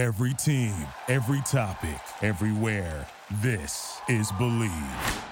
Every 0.00 0.32
team, 0.32 0.74
every 1.08 1.42
topic, 1.42 2.00
everywhere. 2.22 3.06
This 3.42 4.00
is 4.08 4.32
Bleav. 4.32 5.22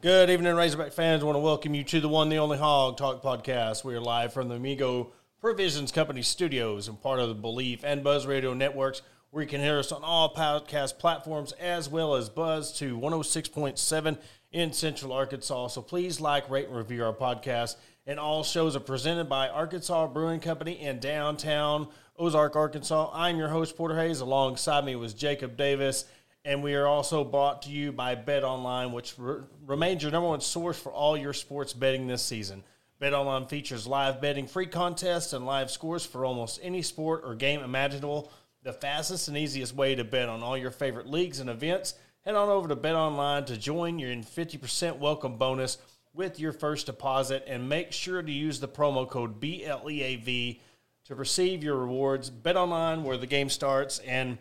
Good 0.00 0.30
evening, 0.30 0.54
Razorback 0.54 0.92
fans. 0.92 1.24
I 1.24 1.26
want 1.26 1.34
to 1.34 1.40
welcome 1.40 1.74
you 1.74 1.82
to 1.82 2.00
the 2.00 2.08
one, 2.08 2.28
the 2.28 2.38
only 2.38 2.58
Hawg 2.58 2.96
Talk 2.96 3.24
podcast. 3.24 3.82
We 3.82 3.96
are 3.96 4.00
live 4.00 4.32
from 4.32 4.48
the 4.48 4.54
Amigo 4.54 5.10
Provisions 5.40 5.90
Company 5.90 6.22
studios 6.22 6.86
and 6.86 7.02
part 7.02 7.18
of 7.18 7.28
the 7.28 7.34
Bleav 7.34 7.80
and 7.82 8.04
Buzz 8.04 8.24
Radio 8.24 8.54
networks, 8.54 9.02
where 9.32 9.42
you 9.42 9.48
can 9.48 9.60
hear 9.60 9.80
us 9.80 9.90
on 9.90 10.04
all 10.04 10.32
podcast 10.32 11.00
platforms 11.00 11.50
as 11.54 11.88
well 11.88 12.14
as 12.14 12.28
Buzz 12.28 12.72
to 12.78 12.96
106.7 12.96 14.16
in 14.50 14.72
Central 14.72 15.12
Arkansas. 15.12 15.68
So 15.68 15.82
please 15.82 16.20
like, 16.20 16.48
rate, 16.48 16.68
and 16.68 16.76
review 16.76 17.04
our 17.04 17.12
podcast. 17.12 17.76
And 18.06 18.18
all 18.18 18.42
shows 18.42 18.74
are 18.74 18.80
presented 18.80 19.28
by 19.28 19.48
Arkansas 19.48 20.06
Brewing 20.08 20.40
Company 20.40 20.80
in 20.80 20.98
downtown 20.98 21.88
Ozark, 22.16 22.56
Arkansas. 22.56 23.10
I'm 23.12 23.36
your 23.36 23.48
host, 23.48 23.76
Porter 23.76 23.96
Hayes. 23.96 24.20
Alongside 24.20 24.84
me 24.84 24.96
was 24.96 25.14
Jacob 25.14 25.56
Davis. 25.56 26.04
And 26.44 26.62
we 26.62 26.74
are 26.74 26.86
also 26.86 27.24
brought 27.24 27.62
to 27.62 27.70
you 27.70 27.92
by 27.92 28.14
Bet 28.14 28.44
Online, 28.44 28.92
which 28.92 29.14
re- 29.18 29.42
remains 29.66 30.02
your 30.02 30.12
number 30.12 30.28
one 30.28 30.40
source 30.40 30.78
for 30.78 30.90
all 30.90 31.16
your 31.16 31.34
sports 31.34 31.74
betting 31.74 32.06
this 32.06 32.22
season. 32.22 32.64
Bet 32.98 33.12
Online 33.12 33.46
features 33.46 33.86
live 33.86 34.20
betting, 34.20 34.46
free 34.46 34.66
contests, 34.66 35.32
and 35.32 35.44
live 35.44 35.70
scores 35.70 36.06
for 36.06 36.24
almost 36.24 36.58
any 36.62 36.80
sport 36.80 37.22
or 37.24 37.34
game 37.34 37.60
imaginable. 37.60 38.32
The 38.62 38.72
fastest 38.72 39.28
and 39.28 39.36
easiest 39.36 39.74
way 39.74 39.94
to 39.94 40.04
bet 40.04 40.28
on 40.28 40.42
all 40.42 40.56
your 40.56 40.70
favorite 40.70 41.06
leagues 41.06 41.38
and 41.38 41.50
events. 41.50 41.94
Head 42.28 42.36
on 42.36 42.50
over 42.50 42.68
to 42.68 42.76
Bet 42.76 42.94
Online 42.94 43.42
to 43.46 43.56
join 43.56 43.98
your 43.98 44.10
50% 44.10 44.98
welcome 44.98 45.38
bonus 45.38 45.78
with 46.12 46.38
your 46.38 46.52
first 46.52 46.84
deposit, 46.84 47.42
and 47.46 47.70
make 47.70 47.90
sure 47.90 48.20
to 48.20 48.30
use 48.30 48.60
the 48.60 48.68
promo 48.68 49.08
code 49.08 49.40
BLEAV 49.40 50.60
to 51.06 51.14
receive 51.14 51.64
your 51.64 51.76
rewards. 51.76 52.28
Bet 52.28 52.54
Online, 52.54 53.02
where 53.02 53.16
the 53.16 53.26
game 53.26 53.48
starts, 53.48 54.00
and 54.00 54.36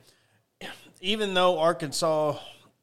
even 1.00 1.34
though 1.34 1.60
Arkansas, 1.60 2.38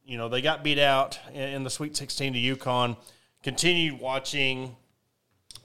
you 0.06 0.16
know, 0.16 0.30
they 0.30 0.40
got 0.40 0.64
beat 0.64 0.78
out 0.78 1.18
in 1.34 1.64
the 1.64 1.70
Sweet 1.70 1.94
16 1.94 2.32
to 2.32 2.38
UConn, 2.38 2.96
continued 3.42 4.00
watching 4.00 4.74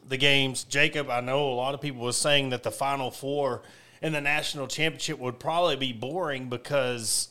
the 0.05 0.17
games. 0.17 0.65
Jacob, 0.65 1.09
I 1.09 1.21
know 1.21 1.47
a 1.47 1.55
lot 1.55 1.73
of 1.73 1.79
people 1.79 2.01
was 2.01 2.17
saying 2.17 2.49
that 2.49 2.63
the 2.63 2.71
Final 2.71 3.09
Four 3.09 3.61
in 4.01 4.11
the 4.11 4.19
national 4.19 4.67
championship 4.67 5.17
would 5.17 5.39
probably 5.39 5.77
be 5.77 5.93
boring 5.93 6.49
because 6.49 7.29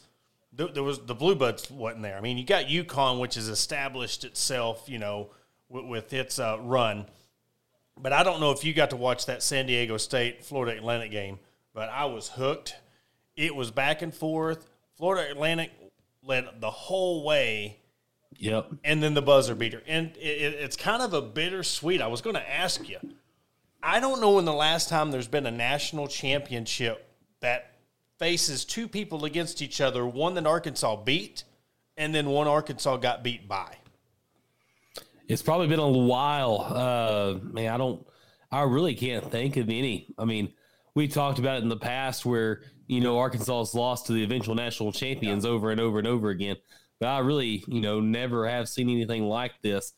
there 0.66 0.82
was 0.82 0.98
the 0.98 1.14
Blue 1.14 1.36
Bloods 1.36 1.70
wasn't 1.70 2.02
there. 2.02 2.16
I 2.16 2.20
mean, 2.20 2.36
you 2.36 2.44
got 2.44 2.66
UConn, 2.66 3.20
which 3.20 3.36
has 3.36 3.48
established 3.48 4.24
itself, 4.24 4.88
you 4.88 4.98
know, 4.98 5.30
with, 5.68 5.84
with 5.84 6.12
its 6.12 6.38
uh, 6.38 6.58
run. 6.60 7.06
But 7.96 8.12
I 8.12 8.22
don't 8.22 8.40
know 8.40 8.50
if 8.50 8.64
you 8.64 8.74
got 8.74 8.90
to 8.90 8.96
watch 8.96 9.26
that 9.26 9.42
San 9.42 9.66
Diego 9.66 9.96
State 9.96 10.44
Florida 10.44 10.76
Atlantic 10.76 11.10
game, 11.10 11.38
but 11.74 11.88
I 11.88 12.06
was 12.06 12.30
hooked. 12.30 12.76
It 13.36 13.54
was 13.54 13.70
back 13.70 14.02
and 14.02 14.12
forth. 14.12 14.68
Florida 14.96 15.30
Atlantic 15.30 15.70
led 16.24 16.46
the 16.60 16.70
whole 16.70 17.24
way. 17.24 17.78
Yep. 18.36 18.72
And 18.84 19.02
then 19.02 19.14
the 19.14 19.22
buzzer 19.22 19.54
beater. 19.54 19.82
And 19.86 20.16
it, 20.16 20.20
it, 20.20 20.54
it's 20.54 20.76
kind 20.76 21.02
of 21.02 21.12
a 21.14 21.22
bittersweet. 21.22 22.02
I 22.02 22.08
was 22.08 22.20
going 22.20 22.34
to 22.34 22.50
ask 22.50 22.88
you. 22.88 22.98
I 23.82 24.00
don't 24.00 24.20
know 24.20 24.32
when 24.32 24.44
the 24.44 24.52
last 24.52 24.88
time 24.88 25.12
there's 25.12 25.28
been 25.28 25.46
a 25.46 25.52
national 25.52 26.08
championship 26.08 27.08
that 27.40 27.77
faces 28.18 28.64
two 28.64 28.88
people 28.88 29.24
against 29.24 29.62
each 29.62 29.80
other, 29.80 30.06
one 30.06 30.34
that 30.34 30.46
Arkansas 30.46 30.96
beat, 31.04 31.44
and 31.96 32.14
then 32.14 32.26
one 32.26 32.46
Arkansas 32.46 32.96
got 32.98 33.22
beat 33.22 33.48
by. 33.48 33.76
It's 35.28 35.42
probably 35.42 35.66
been 35.66 35.78
a 35.78 35.88
while. 35.88 36.60
Uh, 36.60 37.38
man, 37.42 37.72
I 37.72 37.76
don't, 37.76 38.06
I 38.50 38.62
really 38.62 38.94
can't 38.94 39.30
think 39.30 39.56
of 39.56 39.68
any. 39.68 40.14
I 40.18 40.24
mean, 40.24 40.52
we 40.94 41.06
talked 41.06 41.38
about 41.38 41.58
it 41.58 41.62
in 41.62 41.68
the 41.68 41.76
past 41.76 42.24
where, 42.24 42.62
you 42.86 43.00
know, 43.00 43.18
Arkansas 43.18 43.58
has 43.58 43.74
lost 43.74 44.06
to 44.06 44.14
the 44.14 44.24
eventual 44.24 44.54
national 44.54 44.92
champions 44.92 45.44
yeah. 45.44 45.50
over 45.50 45.70
and 45.70 45.80
over 45.80 45.98
and 45.98 46.08
over 46.08 46.30
again. 46.30 46.56
But 46.98 47.08
I 47.08 47.18
really, 47.18 47.62
you 47.68 47.80
know, 47.80 48.00
never 48.00 48.48
have 48.48 48.68
seen 48.68 48.88
anything 48.88 49.24
like 49.24 49.52
this. 49.62 49.92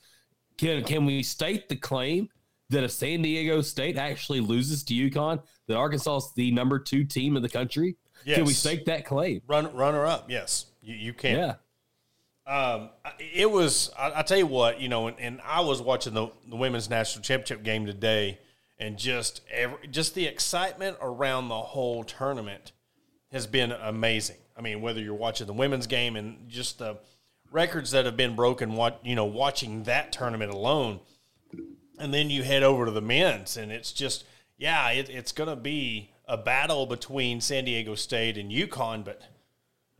Can, 0.59 0.83
can 0.85 1.07
we 1.07 1.23
state 1.23 1.69
the 1.69 1.77
claim 1.77 2.29
that 2.69 2.85
if 2.85 2.91
San 2.91 3.23
Diego 3.23 3.63
State 3.63 3.97
actually 3.97 4.41
loses 4.41 4.83
to 4.85 4.95
UConn, 4.95 5.43
that 5.69 5.77
Arkansas 5.77 6.19
is 6.19 6.33
the 6.35 6.51
number 6.51 6.79
two 6.79 7.05
team 7.05 7.37
in 7.37 7.43
the 7.43 7.49
country? 7.49 7.97
Yes. 8.25 8.37
Can 8.37 8.45
we 8.45 8.53
stake 8.53 8.85
that 8.87 9.05
claim? 9.05 9.43
Run, 9.47 9.75
runner 9.75 10.07
up, 10.07 10.31
yes. 10.31 10.67
You, 10.83 10.95
you 10.95 11.13
can. 11.13 11.37
Yeah. 11.37 11.55
Um, 12.47 12.91
it 13.19 13.51
was. 13.51 13.91
I, 13.99 14.13
I, 14.17 14.23
tell 14.23 14.39
you 14.39 14.47
what, 14.47 14.81
you 14.81 14.89
know, 14.89 15.07
and, 15.07 15.21
and 15.21 15.41
I 15.45 15.61
was 15.61 15.81
watching 15.81 16.15
the, 16.15 16.29
the 16.49 16.57
women's 16.57 16.91
national 16.91 17.23
championship 17.23 17.63
game 17.63 17.87
today, 17.87 18.39
and 18.79 18.99
just 18.99 19.43
every, 19.51 19.87
just 19.89 20.15
the 20.15 20.27
excitement 20.27 20.97
around 21.01 21.49
the 21.49 21.61
whole 21.61 22.03
tournament 22.03 22.73
has 23.31 23.47
been 23.47 23.71
amazing. 23.73 24.39
I 24.57 24.63
mean, 24.63 24.81
whether 24.81 25.01
you're 25.01 25.15
watching 25.15 25.47
the 25.47 25.53
women's 25.53 25.87
game 25.87 26.17
and 26.17 26.49
just 26.49 26.79
the 26.79 26.99
records 27.53 27.93
that 27.93 28.05
have 28.05 28.17
been 28.17 28.35
broken, 28.35 28.75
what 28.75 29.01
you 29.05 29.15
know, 29.15 29.27
watching 29.27 29.85
that 29.85 30.13
tournament 30.13 30.53
alone, 30.53 31.01
and 31.99 32.13
then 32.13 32.31
you 32.31 32.43
head 32.43 32.63
over 32.63 32.87
to 32.87 32.91
the 32.91 33.03
men's, 33.03 33.57
and 33.57 33.71
it's 33.71 33.93
just, 33.93 34.25
yeah, 34.59 34.91
it, 34.91 35.09
it's 35.09 35.33
going 35.33 35.51
to 35.51 35.57
be 35.57 36.10
a 36.31 36.37
battle 36.37 36.87
between 36.87 37.41
San 37.41 37.65
Diego 37.65 37.97
State 37.97 38.39
and 38.39 38.53
UConn, 38.53 39.05
but 39.05 39.21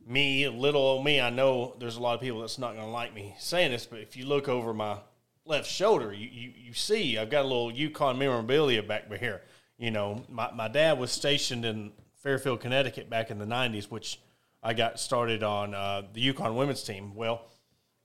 me, 0.07 0.49
little 0.49 0.81
old 0.81 1.05
me, 1.05 1.21
I 1.21 1.29
know 1.29 1.75
there's 1.81 1.97
a 1.97 2.01
lot 2.01 2.15
of 2.15 2.21
people 2.21 2.41
that's 2.41 2.57
not 2.57 2.75
going 2.75 2.87
to 2.87 2.91
like 2.93 3.13
me 3.13 3.35
saying 3.41 3.73
this, 3.73 3.85
but 3.85 3.99
if 3.99 4.17
you 4.17 4.27
look 4.27 4.49
over 4.49 4.73
my 4.73 4.99
left 5.45 5.69
shoulder, 5.69 6.13
you, 6.13 6.29
you, 6.31 6.53
you 6.57 6.73
see 6.73 7.19
I've 7.19 7.31
got 7.31 7.45
a 7.45 7.49
little 7.49 7.73
UConn 7.73 8.17
memorabilia 8.17 8.81
back 8.81 9.13
here. 9.19 9.43
You 9.77 9.91
know, 9.91 10.23
my, 10.29 10.53
my 10.53 10.69
dad 10.69 11.01
was 11.01 11.11
stationed 11.11 11.65
in 11.65 11.91
Fairfield, 12.15 12.61
Connecticut 12.61 13.11
back 13.11 13.33
in 13.33 13.41
the 13.41 13.45
90s, 13.45 13.91
which 13.91 14.21
I 14.63 14.73
got 14.73 15.01
started 15.01 15.43
on 15.43 15.75
uh, 15.75 16.03
the 16.13 16.33
UConn 16.33 16.55
women's 16.55 16.85
team. 16.85 17.17
Well, 17.17 17.43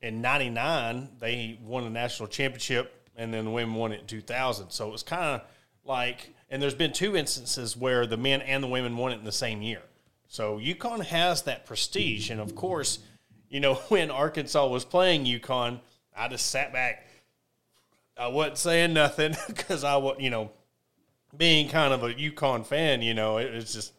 in 0.02 0.20
99, 0.22 1.10
they 1.20 1.60
won 1.62 1.84
the 1.84 1.92
national 1.92 2.30
championship, 2.30 3.08
and 3.16 3.32
then 3.32 3.46
the 3.46 3.52
women 3.52 3.76
won 3.76 3.92
it 3.92 4.02
in 4.02 4.08
2000. 4.08 4.72
So 4.72 4.88
it 4.88 4.92
was 4.92 5.04
kind 5.04 5.26
of 5.26 5.42
like, 5.84 6.35
and 6.50 6.62
there's 6.62 6.76
been 6.76 6.94
two 6.94 7.16
instances 7.16 7.76
where 7.76 8.06
the 8.06 8.18
men 8.18 8.42
and 8.42 8.64
the 8.64 8.68
women 8.68 8.98
won 8.98 9.12
it 9.12 9.20
in 9.20 9.26
the 9.26 9.32
same 9.32 9.62
year. 9.62 9.82
So 10.28 10.60
UConn 10.60 11.04
has 11.06 11.44
that 11.44 11.66
prestige, 11.66 12.30
and 12.30 12.40
of 12.40 12.56
course, 12.56 13.00
you 13.50 13.60
know 13.60 13.76
when 13.90 14.12
Arkansas 14.12 14.68
was 14.68 14.86
playing 14.86 15.26
UConn, 15.26 15.80
I 16.16 16.28
just 16.28 16.48
sat 16.48 16.74
back. 16.74 17.06
I 18.18 18.28
wasn't 18.28 18.58
saying 18.58 18.94
nothing 18.94 19.36
because 19.48 19.84
I 19.84 19.98
was, 19.98 20.18
you 20.20 20.30
know, 20.30 20.52
being 21.36 21.68
kind 21.68 21.94
of 21.94 22.04
a 22.04 22.14
UConn 22.14 22.66
fan. 22.66 23.02
You 23.02 23.14
know, 23.14 23.38
it, 23.38 23.54
it's 23.54 23.74
just 23.74 23.94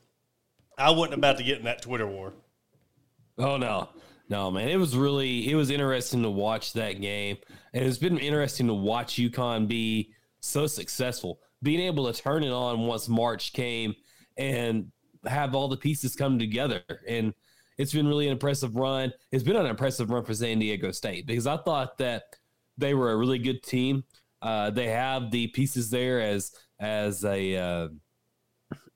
I 0.78 0.90
wasn't 0.90 1.14
about 1.14 1.38
to 1.38 1.44
get 1.44 1.58
in 1.58 1.64
that 1.64 1.82
Twitter 1.82 2.06
war. 2.06 2.32
Oh 3.38 3.56
no, 3.56 3.90
no, 4.28 4.50
man! 4.50 4.68
It 4.68 4.76
was 4.76 4.96
really 4.96 5.50
it 5.50 5.54
was 5.54 5.70
interesting 5.70 6.22
to 6.22 6.30
watch 6.30 6.72
that 6.72 7.00
game, 7.00 7.38
and 7.72 7.84
it's 7.84 7.98
been 7.98 8.18
interesting 8.18 8.66
to 8.68 8.74
watch 8.74 9.14
UConn 9.14 9.68
be 9.68 10.12
so 10.40 10.66
successful, 10.66 11.40
being 11.66 11.80
able 11.80 12.10
to 12.10 12.22
turn 12.22 12.44
it 12.44 12.52
on 12.52 12.86
once 12.86 13.08
March 13.08 13.52
came 13.52 13.92
and 14.36 14.92
have 15.26 15.52
all 15.52 15.66
the 15.66 15.76
pieces 15.76 16.14
come 16.14 16.38
together. 16.38 16.80
And 17.08 17.34
it's 17.76 17.92
been 17.92 18.06
really 18.06 18.26
an 18.26 18.32
impressive 18.32 18.76
run. 18.76 19.12
It's 19.32 19.42
been 19.42 19.56
an 19.56 19.66
impressive 19.66 20.08
run 20.08 20.24
for 20.24 20.32
San 20.32 20.60
Diego 20.60 20.92
State 20.92 21.26
because 21.26 21.48
I 21.48 21.56
thought 21.56 21.98
that 21.98 22.22
they 22.78 22.94
were 22.94 23.10
a 23.10 23.16
really 23.16 23.40
good 23.40 23.64
team. 23.64 24.04
Uh, 24.40 24.70
they 24.70 24.86
have 24.86 25.32
the 25.32 25.48
pieces 25.48 25.90
there 25.90 26.20
as 26.20 26.52
as 26.78 27.24
a 27.24 27.56
uh, 27.56 27.88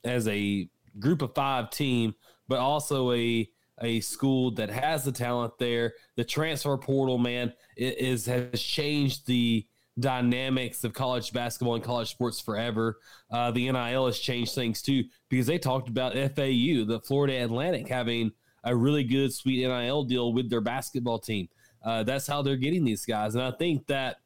as 0.05 0.29
a 0.29 0.69
group 1.01 1.23
of 1.23 1.35
five 1.35 1.71
team, 1.71 2.15
but 2.47 2.61
also 2.61 3.11
a 3.13 3.51
a 3.83 3.99
school 3.99 4.53
that 4.53 4.71
has 4.71 5.03
the 5.03 5.13
talent 5.13 5.55
there. 5.59 5.95
The 6.15 6.25
transfer 6.25 6.77
portal, 6.77 7.19
man, 7.19 7.53
is 7.77 8.27
has 8.27 8.63
changed 8.63 9.27
the 9.27 9.67
dynamics 10.01 10.85
of 10.85 10.93
college 10.93 11.33
basketball 11.33 11.75
and 11.75 11.85
college 11.85 12.11
sports 12.11 12.41
forever. 12.41 12.99
Uh, 13.31 13.51
the 13.51 13.71
NIL 13.71 14.07
has 14.07 14.19
changed 14.19 14.55
things 14.55 14.83
too 14.83 15.05
because 15.29 15.47
they 15.47 15.59
talked 15.59 15.89
about 15.89 16.15
FAU, 16.15 16.85
the 16.85 17.01
Florida 17.05 17.43
Atlantic, 17.45 17.89
having 17.89 18.33
a 18.65 18.75
really 18.75 19.05
good, 19.05 19.33
sweet 19.33 19.67
NIL 19.67 20.05
deal 20.05 20.33
with 20.33 20.51
their 20.51 20.61
basketball 20.61 21.19
team. 21.19 21.49
Uh, 21.83 22.03
that's 22.03 22.27
how 22.27 22.43
they're 22.43 22.57
getting 22.57 22.85
these 22.85 23.07
guys. 23.07 23.35
And 23.35 23.43
I 23.43 23.51
think 23.53 23.87
that 23.87 24.17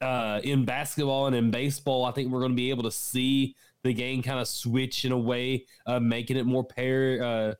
uh, 0.00 0.40
in 0.44 0.64
basketball 0.64 1.26
and 1.26 1.34
in 1.34 1.50
baseball, 1.50 2.04
I 2.04 2.12
think 2.12 2.30
we're 2.30 2.40
going 2.40 2.52
to 2.52 2.56
be 2.56 2.70
able 2.70 2.84
to 2.84 2.90
see 2.90 3.56
the 3.82 3.92
game 3.92 4.22
kind 4.22 4.40
of 4.40 4.48
switch 4.48 5.04
in 5.04 5.12
a 5.12 5.18
way, 5.18 5.64
uh, 5.86 6.00
making 6.00 6.36
it 6.36 6.44
more 6.44 6.64
pair, 6.64 7.22
uh, 7.22 7.54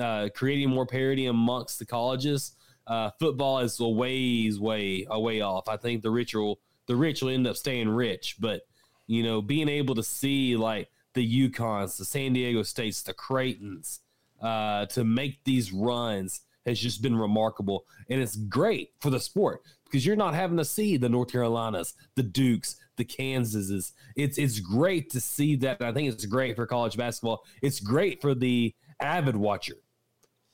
uh, 0.00 0.28
creating 0.34 0.70
more 0.70 0.86
parity 0.86 1.26
amongst 1.26 1.78
the 1.78 1.86
colleges. 1.86 2.52
Uh, 2.86 3.10
football 3.18 3.60
is 3.60 3.80
a 3.80 3.88
ways 3.88 4.60
way 4.60 5.06
a 5.10 5.18
way 5.18 5.40
off. 5.40 5.68
I 5.68 5.76
think 5.76 6.02
the 6.02 6.10
ritual 6.10 6.60
the 6.86 6.96
rich 6.96 7.22
will 7.22 7.30
end 7.30 7.46
up 7.46 7.56
staying 7.56 7.88
rich, 7.88 8.36
but 8.40 8.62
you 9.06 9.22
know, 9.22 9.42
being 9.42 9.68
able 9.68 9.94
to 9.94 10.02
see 10.02 10.56
like 10.56 10.88
the 11.14 11.48
UConns, 11.48 11.96
the 11.98 12.04
San 12.04 12.32
Diego 12.32 12.62
States, 12.62 13.02
the 13.02 13.14
Creightons, 13.14 14.00
uh, 14.42 14.86
to 14.86 15.04
make 15.04 15.44
these 15.44 15.72
runs 15.72 16.40
has 16.66 16.80
just 16.80 17.02
been 17.02 17.14
remarkable, 17.16 17.84
and 18.08 18.20
it's 18.22 18.36
great 18.36 18.92
for 19.00 19.10
the 19.10 19.20
sport 19.20 19.60
because 19.84 20.04
you're 20.06 20.16
not 20.16 20.34
having 20.34 20.56
to 20.56 20.64
see 20.64 20.96
the 20.96 21.08
North 21.08 21.30
Carolinas, 21.30 21.94
the 22.16 22.22
Dukes, 22.22 22.76
the 22.96 23.04
Kansases. 23.04 23.92
It's 24.16 24.38
it's 24.38 24.60
great 24.60 25.10
to 25.10 25.20
see 25.20 25.56
that. 25.56 25.82
I 25.82 25.92
think 25.92 26.10
it's 26.12 26.24
great 26.24 26.56
for 26.56 26.66
college 26.66 26.96
basketball. 26.96 27.44
It's 27.62 27.80
great 27.80 28.20
for 28.22 28.34
the 28.34 28.74
avid 29.00 29.36
watcher 29.36 29.76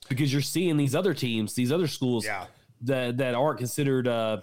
because 0.08 0.32
you're 0.32 0.42
seeing 0.42 0.76
these 0.76 0.94
other 0.96 1.14
teams, 1.14 1.54
these 1.54 1.70
other 1.70 1.86
schools 1.86 2.24
Yeah. 2.24 2.46
that 2.82 3.16
that 3.18 3.34
aren't 3.34 3.58
considered 3.58 4.08
uh, 4.08 4.38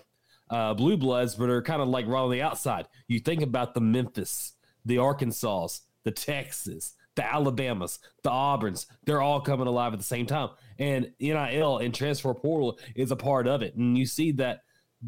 uh, 0.50 0.74
blue 0.74 0.98
bloods, 0.98 1.36
but 1.36 1.50
are 1.50 1.62
kind 1.62 1.82
of 1.82 1.88
like 1.88 2.08
right 2.08 2.22
on 2.22 2.32
the 2.32 2.42
outside. 2.42 2.88
You 3.08 3.20
think 3.20 3.42
about 3.42 3.74
the 3.74 3.82
Memphis, 3.82 4.54
the 4.86 4.98
Arkansas, 4.98 5.68
the 6.04 6.12
Texas, 6.12 6.94
the 7.16 7.26
Alabamas, 7.26 8.00
the 8.24 8.30
Auburns. 8.30 8.86
They're 9.06 9.22
all 9.22 9.42
coming 9.42 9.68
alive 9.68 9.94
at 9.94 10.00
the 10.00 10.06
same 10.06 10.26
time, 10.26 10.50
and 10.80 11.12
NIL 11.20 11.78
and 11.80 11.94
transfer 11.94 12.34
portal 12.34 12.80
is 12.96 13.12
a 13.12 13.16
part 13.16 13.48
of 13.48 13.62
it. 13.62 13.76
And 13.76 13.98
you 13.98 14.06
see 14.06 14.32
that 14.34 14.62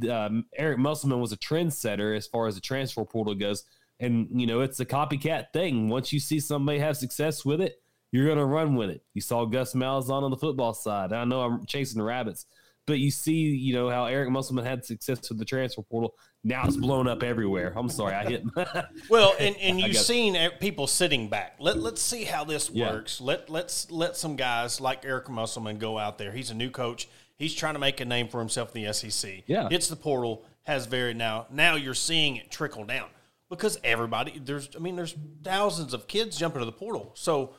um, 0.10 0.46
Eric 0.56 0.80
Musselman 0.80 1.20
was 1.20 1.32
a 1.32 1.38
trendsetter 1.38 2.16
as 2.16 2.28
far 2.28 2.48
as 2.48 2.56
the 2.56 2.62
transfer 2.62 3.06
portal 3.06 3.36
goes. 3.36 3.64
And 4.00 4.28
you 4.34 4.48
know, 4.48 4.62
it's 4.62 4.80
a 4.80 4.86
copycat 4.86 5.52
thing. 5.54 5.90
Once 5.90 6.14
you 6.14 6.20
see 6.20 6.40
somebody 6.40 6.80
have 6.80 6.98
success 6.98 7.44
with 7.44 7.62
it, 7.62 7.82
you're 8.12 8.26
going 8.26 8.38
to 8.38 8.46
run 8.46 8.76
with 8.76 8.90
it. 8.90 9.04
You 9.14 9.22
saw 9.22 9.46
Gus 9.46 9.74
Malzahn 9.74 10.24
on 10.24 10.32
the 10.32 10.38
football 10.38 10.74
side. 10.74 11.14
I 11.14 11.26
know 11.26 11.42
I'm 11.42 11.66
chasing 11.66 12.02
rabbits, 12.02 12.46
but 12.90 13.00
you 13.00 13.10
see, 13.12 13.34
you 13.34 13.74
know, 13.74 13.90
how 13.90 14.06
Eric 14.06 14.30
Musselman 14.30 14.66
had 14.66 14.84
success 14.84 15.30
with 15.30 15.38
the 15.40 15.46
transfer 15.46 15.82
portal. 15.82 16.14
Now 16.44 16.66
it's 16.66 16.76
blown 16.78 17.08
up 17.08 17.24
everywhere. 17.24 17.72
I'm 17.76 17.90
sorry, 17.90 18.14
I 18.16 18.26
hit. 18.30 18.44
Well, 19.10 19.34
and, 19.40 19.56
and 19.58 19.80
you've 19.80 19.96
seen 19.98 20.38
people 20.60 20.88
sitting 20.88 21.28
back. 21.30 21.56
Let 21.60 21.78
let's 21.78 22.02
see 22.02 22.24
how 22.26 22.44
this 22.44 22.70
Yeah. 22.70 22.92
works. 22.92 23.22
Let 23.22 23.50
let's 23.50 23.90
let 23.92 24.16
some 24.18 24.36
guys 24.36 24.80
like 24.82 25.06
Eric 25.06 25.30
Musselman 25.30 25.78
go 25.78 25.98
out 25.98 26.18
there. 26.18 26.32
He's 26.32 26.50
a 26.52 26.54
new 26.56 26.70
coach. 26.70 27.08
He's 27.38 27.54
trying 27.56 27.74
to 27.76 27.80
make 27.80 28.00
a 28.02 28.06
name 28.06 28.28
for 28.28 28.40
himself 28.40 28.76
in 28.76 28.84
the 28.84 28.94
SEC. 28.94 29.44
Yeah. 29.48 29.68
it's 29.72 29.88
the 29.88 29.96
portal. 29.96 30.44
Has 30.64 30.86
very 30.86 31.14
now 31.14 31.48
now 31.50 31.76
you're 31.76 31.94
seeing 31.96 32.36
it 32.36 32.52
trickle 32.52 32.84
down 32.86 33.08
because 33.50 33.80
everybody 33.84 34.40
there's 34.44 34.70
I 34.76 34.80
mean 34.80 34.96
there's 34.96 35.16
thousands 35.44 35.94
of 35.94 36.08
kids 36.08 36.38
jumping 36.38 36.60
to 36.60 36.66
the 36.66 36.72
portal. 36.72 37.12
So 37.16 37.56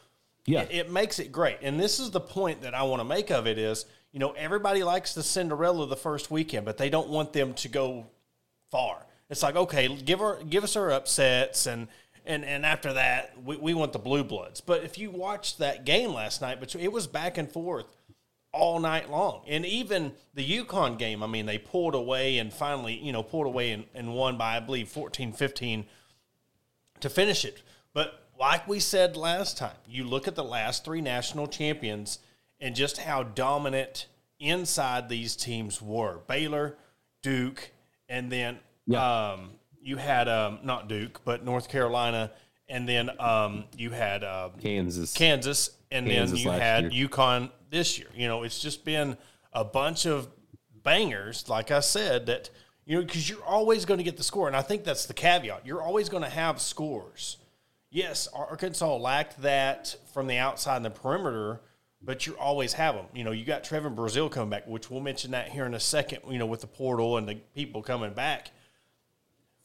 Yeah. 0.46 0.62
it, 0.62 0.70
it 0.86 0.90
makes 0.90 1.18
it 1.18 1.32
great. 1.32 1.58
And 1.62 1.78
this 1.80 1.98
is 2.00 2.10
the 2.12 2.20
point 2.20 2.62
that 2.62 2.74
I 2.74 2.82
want 2.84 3.00
to 3.00 3.04
make 3.04 3.30
of 3.30 3.46
it 3.46 3.58
is 3.58 3.84
you 4.12 4.18
know 4.18 4.32
everybody 4.32 4.82
likes 4.82 5.14
the 5.14 5.22
Cinderella 5.22 5.86
the 5.86 5.96
first 5.96 6.30
weekend, 6.30 6.64
but 6.64 6.78
they 6.78 6.90
don't 6.90 7.08
want 7.08 7.32
them 7.32 7.54
to 7.54 7.68
go 7.68 8.06
far. 8.70 9.06
It's 9.28 9.42
like 9.42 9.56
okay, 9.56 9.88
give 9.88 10.20
her 10.20 10.38
give 10.48 10.64
us 10.64 10.76
our 10.76 10.90
upsets 10.90 11.66
and 11.66 11.88
and 12.26 12.44
and 12.44 12.66
after 12.66 12.92
that 12.92 13.42
we, 13.42 13.56
we 13.56 13.74
want 13.74 13.92
the 13.92 13.98
blue 13.98 14.24
bloods. 14.24 14.60
But 14.60 14.84
if 14.84 14.98
you 14.98 15.10
watched 15.10 15.58
that 15.58 15.84
game 15.84 16.12
last 16.12 16.40
night, 16.40 16.58
but 16.60 16.74
it 16.74 16.92
was 16.92 17.06
back 17.06 17.38
and 17.38 17.50
forth 17.50 17.86
all 18.52 18.80
night 18.80 19.10
long. 19.10 19.42
And 19.46 19.64
even 19.64 20.12
the 20.34 20.44
UConn 20.44 20.98
game, 20.98 21.22
I 21.22 21.26
mean, 21.26 21.46
they 21.46 21.58
pulled 21.58 21.94
away 21.94 22.38
and 22.38 22.52
finally, 22.52 22.94
you 22.94 23.12
know, 23.12 23.22
pulled 23.22 23.46
away 23.46 23.70
and, 23.70 23.84
and 23.94 24.14
won 24.14 24.36
by 24.36 24.56
I 24.56 24.60
believe 24.60 24.88
14-15 24.88 25.84
to 27.00 27.08
finish 27.08 27.44
it. 27.44 27.62
But 27.92 28.26
like 28.38 28.66
we 28.66 28.80
said 28.80 29.16
last 29.16 29.56
time, 29.56 29.76
you 29.88 30.04
look 30.04 30.26
at 30.26 30.34
the 30.34 30.44
last 30.44 30.84
three 30.84 31.00
national 31.00 31.46
champions 31.46 32.18
and 32.60 32.74
just 32.74 32.98
how 32.98 33.22
dominant 33.22 34.06
inside 34.38 35.08
these 35.08 35.36
teams 35.36 35.80
were. 35.80 36.18
Baylor, 36.26 36.76
Duke, 37.22 37.70
and 38.08 38.30
then 38.30 38.58
Yeah. 38.86 39.32
um, 39.32 39.52
you 39.82 39.96
had 39.96 40.28
um, 40.28 40.60
not 40.62 40.88
Duke, 40.88 41.20
but 41.24 41.44
North 41.44 41.68
Carolina, 41.68 42.32
and 42.68 42.88
then 42.88 43.10
um, 43.20 43.64
you 43.76 43.90
had 43.90 44.22
um, 44.24 44.52
Kansas. 44.60 45.12
Kansas, 45.14 45.70
and 45.90 46.06
Kansas 46.06 46.42
then 46.42 46.52
you 46.54 46.58
had 46.58 46.92
year. 46.92 47.08
UConn 47.08 47.50
this 47.70 47.98
year. 47.98 48.08
You 48.14 48.28
know, 48.28 48.42
it's 48.42 48.58
just 48.60 48.84
been 48.84 49.16
a 49.52 49.64
bunch 49.64 50.06
of 50.06 50.28
bangers, 50.82 51.48
like 51.48 51.70
I 51.70 51.80
said, 51.80 52.26
that 52.26 52.50
you 52.86 52.96
know, 52.96 53.04
because 53.04 53.28
you're 53.28 53.44
always 53.44 53.84
going 53.84 53.98
to 53.98 54.04
get 54.04 54.16
the 54.16 54.22
score, 54.22 54.48
and 54.48 54.56
I 54.56 54.62
think 54.62 54.84
that's 54.84 55.06
the 55.06 55.14
caveat. 55.14 55.66
You're 55.66 55.82
always 55.82 56.08
going 56.08 56.22
to 56.24 56.28
have 56.30 56.60
scores. 56.60 57.36
Yes, 57.90 58.28
Arkansas 58.34 58.96
lacked 58.96 59.42
that 59.42 59.96
from 60.12 60.26
the 60.26 60.38
outside 60.38 60.76
and 60.76 60.84
the 60.84 60.90
perimeter, 60.90 61.60
but 62.02 62.26
you 62.26 62.36
always 62.38 62.72
have 62.74 62.94
them. 62.94 63.06
You 63.14 63.24
know, 63.24 63.30
you 63.32 63.44
got 63.44 63.64
Trevor 63.64 63.90
Brazil 63.90 64.28
coming 64.28 64.50
back, 64.50 64.66
which 64.66 64.90
we'll 64.90 65.00
mention 65.00 65.32
that 65.32 65.48
here 65.48 65.66
in 65.66 65.74
a 65.74 65.80
second. 65.80 66.20
You 66.28 66.38
know, 66.38 66.46
with 66.46 66.60
the 66.60 66.66
portal 66.66 67.16
and 67.16 67.28
the 67.28 67.36
people 67.54 67.82
coming 67.82 68.12
back 68.12 68.50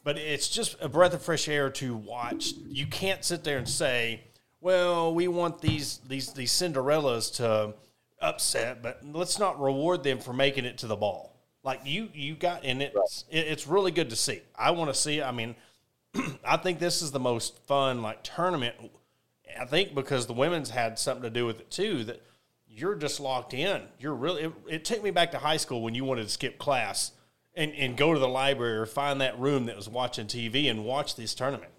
but 0.06 0.20
it's 0.20 0.48
just 0.48 0.78
a 0.80 0.88
breath 0.88 1.16
of 1.16 1.22
fresh 1.22 1.50
air 1.50 1.70
to 1.72 1.96
watch. 1.96 2.54
You 2.68 2.86
can't 2.86 3.26
sit 3.26 3.44
there 3.44 3.58
and 3.58 3.68
say, 3.68 4.24
"Well, 4.62 5.14
we 5.14 5.28
want 5.28 5.60
these 5.60 5.98
these 6.08 6.32
these 6.32 6.52
Cinderellas 6.52 7.36
to 7.38 7.74
upset, 8.22 8.84
but 8.84 9.02
let's 9.04 9.40
not 9.40 9.60
reward 9.60 10.04
them 10.04 10.20
for 10.20 10.32
making 10.32 10.64
it 10.64 10.78
to 10.78 10.88
the 10.88 10.96
ball." 10.96 11.36
Like 11.64 11.82
you 11.86 12.10
you 12.14 12.36
got, 12.36 12.64
and 12.64 12.84
it's 12.84 13.26
it, 13.32 13.48
it's 13.48 13.68
really 13.68 13.92
good 13.92 14.12
to 14.12 14.16
see. 14.16 14.42
I 14.56 14.72
want 14.72 14.92
to 14.92 14.94
see. 14.94 15.24
I 15.24 15.32
mean, 15.32 15.56
I 16.46 16.58
think 16.58 16.78
this 16.78 17.02
is 17.02 17.12
the 17.12 17.20
most 17.20 17.66
fun 17.66 18.04
like 18.04 18.22
tournament. 18.22 18.76
I 19.60 19.66
think 19.66 19.96
because 19.96 20.28
the 20.28 20.34
women's 20.34 20.70
had 20.70 21.00
something 21.00 21.24
to 21.24 21.30
do 21.30 21.46
with 21.46 21.60
it 21.60 21.72
too. 21.72 22.04
That 22.04 22.22
you're 22.68 22.96
just 22.96 23.20
locked 23.20 23.54
in. 23.54 23.84
You're 24.00 24.16
really. 24.16 24.44
It, 24.44 24.54
it 24.70 24.86
took 24.86 25.04
me 25.04 25.12
back 25.12 25.32
to 25.32 25.38
high 25.38 25.58
school 25.58 25.82
when 25.82 25.96
you 25.96 26.04
wanted 26.04 26.24
to 26.24 26.30
skip 26.30 26.58
class 26.58 27.12
and, 27.56 27.74
and 27.74 27.98
go 27.98 28.14
to 28.14 28.20
the 28.20 28.28
library 28.28 28.78
or 28.78 28.86
find 28.86 29.22
that 29.22 29.40
room 29.40 29.66
that 29.68 29.76
was 29.76 29.88
watching 29.88 30.28
TV 30.28 30.70
and 30.70 30.84
watch 30.84 31.16
this 31.16 31.34
tournament. 31.34 31.72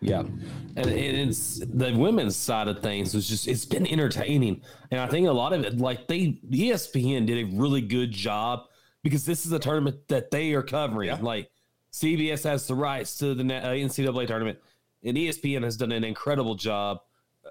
Yeah, 0.00 0.20
and 0.20 0.86
it's 0.86 1.60
the 1.60 1.94
women's 1.96 2.36
side 2.36 2.68
of 2.68 2.80
things 2.80 3.14
was 3.14 3.26
just 3.26 3.48
it's 3.48 3.64
been 3.64 3.86
entertaining, 3.86 4.60
and 4.90 5.00
I 5.00 5.06
think 5.06 5.26
a 5.26 5.32
lot 5.32 5.54
of 5.54 5.64
it 5.64 5.78
like 5.78 6.06
they 6.08 6.38
ESPN 6.50 7.26
did 7.26 7.38
a 7.38 7.56
really 7.56 7.80
good 7.80 8.10
job 8.10 8.64
because 9.02 9.24
this 9.24 9.46
is 9.46 9.52
a 9.52 9.58
tournament 9.58 9.96
that 10.08 10.30
they 10.30 10.52
are 10.52 10.62
covering. 10.62 11.08
Yeah. 11.08 11.18
Like 11.22 11.50
CBS 11.92 12.44
has 12.44 12.66
the 12.66 12.74
rights 12.74 13.16
to 13.18 13.34
the 13.34 13.44
uh, 13.44 13.68
NCAA 13.68 14.26
tournament, 14.26 14.58
and 15.04 15.16
ESPN 15.16 15.62
has 15.62 15.76
done 15.76 15.92
an 15.92 16.04
incredible 16.04 16.54
job 16.54 16.98
uh, 17.44 17.48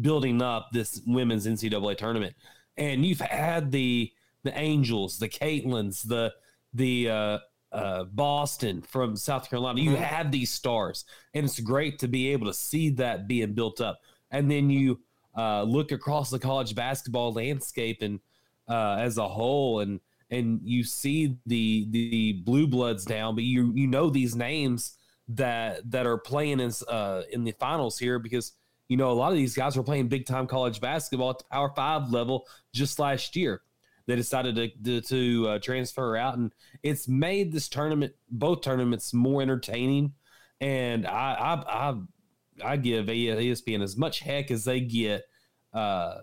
building 0.00 0.42
up 0.42 0.68
this 0.72 1.00
women's 1.06 1.46
NCAA 1.46 1.96
tournament. 1.96 2.34
And 2.76 3.04
you've 3.04 3.20
had 3.20 3.70
the 3.70 4.12
the 4.42 4.56
Angels, 4.58 5.18
the 5.18 5.28
Caitlins, 5.28 6.06
the 6.06 6.32
the 6.74 7.10
uh, 7.10 7.38
uh, 7.72 8.04
Boston 8.04 8.82
from 8.82 9.16
South 9.16 9.48
Carolina. 9.48 9.80
You 9.80 9.96
have 9.96 10.30
these 10.30 10.50
stars, 10.50 11.04
and 11.34 11.44
it's 11.44 11.60
great 11.60 11.98
to 12.00 12.08
be 12.08 12.32
able 12.32 12.46
to 12.46 12.54
see 12.54 12.90
that 12.90 13.26
being 13.26 13.54
built 13.54 13.80
up. 13.80 14.00
And 14.30 14.50
then 14.50 14.70
you 14.70 15.00
uh, 15.36 15.62
look 15.62 15.92
across 15.92 16.30
the 16.30 16.38
college 16.38 16.74
basketball 16.74 17.32
landscape 17.32 18.02
and 18.02 18.20
uh, 18.68 18.96
as 18.98 19.18
a 19.18 19.28
whole, 19.28 19.80
and 19.80 20.00
and 20.30 20.60
you 20.62 20.84
see 20.84 21.36
the 21.46 21.86
the 21.90 22.32
blue 22.44 22.66
bloods 22.66 23.04
down, 23.04 23.34
but 23.34 23.44
you 23.44 23.72
you 23.74 23.86
know 23.86 24.10
these 24.10 24.34
names 24.34 24.95
that 25.28 25.90
that 25.90 26.06
are 26.06 26.18
playing 26.18 26.60
in 26.60 26.70
uh, 26.88 27.22
in 27.32 27.44
the 27.44 27.52
finals 27.52 27.98
here 27.98 28.18
because 28.18 28.52
you 28.88 28.96
know 28.96 29.10
a 29.10 29.14
lot 29.14 29.32
of 29.32 29.38
these 29.38 29.54
guys 29.54 29.76
were 29.76 29.82
playing 29.82 30.08
big 30.08 30.26
time 30.26 30.46
college 30.46 30.80
basketball 30.80 31.30
at 31.30 31.38
the 31.38 31.44
Power 31.50 31.72
Five 31.74 32.10
level 32.10 32.46
just 32.72 32.98
last 32.98 33.34
year 33.34 33.62
they 34.06 34.16
decided 34.16 34.54
to 34.56 34.68
to, 34.68 35.00
to 35.00 35.48
uh, 35.48 35.58
transfer 35.58 36.16
out, 36.16 36.36
and 36.38 36.52
it's 36.82 37.08
made 37.08 37.52
this 37.52 37.68
tournament, 37.68 38.14
both 38.30 38.62
tournaments, 38.62 39.12
more 39.12 39.42
entertaining. 39.42 40.14
And 40.60 41.06
I 41.06 41.34
I 41.34 41.90
I, 41.90 42.72
I 42.72 42.76
give 42.76 43.06
ESPN 43.06 43.82
as 43.82 43.96
much 43.96 44.20
heck 44.20 44.50
as 44.50 44.64
they 44.64 44.80
get. 44.80 45.24
Uh, 45.72 46.18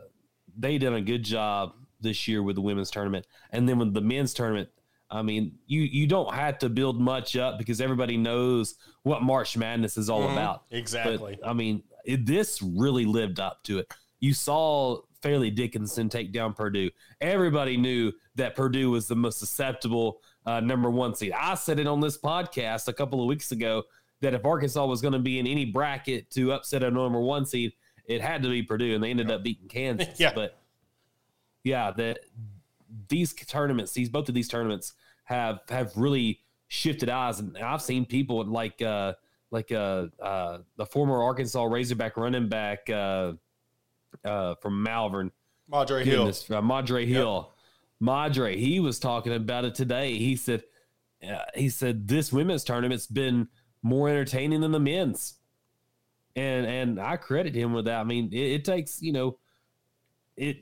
they 0.57 0.77
done 0.77 0.93
a 0.93 1.01
good 1.01 1.23
job 1.23 1.73
this 1.99 2.27
year 2.27 2.41
with 2.41 2.55
the 2.55 2.61
women's 2.61 2.89
tournament, 2.89 3.27
and 3.51 3.67
then 3.67 3.77
with 3.79 3.93
the 3.93 4.01
men's 4.01 4.33
tournament. 4.33 4.69
I 5.13 5.21
mean, 5.21 5.59
you 5.67 5.81
you 5.81 6.07
don't 6.07 6.33
have 6.33 6.57
to 6.59 6.69
build 6.69 6.99
much 6.99 7.37
up 7.37 7.59
because 7.59 7.79
everybody 7.79 8.17
knows 8.17 8.75
what 9.03 9.21
March 9.21 9.55
Madness 9.55 9.95
is 9.95 10.09
all 10.09 10.29
about. 10.31 10.63
Exactly. 10.71 11.37
But, 11.39 11.47
I 11.47 11.53
mean, 11.53 11.83
it, 12.03 12.25
this 12.25 12.61
really 12.61 13.05
lived 13.05 13.39
up 13.39 13.63
to 13.63 13.79
it. 13.79 13.93
You 14.19 14.33
saw 14.33 15.01
Fairleigh 15.21 15.51
Dickinson 15.51 16.09
take 16.09 16.33
down 16.33 16.53
Purdue. 16.53 16.89
Everybody 17.21 17.77
knew 17.77 18.11
that 18.35 18.55
Purdue 18.55 18.89
was 18.89 19.07
the 19.07 19.15
most 19.15 19.37
susceptible 19.37 20.21
uh, 20.47 20.59
number 20.59 20.89
one 20.89 21.13
seed. 21.13 21.31
I 21.31 21.53
said 21.55 21.79
it 21.79 21.87
on 21.87 21.99
this 21.99 22.17
podcast 22.17 22.87
a 22.87 22.93
couple 22.93 23.21
of 23.21 23.27
weeks 23.27 23.51
ago 23.51 23.83
that 24.21 24.33
if 24.33 24.45
Arkansas 24.45 24.85
was 24.85 25.01
going 25.01 25.13
to 25.13 25.19
be 25.19 25.37
in 25.37 25.45
any 25.45 25.65
bracket 25.65 26.29
to 26.31 26.53
upset 26.53 26.83
a 26.83 26.89
number 26.89 27.19
one 27.19 27.45
seed, 27.45 27.73
it 28.05 28.21
had 28.21 28.41
to 28.43 28.49
be 28.49 28.63
Purdue, 28.63 28.95
and 28.95 29.03
they 29.03 29.11
ended 29.11 29.29
up 29.29 29.43
beating 29.43 29.67
Kansas. 29.67 30.07
Yeah. 30.19 30.33
But 30.33 30.59
yeah, 31.63 31.91
that 31.91 32.19
these 33.09 33.33
tournaments, 33.33 33.93
these 33.93 34.09
both 34.09 34.27
of 34.27 34.35
these 34.35 34.47
tournaments 34.47 34.93
have 35.23 35.59
have 35.69 35.95
really 35.95 36.39
shifted 36.67 37.09
eyes, 37.09 37.39
and 37.39 37.57
I've 37.57 37.81
seen 37.81 38.05
people 38.05 38.43
like 38.45 38.81
uh 38.81 39.13
like 39.51 39.71
uh 39.71 40.07
uh 40.21 40.59
the 40.77 40.85
former 40.85 41.21
Arkansas 41.21 41.63
Razorback 41.63 42.17
running 42.17 42.49
back 42.49 42.89
uh 42.89 43.33
uh 44.23 44.55
from 44.55 44.81
Malvern, 44.83 45.31
Madre 45.67 46.03
Hill. 46.03 46.31
uh, 46.49 46.61
Madre 46.61 47.05
Hill, 47.05 47.53
Madre, 47.99 48.57
he 48.57 48.79
was 48.79 48.99
talking 48.99 49.33
about 49.33 49.65
it 49.65 49.75
today. 49.75 50.17
He 50.17 50.35
said 50.35 50.63
uh, 51.27 51.45
he 51.55 51.69
said 51.69 52.07
this 52.07 52.33
women's 52.33 52.63
tournament's 52.63 53.07
been 53.07 53.47
more 53.81 54.09
entertaining 54.09 54.61
than 54.61 54.71
the 54.71 54.79
men's, 54.79 55.35
and 56.35 56.65
and 56.65 56.99
I 56.99 57.17
credit 57.17 57.55
him 57.55 57.73
with 57.73 57.85
that. 57.85 57.99
I 57.99 58.03
mean, 58.03 58.29
it, 58.33 58.51
it 58.51 58.65
takes 58.65 59.01
you 59.01 59.13
know 59.13 59.37
it 60.35 60.57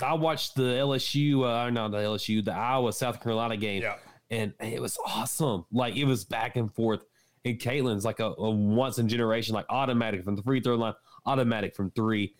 I 0.00 0.14
watched 0.14 0.54
the 0.54 0.62
LSU, 0.62 1.44
uh, 1.44 1.70
not 1.70 1.90
the 1.90 1.98
LSU, 1.98 2.44
the 2.44 2.52
Iowa 2.54 2.92
South 2.92 3.22
Carolina 3.22 3.56
game, 3.56 3.82
Yeah. 3.82 3.96
and 4.30 4.54
it 4.60 4.80
was 4.80 4.96
awesome. 5.06 5.66
Like 5.72 5.96
it 5.96 6.04
was 6.04 6.24
back 6.24 6.56
and 6.56 6.72
forth. 6.74 7.00
And 7.44 7.58
Caitlin's 7.58 8.04
like 8.04 8.20
a, 8.20 8.32
a 8.38 8.50
once 8.50 8.98
in 8.98 9.08
generation, 9.08 9.54
like 9.54 9.66
automatic 9.68 10.24
from 10.24 10.36
the 10.36 10.42
free 10.42 10.60
throw 10.60 10.76
line, 10.76 10.94
automatic 11.26 11.74
from 11.74 11.90
three. 11.90 12.34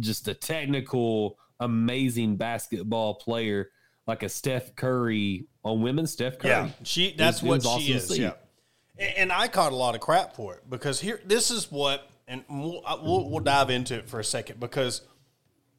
Just 0.00 0.26
a 0.28 0.34
technical, 0.34 1.38
amazing 1.60 2.36
basketball 2.36 3.14
player, 3.14 3.70
like 4.06 4.22
a 4.22 4.28
Steph 4.28 4.74
Curry 4.74 5.46
on 5.62 5.82
women. 5.82 6.06
Steph 6.06 6.38
Curry. 6.38 6.50
Yeah, 6.50 6.68
she. 6.82 7.14
That's 7.16 7.42
It 7.42 7.46
was- 7.48 7.64
it 7.64 7.68
what 7.68 7.74
awesome 7.74 7.86
she 7.86 7.92
to 7.92 7.98
is. 7.98 8.18
Yeah, 8.18 8.32
and, 8.98 9.14
and 9.18 9.32
I 9.32 9.48
caught 9.48 9.72
a 9.72 9.76
lot 9.76 9.94
of 9.94 10.00
crap 10.00 10.34
for 10.34 10.54
it 10.54 10.68
because 10.68 11.00
here, 11.00 11.20
this 11.26 11.50
is 11.50 11.70
what, 11.70 12.08
and 12.26 12.42
we'll, 12.48 12.82
we'll 13.02 13.30
we'll 13.30 13.40
dive 13.40 13.68
into 13.70 13.94
it 13.94 14.08
for 14.08 14.18
a 14.20 14.24
second 14.24 14.58
because, 14.58 15.02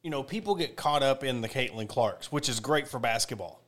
you 0.04 0.10
know, 0.10 0.24
people 0.24 0.56
get 0.56 0.76
caught 0.76 1.04
up 1.04 1.24
in 1.24 1.42
the 1.42 1.50
Caitlin 1.50 1.88
Clarks, 1.88 2.32
which 2.32 2.50
is 2.50 2.60
great 2.60 2.88
for 2.88 3.00
basketball, 3.00 3.62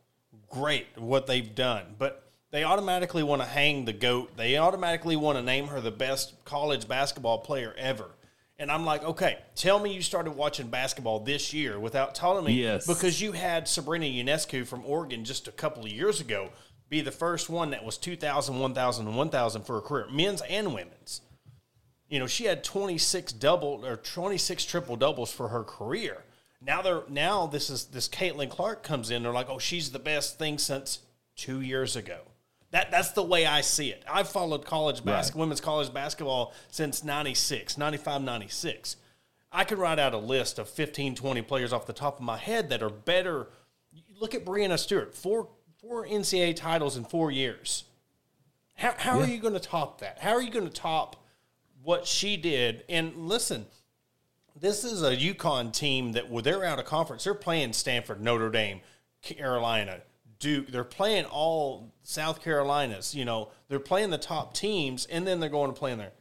great 0.50 0.88
what 0.96 1.28
they've 1.28 1.54
done, 1.54 1.96
but 1.98 2.24
they 2.52 2.64
automatically 2.64 3.24
want 3.24 3.42
to 3.42 3.48
hang 3.48 3.86
the 3.86 3.94
goat. 3.94 4.36
They 4.38 4.58
automatically 4.58 5.16
want 5.16 5.38
to 5.38 5.44
name 5.44 5.68
her 5.68 5.82
the 5.82 5.92
best 5.92 6.34
college 6.46 6.88
basketball 6.88 7.40
player 7.40 7.76
ever. 7.78 8.12
And 8.58 8.70
I'm 8.72 8.86
like, 8.86 9.04
okay, 9.04 9.38
tell 9.56 9.80
me 9.80 9.94
you 9.94 10.02
started 10.02 10.32
watching 10.32 10.68
basketball 10.68 11.22
this 11.22 11.54
year 11.54 11.80
without 11.80 12.14
telling 12.14 12.44
me 12.44 12.54
Yes. 12.62 12.86
because 12.86 13.22
you 13.22 13.32
had 13.32 13.68
Sabrina 13.68 14.06
Ionescu 14.06 14.68
from 14.68 14.84
Oregon 14.86 15.24
just 15.24 15.48
a 15.48 15.52
couple 15.52 15.86
of 15.86 15.92
years 15.92 16.20
ago 16.20 16.50
be 16.90 17.00
the 17.02 17.12
first 17.12 17.50
one 17.50 17.70
that 17.70 17.86
was 17.86 17.98
2,000, 17.98 18.60
1,000, 18.60 19.08
and 19.08 19.16
1,000 19.16 19.62
for 19.64 19.78
a 19.78 19.82
career, 19.82 20.08
men's 20.12 20.42
and 20.42 20.74
women's. 20.74 21.22
You 22.10 22.20
know, 22.20 22.28
she 22.28 22.46
had 22.46 22.64
26 22.64 23.34
double 23.34 23.86
or 23.86 23.96
26 23.96 24.66
triple 24.66 24.96
doubles 24.96 25.32
for 25.32 25.50
her 25.50 25.64
career. 25.64 26.24
Now 26.62 26.82
they're 26.82 27.04
now 27.08 27.46
this 27.48 27.70
is 27.70 27.86
this 27.86 28.10
Caitlin 28.10 28.50
Clark 28.50 28.84
comes 28.84 29.12
in. 29.12 29.24
They're 29.24 29.32
like, 29.32 29.50
oh, 29.50 29.60
she's 29.60 29.92
the 29.92 30.00
best 30.00 30.38
thing 30.38 30.58
since 30.58 31.00
two 31.36 31.62
years 31.62 31.96
ago. 31.96 32.20
That 32.72 32.92
that's 32.92 33.12
the 33.12 33.24
way 33.24 33.46
I 33.46 33.62
see 33.62 33.90
it. 33.90 34.04
I've 34.10 34.28
followed 34.28 34.66
college 34.66 35.06
basketball, 35.06 35.42
women's 35.42 35.62
college 35.62 35.94
basketball 35.94 36.54
since 36.70 37.04
96, 37.04 37.78
95, 37.78 38.22
96. 38.22 38.98
I 39.52 39.64
could 39.64 39.80
write 39.80 39.98
out 39.98 40.14
a 40.14 40.18
list 40.18 40.60
of 40.60 40.70
15, 40.70 41.16
20 41.16 41.42
players 41.44 41.74
off 41.74 41.88
the 41.88 41.94
top 41.94 42.18
of 42.18 42.22
my 42.22 42.38
head 42.38 42.70
that 42.70 42.84
are 42.84 42.90
better. 42.90 43.48
Look 44.20 44.36
at 44.36 44.46
Breanna 44.46 44.78
Stewart, 44.78 45.16
four 45.16 45.50
four 45.80 46.06
NCAA 46.06 46.56
titles 46.56 46.98
in 46.98 47.06
four 47.06 47.32
years. 47.32 47.86
How, 48.76 48.94
how 48.98 49.20
are 49.20 49.28
you 49.28 49.40
going 49.40 49.54
to 49.54 49.60
top 49.60 50.02
that? 50.02 50.20
How 50.20 50.32
are 50.32 50.42
you 50.42 50.52
going 50.52 50.68
to 50.68 50.74
top 50.74 51.18
what 51.84 52.06
she 52.06 52.38
did? 52.38 52.84
And 52.90 53.16
listen, 53.28 53.66
this 54.60 54.84
is 54.84 55.04
a 55.04 55.16
UConn 55.16 55.74
team 55.74 56.14
that 56.14 56.30
well, 56.30 56.44
they're 56.44 56.64
out 56.64 56.80
of 56.80 56.86
conference. 56.86 57.24
They're 57.24 57.34
playing 57.34 57.74
Stanford, 57.74 58.22
Notre 58.22 58.50
Dame, 58.50 58.82
Carolina, 59.22 60.02
Duke. 60.40 60.68
They're 60.68 60.84
playing 60.84 61.26
all 61.26 61.94
South 62.04 62.44
Carolinas. 62.44 63.16
You 63.16 63.26
know, 63.26 63.50
they're 63.68 63.80
playing 63.80 64.10
the 64.10 64.18
top 64.18 64.54
teams, 64.54 65.06
and 65.06 65.26
then 65.26 65.40
they're 65.40 65.50
going 65.50 65.72
to 65.72 65.78
play 65.78 65.92
in 65.92 65.98
their 65.98 66.12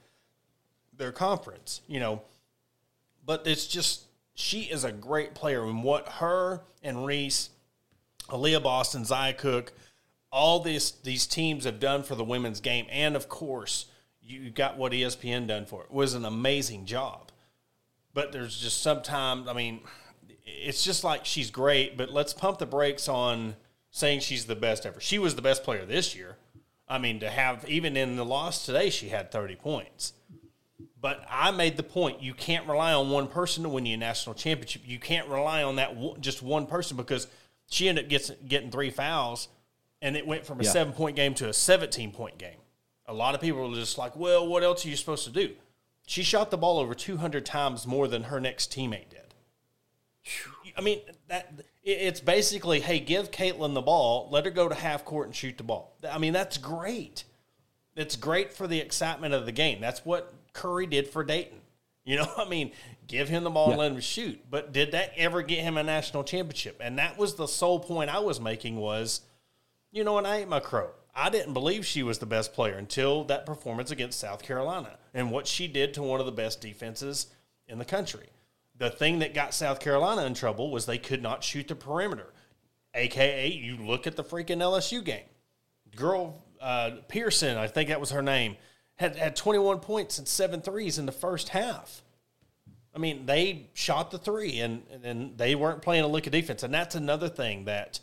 their 0.97 1.13
conference. 1.13 1.81
You 1.89 2.01
know, 2.01 2.23
but 3.25 3.47
it's 3.47 3.67
just 3.67 4.05
she 4.35 4.63
is 4.63 4.85
a 4.85 4.93
great 4.93 5.35
player, 5.35 5.65
and 5.65 5.83
what 5.83 6.09
her 6.09 6.63
and 6.83 7.05
Reese, 7.05 7.51
Aliyah 8.29 8.63
Boston, 8.63 9.05
Zia 9.05 9.33
Cooke, 9.33 9.73
all 10.31 10.61
these 10.61 10.93
these 11.03 11.27
teams 11.27 11.65
have 11.65 11.81
done 11.81 12.03
for 12.03 12.15
the 12.15 12.25
women's 12.25 12.61
game, 12.61 12.87
and 12.91 13.17
of 13.17 13.29
course, 13.29 13.87
you 14.29 14.51
got 14.51 14.77
what 14.77 14.93
ESPN 14.93 15.47
done 15.49 15.65
for 15.67 15.83
it. 15.83 15.87
it 15.87 15.93
was 15.95 16.15
an 16.15 16.25
amazing 16.25 16.85
job. 16.87 17.31
But 18.15 18.33
there's 18.33 18.59
just 18.59 18.83
sometimes, 18.83 19.49
I 19.49 19.53
mean, 19.53 19.81
it's 20.45 20.83
just 20.85 21.05
like 21.05 21.25
she's 21.25 21.51
great, 21.51 21.97
but 21.97 22.11
let's 22.11 22.33
pump 22.35 22.59
the 22.59 22.67
brakes 22.67 23.09
on 23.09 23.57
saying 23.91 24.21
she's 24.21 24.47
the 24.47 24.57
best 24.57 24.85
ever. 24.87 25.01
She 25.01 25.19
was 25.19 25.35
the 25.35 25.43
best 25.43 25.63
player 25.63 25.85
this 25.85 26.15
year. 26.15 26.37
I 26.89 26.99
mean, 26.99 27.21
to 27.21 27.31
have 27.31 27.69
even 27.69 27.97
in 27.97 28.17
the 28.17 28.25
loss 28.25 28.65
today, 28.67 28.91
she 28.91 29.09
had 29.09 29.31
30 29.31 29.57
points. 29.57 30.15
But 31.01 31.25
I 31.31 31.51
made 31.53 31.77
the 31.77 31.83
point 31.83 32.23
you 32.23 32.35
can't 32.35 32.67
rely 32.67 32.93
on 32.93 33.11
one 33.11 33.29
person 33.29 33.63
to 33.63 33.69
win 33.69 33.87
you 33.87 33.95
a 33.95 33.99
national 33.99 34.35
championship. 34.35 34.83
You 34.85 34.99
can't 34.99 35.29
rely 35.29 35.63
on 35.63 35.77
that 35.77 35.95
one, 35.95 36.21
just 36.21 36.43
one 36.43 36.67
person 36.67 36.97
because 36.97 37.29
she 37.71 37.89
ended 37.89 38.07
up 38.07 38.11
gets, 38.11 38.31
getting 38.49 38.71
three 38.71 38.91
fouls, 38.91 39.49
and 40.03 40.17
it 40.17 40.27
went 40.27 40.45
from 40.45 40.61
a 40.61 40.65
Yeah. 40.65 40.71
seven 40.71 40.93
point 40.93 41.15
game 41.15 41.35
to 41.35 41.49
a 41.49 41.53
17 41.53 42.11
point 42.11 42.39
game. 42.39 42.57
A 43.09 43.13
lot 43.13 43.35
of 43.35 43.41
people 43.41 43.69
were 43.69 43.75
just 43.75 43.99
like, 43.99 44.15
well, 44.17 44.47
what 44.47 44.63
else 44.63 44.85
are 44.85 44.89
you 44.89 44.97
supposed 44.97 45.25
to 45.25 45.31
do? 45.31 45.55
She 46.07 46.23
shot 46.23 46.51
the 46.51 46.57
ball 46.57 46.79
over 46.79 46.95
200 46.95 47.45
times 47.45 47.87
more 47.87 48.07
than 48.07 48.25
her 48.25 48.39
next 48.39 48.73
teammate 48.73 49.11
did. 49.11 49.35
I 50.77 50.81
mean, 50.81 51.01
that 51.29 51.53
it's 51.83 52.21
basically, 52.21 52.81
hey, 52.81 53.01
give 53.01 53.31
Caitlin 53.31 53.75
the 53.75 53.81
ball, 53.81 54.29
let 54.31 54.45
her 54.45 54.51
go 54.51 54.69
to 54.69 54.75
half 54.75 55.05
court 55.05 55.27
and 55.27 55.35
shoot 55.35 55.57
the 55.57 55.65
ball. 55.65 55.97
I 56.09 56.19
mean, 56.19 56.33
that's 56.33 56.59
great. 56.59 57.25
It's 57.97 58.15
great 58.15 58.53
for 58.53 58.67
the 58.67 58.79
excitement 58.79 59.35
of 59.35 59.47
the 59.47 59.53
game. 59.53 59.81
That's 59.81 60.05
what 60.05 60.33
Curry 60.53 60.87
did 60.87 61.09
for 61.09 61.25
Dayton. 61.25 61.59
You 62.05 62.17
know, 62.17 62.29
I 62.37 62.49
mean, 62.49 62.73
give 63.07 63.29
him 63.29 63.45
the 63.45 63.51
ball 63.51 63.71
and 63.71 63.79
let 63.79 63.93
him 63.93 64.01
shoot. 64.01 64.41
But 64.51 64.73
did 64.73 64.93
that 64.93 65.13
ever 65.17 65.43
get 65.43 65.61
him 65.61 65.77
a 65.77 65.83
national 65.83 66.25
championship? 66.25 66.81
And 66.81 66.99
that 66.99 67.19
was 67.19 67.35
the 67.35 67.47
sole 67.47 67.81
point 67.81 68.11
I 68.11 68.21
was 68.21 68.41
making 68.41 68.77
was, 68.77 69.23
you 69.91 70.05
know, 70.05 70.19
and 70.19 70.27
I 70.27 70.37
ate 70.37 70.49
my 70.49 70.61
crow. 70.61 70.91
I 71.19 71.31
didn't 71.31 71.53
believe 71.53 71.85
she 71.85 72.05
was 72.05 72.19
the 72.19 72.27
best 72.27 72.53
player 72.53 72.77
until 72.77 73.25
that 73.25 73.45
performance 73.45 73.91
against 73.91 74.21
South 74.21 74.41
Carolina 74.43 74.99
and 75.13 75.33
what 75.33 75.49
she 75.49 75.67
did 75.67 75.93
to 75.95 76.03
one 76.03 76.21
of 76.21 76.27
the 76.27 76.33
best 76.33 76.61
defenses 76.61 77.27
in 77.67 77.79
the 77.79 77.85
country. 77.85 78.29
The 78.77 78.89
thing 78.89 79.19
that 79.19 79.35
got 79.35 79.53
South 79.53 79.81
Carolina 79.81 80.25
in 80.25 80.35
trouble 80.35 80.71
was 80.71 80.87
they 80.87 80.99
could 80.99 81.21
not 81.21 81.43
shoot 81.43 81.67
the 81.67 81.75
perimeter. 81.75 82.33
AKA, 82.95 83.49
you 83.49 83.77
look 83.77 84.07
at 84.07 84.15
the 84.15 84.23
freaking 84.23 84.59
LSU 84.59 85.05
game. 85.05 85.27
Girl 85.97 86.41
uh, 86.61 86.93
Pearson, 87.09 87.57
I 87.57 87.67
think 87.67 87.89
that 87.89 87.99
was 87.99 88.11
her 88.11 88.23
name, 88.23 88.57
had, 88.95 89.17
had 89.17 89.35
21 89.35 89.81
points 89.81 90.19
and 90.19 90.29
seven 90.29 90.61
threes 90.61 90.99
in 90.99 91.07
the 91.07 91.13
first 91.13 91.49
half. 91.49 92.03
I 92.95 92.99
mean, 92.99 93.27
they 93.27 93.71
shot 93.75 94.13
the 94.13 94.19
three 94.19 94.61
and, 94.61 94.83
and 95.03 95.37
they 95.37 95.57
weren't 95.57 95.83
playing 95.83 96.05
a 96.05 96.09
lick 96.09 96.27
of 96.27 96.33
defense. 96.33 96.63
And 96.63 96.73
that's 96.73 96.95
another 96.95 97.29
thing 97.29 97.65
that 97.65 97.99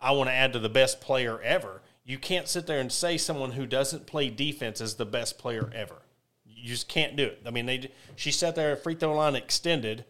I 0.00 0.12
want 0.12 0.28
to 0.30 0.34
add 0.34 0.52
to 0.52 0.60
the 0.60 0.68
best 0.68 1.00
player 1.00 1.40
ever. 1.42 1.81
You 2.04 2.18
can't 2.18 2.48
sit 2.48 2.66
there 2.66 2.80
and 2.80 2.90
say 2.90 3.16
someone 3.16 3.52
who 3.52 3.66
doesn't 3.66 4.06
play 4.06 4.28
defense 4.28 4.80
is 4.80 4.94
the 4.94 5.06
best 5.06 5.38
player 5.38 5.70
ever. 5.74 6.02
You 6.44 6.68
just 6.68 6.88
can't 6.88 7.16
do 7.16 7.24
it. 7.24 7.42
I 7.46 7.50
mean, 7.50 7.66
they 7.66 7.90
she 8.16 8.30
sat 8.30 8.54
there 8.54 8.72
at 8.72 8.82
free 8.82 8.94
throw 8.94 9.14
line 9.14 9.36
extended, 9.36 10.04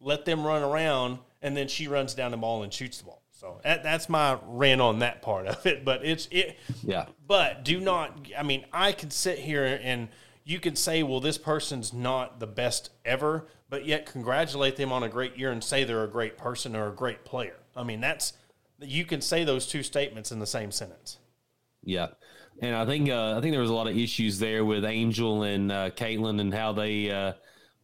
let 0.00 0.24
them 0.24 0.46
run 0.46 0.62
around, 0.62 1.18
and 1.42 1.56
then 1.56 1.68
she 1.68 1.88
runs 1.88 2.14
down 2.14 2.30
the 2.30 2.36
ball 2.36 2.62
and 2.62 2.72
shoots 2.72 2.98
the 2.98 3.04
ball. 3.04 3.22
So 3.32 3.60
that, 3.62 3.82
that's 3.82 4.08
my 4.08 4.38
rant 4.46 4.80
on 4.80 5.00
that 5.00 5.22
part 5.22 5.46
of 5.46 5.66
it. 5.66 5.84
But 5.84 6.04
it's 6.04 6.28
it. 6.30 6.58
Yeah. 6.82 7.06
But 7.26 7.64
do 7.64 7.80
not. 7.80 8.28
I 8.38 8.42
mean, 8.42 8.64
I 8.72 8.92
can 8.92 9.10
sit 9.10 9.38
here 9.38 9.78
and 9.82 10.08
you 10.44 10.60
can 10.60 10.76
say, 10.76 11.02
well, 11.02 11.20
this 11.20 11.38
person's 11.38 11.92
not 11.92 12.38
the 12.38 12.46
best 12.46 12.90
ever, 13.04 13.46
but 13.68 13.86
yet 13.86 14.06
congratulate 14.06 14.76
them 14.76 14.92
on 14.92 15.02
a 15.02 15.08
great 15.08 15.36
year 15.36 15.50
and 15.50 15.64
say 15.64 15.84
they're 15.84 16.04
a 16.04 16.08
great 16.08 16.38
person 16.38 16.76
or 16.76 16.88
a 16.88 16.92
great 16.92 17.24
player. 17.24 17.56
I 17.76 17.82
mean, 17.82 18.00
that's 18.00 18.34
you 18.80 19.04
can 19.04 19.20
say 19.20 19.44
those 19.44 19.66
two 19.66 19.82
statements 19.82 20.30
in 20.30 20.38
the 20.38 20.46
same 20.46 20.70
sentence. 20.70 21.18
Yeah, 21.84 22.08
and 22.60 22.74
I 22.74 22.86
think 22.86 23.10
uh, 23.10 23.36
I 23.36 23.40
think 23.40 23.52
there 23.52 23.60
was 23.60 23.70
a 23.70 23.74
lot 23.74 23.86
of 23.86 23.96
issues 23.96 24.38
there 24.38 24.64
with 24.64 24.84
Angel 24.84 25.42
and 25.42 25.70
uh, 25.70 25.90
Caitlin 25.90 26.40
and 26.40 26.52
how 26.52 26.72
they 26.72 27.10
uh, 27.10 27.32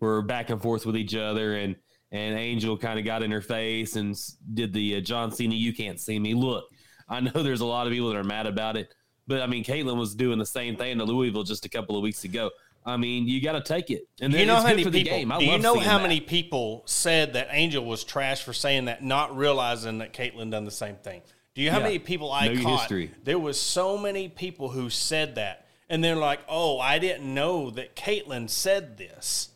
were 0.01 0.23
back 0.23 0.51
and 0.51 0.61
forth 0.61 0.87
with 0.87 0.97
each 0.97 1.15
other, 1.15 1.57
and 1.57 1.77
and 2.13 2.39
Angel 2.39 2.77
kind 2.77 2.99
of 2.99 3.05
got 3.05 3.23
in 3.23 3.31
her 3.31 3.41
face 3.41 3.97
and 3.97 4.17
did 4.55 4.73
the 4.73 4.97
uh, 4.97 5.01
John 5.01 5.33
Cena 5.33 5.55
"You 5.55 5.73
can't 5.73 6.01
see 6.01 6.19
me." 6.19 6.35
Look, 6.35 6.65
I 7.09 7.21
know 7.21 7.31
there's 7.43 7.61
a 7.61 7.67
lot 7.67 7.87
of 7.87 7.93
people 7.93 8.09
that 8.11 8.17
are 8.17 8.25
mad 8.25 8.47
about 8.47 8.77
it, 8.77 8.95
but 9.27 9.43
I 9.43 9.47
mean 9.47 9.65
Caitlin 9.65 9.99
was 9.99 10.15
doing 10.15 10.39
the 10.39 10.47
same 10.47 10.77
thing 10.77 10.99
to 10.99 11.05
Louisville 11.05 11.45
just 11.45 11.65
a 11.67 11.69
couple 11.69 11.97
of 11.97 12.03
weeks 12.03 12.25
ago. 12.25 12.51
I 12.85 12.97
mean, 12.97 13.29
you 13.29 13.43
got 13.43 13.53
to 13.53 13.61
take 13.61 13.91
it, 13.91 14.09
and 14.23 14.33
then 14.33 14.41
you 14.41 14.47
know 14.47 14.55
it's 14.55 14.63
how 14.63 14.69
good 14.71 14.77
many 14.77 14.85
for 14.85 14.91
the 14.91 15.03
people? 15.03 15.19
game. 15.19 15.33
I 15.33 15.39
do 15.39 15.45
you 15.45 15.59
know 15.59 15.79
how 15.79 15.99
that. 15.99 16.03
many 16.03 16.21
people 16.21 16.83
said 16.87 17.35
that 17.35 17.49
Angel 17.51 17.85
was 17.85 18.05
trash 18.05 18.43
for 18.43 18.55
saying 18.55 18.87
that, 18.87 19.05
not 19.05 19.37
realizing 19.37 19.99
that 19.99 20.15
Caitlyn 20.15 20.51
done 20.51 20.65
the 20.65 20.71
same 20.71 20.97
thing? 20.97 21.21
Do 21.55 21.63
you 21.63 21.69
know 21.69 21.73
how 21.75 21.79
Yeah. 21.79 21.85
many 21.85 21.99
people 21.99 22.31
I 22.33 22.49
Know 22.49 22.63
caught? 22.63 22.81
history. 22.81 23.11
There 23.25 23.39
was 23.39 23.61
so 23.61 23.99
many 23.99 24.29
people 24.29 24.71
who 24.71 24.89
said 24.91 25.35
that, 25.35 25.67
and 25.89 26.03
they're 26.03 26.15
like, 26.17 26.41
"Oh, 26.49 26.79
I 26.79 26.99
didn't 26.99 27.33
know 27.33 27.71
that 27.71 27.97
Caitlin 27.97 28.49
said 28.49 28.97
this," 28.99 29.49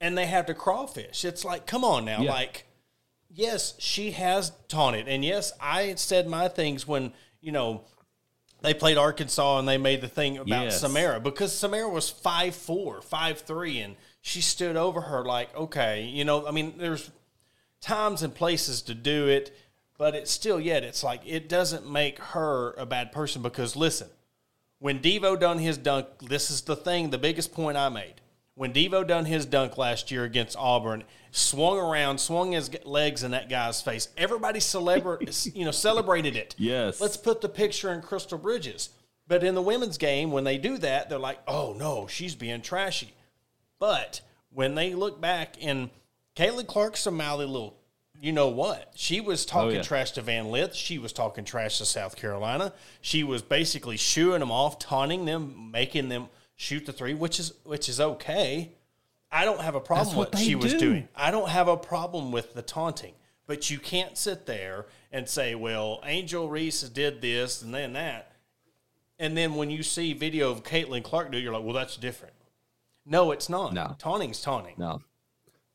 and 0.00 0.16
they 0.16 0.26
have 0.26 0.46
to 0.46 0.54
crawfish. 0.54 1.24
It's 1.24 1.44
like, 1.44 1.66
come 1.66 1.84
on 1.84 2.04
now, 2.04 2.20
Yeah. 2.22 2.30
like 2.32 2.66
yes, 3.32 3.74
she 3.78 4.10
has 4.12 4.52
taunted, 4.68 5.06
and 5.08 5.24
yes, 5.24 5.52
I 5.60 5.94
said 5.96 6.26
my 6.28 6.48
things 6.48 6.86
when 6.86 7.12
you 7.40 7.52
know 7.52 7.84
they 8.62 8.74
played 8.74 8.98
Arkansas 8.98 9.58
and 9.58 9.66
they 9.68 9.78
made 9.78 10.00
the 10.02 10.08
thing 10.08 10.36
about 10.38 10.64
Yes. 10.64 10.80
Samara 10.80 11.18
because 11.20 11.56
Samara 11.56 11.88
was 11.88 12.10
five 12.10 12.54
four, 12.54 13.00
five 13.02 13.40
three, 13.40 13.80
and 13.80 13.96
she 14.20 14.40
stood 14.42 14.76
over 14.76 15.00
her 15.02 15.24
like, 15.24 15.54
okay, 15.56 16.04
you 16.04 16.24
know, 16.24 16.46
I 16.46 16.50
mean, 16.50 16.74
there's 16.76 17.10
times 17.80 18.22
and 18.22 18.34
places 18.34 18.82
to 18.82 18.94
do 18.94 19.26
it, 19.28 19.56
but 20.00 20.14
it's 20.14 20.30
still 20.30 20.58
yet 20.58 20.82
it's 20.82 21.04
like 21.04 21.20
it 21.26 21.46
doesn't 21.46 21.86
make 21.86 22.18
her 22.18 22.72
a 22.78 22.86
bad 22.86 23.12
person 23.12 23.42
because 23.42 23.76
listen, 23.76 24.08
when 24.78 24.98
Devo 24.98 25.38
done 25.38 25.58
his 25.58 25.76
dunk, 25.76 26.06
this 26.26 26.50
is 26.50 26.62
the 26.62 26.74
thing, 26.74 27.10
the 27.10 27.18
biggest 27.18 27.52
point 27.52 27.76
I 27.76 27.90
made. 27.90 28.14
when 28.54 28.72
Devo 28.72 29.06
done 29.06 29.26
his 29.26 29.44
dunk 29.44 29.76
last 29.76 30.10
year 30.10 30.24
against 30.24 30.56
Auburn, 30.56 31.04
swung 31.32 31.78
around, 31.78 32.16
swung 32.16 32.52
his 32.52 32.70
legs 32.86 33.22
in 33.22 33.32
that 33.32 33.50
guy's 33.50 33.82
face. 33.82 34.08
Everybody 34.16 34.58
celebra- 34.58 35.54
you 35.54 35.66
know, 35.66 35.70
celebrated 35.70 36.34
it. 36.34 36.54
Yes. 36.56 36.98
Let's 36.98 37.18
put 37.18 37.42
the 37.42 37.50
picture 37.50 37.92
in 37.92 38.00
Crystal 38.00 38.38
Bridges. 38.38 38.88
But 39.28 39.44
in 39.44 39.54
the 39.54 39.60
women's 39.60 39.98
game, 39.98 40.32
when 40.32 40.44
they 40.44 40.56
do 40.56 40.78
that, 40.78 41.10
they're 41.10 41.18
like, 41.18 41.40
oh 41.46 41.74
no, 41.78 42.06
she's 42.06 42.34
being 42.34 42.62
trashy. 42.62 43.12
But 43.78 44.22
when 44.50 44.74
they 44.76 44.94
look 44.94 45.20
back 45.20 45.56
and 45.60 45.90
Caitlin 46.36 46.66
Clark's 46.66 47.06
a 47.06 47.10
mouthy 47.10 47.44
little, 47.44 47.76
you 48.20 48.32
know 48.32 48.48
what? 48.48 48.92
She 48.94 49.20
was 49.20 49.46
oh, 49.46 49.48
talking 49.48 49.76
yeah. 49.76 49.82
trash 49.82 50.12
to 50.12 50.22
Van 50.22 50.50
Lith. 50.50 50.74
She 50.74 50.98
was 50.98 51.12
talking 51.12 51.44
trash 51.44 51.78
to 51.78 51.84
South 51.86 52.16
Carolina. 52.16 52.72
She 53.00 53.24
was 53.24 53.42
basically 53.42 53.96
shooing 53.96 54.40
them 54.40 54.50
off, 54.50 54.78
taunting 54.78 55.24
them, 55.24 55.70
making 55.72 56.08
them 56.10 56.28
shoot 56.56 56.84
the 56.84 56.92
three, 56.92 57.14
which 57.14 57.40
is 57.40 57.54
which 57.64 57.88
is 57.88 58.00
okay. 58.00 58.72
I 59.32 59.44
don't 59.44 59.60
have 59.60 59.74
a 59.74 59.80
problem 59.80 60.08
That's 60.08 60.18
with 60.18 60.34
what 60.34 60.42
she 60.42 60.54
was 60.54 60.74
doing. 60.74 61.08
I 61.14 61.30
don't 61.30 61.48
have 61.48 61.68
a 61.68 61.76
problem 61.76 62.32
with 62.32 62.54
the 62.54 62.62
taunting. 62.62 63.14
But 63.46 63.70
you 63.70 63.78
can't 63.78 64.16
sit 64.16 64.46
there 64.46 64.86
and 65.10 65.28
say, 65.28 65.56
well, 65.56 66.00
Angel 66.04 66.48
Reese 66.48 66.82
did 66.82 67.20
this 67.20 67.62
and 67.62 67.74
then 67.74 67.94
that. 67.94 68.32
And 69.18 69.36
then 69.36 69.54
when 69.54 69.70
you 69.70 69.82
see 69.82 70.12
video 70.12 70.50
of 70.50 70.62
Caitlin 70.62 71.02
Clark 71.02 71.32
do, 71.32 71.38
it, 71.38 71.42
you're 71.42 71.52
like, 71.52 71.64
well, 71.64 71.74
that's 71.74 71.96
different. 71.96 72.34
No, 73.04 73.32
it's 73.32 73.48
not. 73.48 73.74
No. 73.74 73.96
Taunting's 73.98 74.40
taunting. 74.40 74.74
No, 74.78 75.02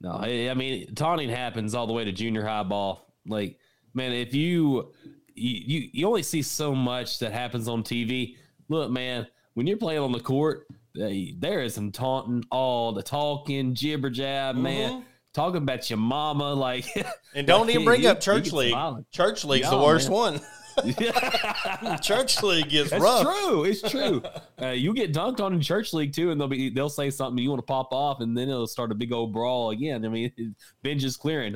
no. 0.01 0.11
I, 0.11 0.49
I 0.49 0.53
mean, 0.53 0.93
taunting 0.95 1.29
happens 1.29 1.73
all 1.75 1.87
the 1.87 1.93
way 1.93 2.05
to 2.05 2.11
junior 2.11 2.45
high 2.45 2.63
ball. 2.63 3.13
Like, 3.27 3.57
man, 3.93 4.11
if 4.11 4.33
you 4.33 4.91
you 5.33 5.89
you, 5.91 6.07
only 6.07 6.23
see 6.23 6.41
so 6.41 6.73
much 6.75 7.19
that 7.19 7.31
happens 7.31 7.67
on 7.67 7.83
TV. 7.83 8.35
Look, 8.69 8.89
man, 8.91 9.27
when 9.53 9.67
you're 9.67 9.77
playing 9.77 10.01
on 10.01 10.11
the 10.11 10.19
court, 10.19 10.67
they, 10.95 11.33
there 11.37 11.61
is 11.61 11.73
some 11.75 11.91
taunting, 11.91 12.43
all 12.51 12.93
the 12.93 13.03
talking, 13.03 13.75
jibber 13.75 14.09
jab, 14.09 14.55
man, 14.55 15.03
talking 15.33 15.57
about 15.57 15.89
your 15.89 15.97
mama, 15.99 16.53
like, 16.53 16.85
Mm-hmm. 16.85 17.09
And 17.35 17.45
don't 17.45 17.69
even 17.69 17.83
bring 17.83 18.03
you- 18.03 18.09
up 18.09 18.21
Church 18.21 18.51
League. 18.53 18.73
Church 19.11 19.43
League's 19.43 19.69
the 19.69 19.77
worst 19.77 20.09
man. 20.09 20.17
one. 20.17 20.41
Church 22.01 22.41
League 22.43 22.73
is 22.73 22.89
That's 22.89 23.03
rough. 23.03 23.23
true. 23.23 23.63
It's 23.63 23.81
true. 23.89 24.21
Uh, 24.61 24.67
you 24.67 24.93
get 24.93 25.13
dunked 25.13 25.39
on 25.39 25.53
in 25.53 25.61
church 25.61 25.93
league 25.93 26.13
too, 26.13 26.31
and 26.31 26.39
they'll 26.39 26.47
be 26.47 26.69
they'll 26.69 26.89
say 26.89 27.09
something 27.09 27.41
you 27.41 27.49
want 27.49 27.59
to 27.59 27.65
pop 27.65 27.93
off, 27.93 28.21
and 28.21 28.37
then 28.37 28.49
it'll 28.49 28.67
start 28.67 28.91
a 28.91 28.95
big 28.95 29.11
old 29.11 29.33
brawl 29.33 29.71
again. 29.71 30.05
I 30.05 30.09
mean, 30.09 30.31
it, 30.37 30.47
bench 30.81 31.03
is 31.03 31.17
clearing, 31.17 31.55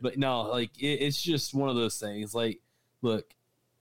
but 0.00 0.18
no, 0.18 0.42
like 0.42 0.70
it, 0.78 1.00
it's 1.00 1.20
just 1.20 1.54
one 1.54 1.68
of 1.68 1.76
those 1.76 1.98
things. 1.98 2.34
Like, 2.34 2.60
look, 3.02 3.26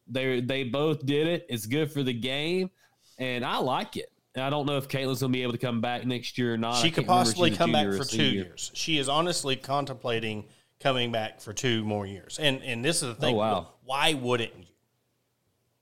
they 0.07 0.41
they 0.41 0.63
both 0.63 1.05
did 1.05 1.27
it. 1.27 1.45
It's 1.49 1.65
good 1.65 1.91
for 1.91 2.03
the 2.03 2.13
game, 2.13 2.69
and 3.17 3.45
I 3.45 3.57
like 3.57 3.97
it. 3.97 4.11
And 4.35 4.43
I 4.43 4.49
don't 4.49 4.65
know 4.65 4.77
if 4.77 4.87
Caitlin's 4.87 5.21
gonna 5.21 5.33
be 5.33 5.43
able 5.43 5.53
to 5.53 5.57
come 5.57 5.81
back 5.81 6.05
next 6.05 6.37
year 6.37 6.53
or 6.53 6.57
not. 6.57 6.75
She 6.75 6.91
could 6.91 7.05
can't 7.05 7.09
remember 7.09 7.21
if 7.21 7.27
possibly 7.27 7.51
come 7.51 7.71
back 7.71 7.87
for 7.93 8.05
two 8.05 8.23
years. 8.23 8.71
She 8.73 8.97
is 8.97 9.09
honestly 9.09 9.55
contemplating 9.55 10.45
coming 10.79 11.11
back 11.11 11.41
for 11.41 11.53
two 11.53 11.83
more 11.83 12.05
years. 12.05 12.39
And 12.39 12.63
and 12.63 12.83
this 12.83 12.97
is 12.97 13.09
the 13.09 13.15
thing. 13.15 13.35
Oh, 13.35 13.39
wow. 13.39 13.67
Why 13.83 14.13
wouldn't 14.13 14.55
you? 14.57 14.65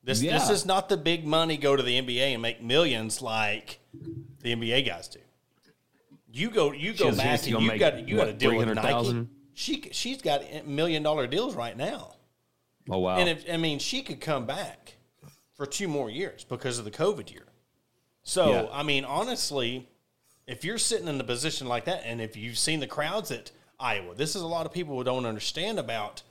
This 0.07 0.21
this 0.21 0.49
is 0.49 0.65
not 0.65 0.87
the 0.87 0.95
big 0.95 1.25
money 1.27 1.57
go 1.57 1.75
to 1.75 1.83
the 1.83 2.01
NBA 2.01 2.31
and 2.31 2.41
make 2.41 2.63
millions 2.63 3.21
like 3.21 3.81
the 4.41 4.55
NBA 4.55 4.85
guys 4.87 5.09
do. 5.09 5.19
You 6.31 6.49
go 6.49 6.71
you 6.71 6.93
go 6.93 7.07
has 7.07 7.19
a 7.19 7.21
chance 7.21 7.41
back 7.41 7.49
to 7.49 7.57
and 7.57 7.67
go 7.67 7.73
you 7.73 7.79
got 7.79 8.07
you 8.07 8.15
got 8.15 8.25
to 8.25 8.33
deal 8.33 8.55
with 8.55 8.67
Nike. 8.69 8.79
300,000? 8.79 9.29
She 9.53 9.89
she's 9.91 10.21
got 10.21 10.65
million 10.65 11.03
dollar 11.03 11.27
deals 11.27 11.55
right 11.55 11.75
now. 11.75 12.15
Oh 12.89 12.99
wow! 12.99 13.17
And 13.17 13.27
if 13.27 13.43
I 13.51 13.57
mean, 13.57 13.79
she 13.79 14.01
could 14.01 14.21
come 14.21 14.45
back 14.45 14.95
for 15.55 15.65
two 15.65 15.89
more 15.89 16.09
years 16.09 16.45
because 16.45 16.79
of 16.79 16.85
the 16.85 16.91
COVID 16.91 17.29
year. 17.29 17.47
So 18.23 18.49
Yeah. 18.49 18.67
I 18.71 18.83
mean, 18.83 19.03
honestly, 19.03 19.89
if 20.47 20.63
you're 20.63 20.77
sitting 20.77 21.09
in 21.09 21.19
a 21.19 21.23
position 21.25 21.67
like 21.67 21.83
that, 21.83 22.03
and 22.05 22.21
if 22.21 22.37
you've 22.37 22.57
seen 22.57 22.79
the 22.79 22.87
crowds 22.87 23.29
at 23.29 23.51
Iowa, 23.77 24.15
this 24.15 24.37
is 24.37 24.41
a 24.41 24.47
lot 24.47 24.65
of 24.65 24.71
people 24.71 24.95
who 24.95 25.03
don't 25.03 25.25
understand 25.25 25.79
about. 25.79 26.23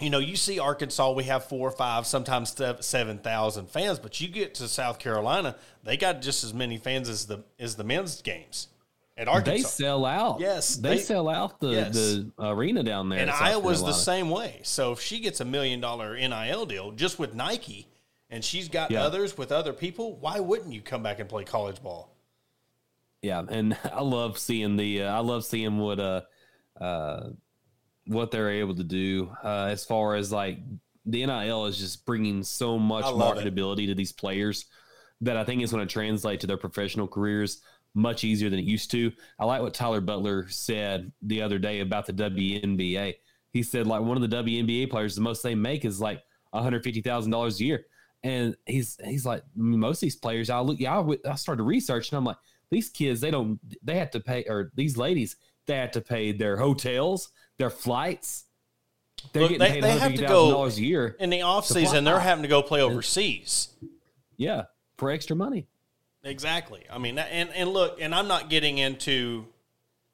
You 0.00 0.10
know, 0.10 0.18
you 0.20 0.36
see 0.36 0.58
Arkansas, 0.60 1.12
we 1.12 1.24
have 1.24 1.44
four, 1.46 1.68
or 1.68 1.72
five, 1.72 2.06
sometimes 2.06 2.54
seven 2.80 3.18
thousand 3.18 3.68
fans, 3.68 3.98
but 3.98 4.20
you 4.20 4.28
get 4.28 4.54
to 4.56 4.68
South 4.68 4.98
Carolina, 4.98 5.56
they 5.82 5.96
got 5.96 6.22
just 6.22 6.44
as 6.44 6.54
many 6.54 6.78
fans 6.78 7.08
as 7.08 7.26
the 7.26 7.42
as 7.58 7.74
the 7.74 7.82
men's 7.84 8.22
games 8.22 8.68
at 9.16 9.26
Arkansas. 9.26 9.50
they 9.50 9.62
sell 9.62 10.04
out. 10.04 10.38
Yes, 10.38 10.76
they, 10.76 10.90
they- 10.90 10.98
sell 11.02 11.28
out 11.28 11.58
the 11.58 11.70
Yes. 11.70 11.94
the 11.94 12.30
arena 12.38 12.84
down 12.84 13.08
there. 13.08 13.18
And 13.18 13.28
Iowa's 13.30 13.82
the 13.82 13.92
same 13.92 14.30
way. 14.30 14.60
So 14.62 14.92
if 14.92 15.00
she 15.00 15.18
gets 15.18 15.40
a 15.40 15.44
million 15.44 15.80
dollar 15.80 16.14
NIL 16.16 16.66
deal 16.66 16.92
just 16.92 17.18
with 17.18 17.34
Nike 17.34 17.88
and 18.30 18.44
she's 18.44 18.68
got 18.68 18.92
Yeah. 18.92 19.02
others 19.02 19.36
with 19.36 19.50
other 19.50 19.72
people, 19.72 20.14
why 20.20 20.38
wouldn't 20.38 20.72
you 20.72 20.80
come 20.80 21.02
back 21.02 21.18
and 21.18 21.28
play 21.28 21.42
college 21.42 21.82
ball? 21.82 22.14
Yeah, 23.20 23.42
and 23.48 23.76
I 23.92 24.02
love 24.02 24.38
seeing 24.38 24.76
the 24.76 25.02
uh, 25.02 25.12
I 25.16 25.18
love 25.18 25.44
seeing 25.44 25.78
what 25.78 25.98
uh 25.98 26.20
uh 26.80 27.30
what 28.08 28.30
they're 28.30 28.50
able 28.50 28.74
to 28.74 28.84
do 28.84 29.30
uh, 29.44 29.66
as 29.70 29.84
far 29.84 30.14
as 30.14 30.32
like 30.32 30.58
the 31.06 31.24
NIL 31.24 31.66
is 31.66 31.78
just 31.78 32.04
bringing 32.04 32.42
so 32.42 32.78
much 32.78 33.04
I 33.04 33.10
love 33.10 33.38
it. 33.38 33.54
marketability 33.54 33.86
to 33.86 33.94
these 33.94 34.12
players 34.12 34.66
that 35.20 35.36
I 35.36 35.44
think 35.44 35.62
is 35.62 35.72
going 35.72 35.86
to 35.86 35.92
translate 35.92 36.40
to 36.40 36.46
their 36.46 36.56
professional 36.56 37.08
careers 37.08 37.62
much 37.94 38.24
easier 38.24 38.50
than 38.50 38.58
it 38.58 38.64
used 38.64 38.90
to. 38.92 39.12
I 39.38 39.44
like 39.44 39.62
what 39.62 39.74
Tyler 39.74 40.00
Butler 40.00 40.48
said 40.48 41.12
the 41.22 41.42
other 41.42 41.58
day 41.58 41.80
about 41.80 42.06
the 42.06 42.12
WNBA. 42.12 43.14
He 43.50 43.62
said 43.62 43.86
like 43.86 44.02
one 44.02 44.22
of 44.22 44.28
the 44.28 44.36
WNBA 44.36 44.90
players, 44.90 45.14
the 45.14 45.20
most 45.20 45.42
they 45.42 45.54
make 45.54 45.84
is 45.84 46.00
like 46.00 46.22
one 46.50 46.62
hundred 46.62 46.84
fifty 46.84 47.00
thousand 47.00 47.30
dollars 47.30 47.60
a 47.60 47.64
year, 47.64 47.86
and 48.22 48.56
he's 48.66 48.98
he's 49.04 49.24
like 49.26 49.42
most 49.56 49.98
of 49.98 50.00
these 50.02 50.16
players. 50.16 50.50
I 50.50 50.60
look, 50.60 50.78
yeah, 50.78 51.02
I 51.28 51.34
started 51.34 51.62
researching. 51.62 52.16
I'm 52.16 52.24
like 52.24 52.36
these 52.70 52.90
kids, 52.90 53.20
they 53.20 53.30
don't, 53.30 53.58
they 53.82 53.96
have 53.96 54.10
to 54.10 54.20
pay, 54.20 54.44
or 54.48 54.70
these 54.74 54.96
ladies, 54.96 55.36
they 55.66 55.76
have 55.76 55.90
to 55.92 56.00
pay 56.00 56.32
their 56.32 56.56
hotels, 56.56 57.30
their 57.58 57.70
flights. 57.70 58.44
They're 59.32 59.42
Look, 59.42 59.50
getting 59.52 59.58
they- 59.66 59.72
paid 59.80 59.82
they 59.84 59.98
have 59.98 60.14
to 60.14 60.22
go- 60.26 60.50
dollars 60.52 60.78
a 60.78 60.82
year. 60.82 61.16
In 61.18 61.30
the 61.30 61.42
off 61.42 61.66
season, 61.66 62.04
they're 62.04 62.20
having 62.20 62.42
to 62.42 62.48
go 62.48 62.62
play 62.62 62.80
overseas. 62.80 63.68
Yeah, 64.36 64.64
for 64.96 65.10
extra 65.10 65.34
money. 65.36 65.66
Exactly. 66.22 66.84
I 66.90 66.98
mean, 66.98 67.18
and 67.18 67.50
and 67.50 67.70
look, 67.70 68.00
and 68.00 68.14
I'm 68.14 68.28
not 68.28 68.48
getting 68.50 68.78
into, 68.78 69.46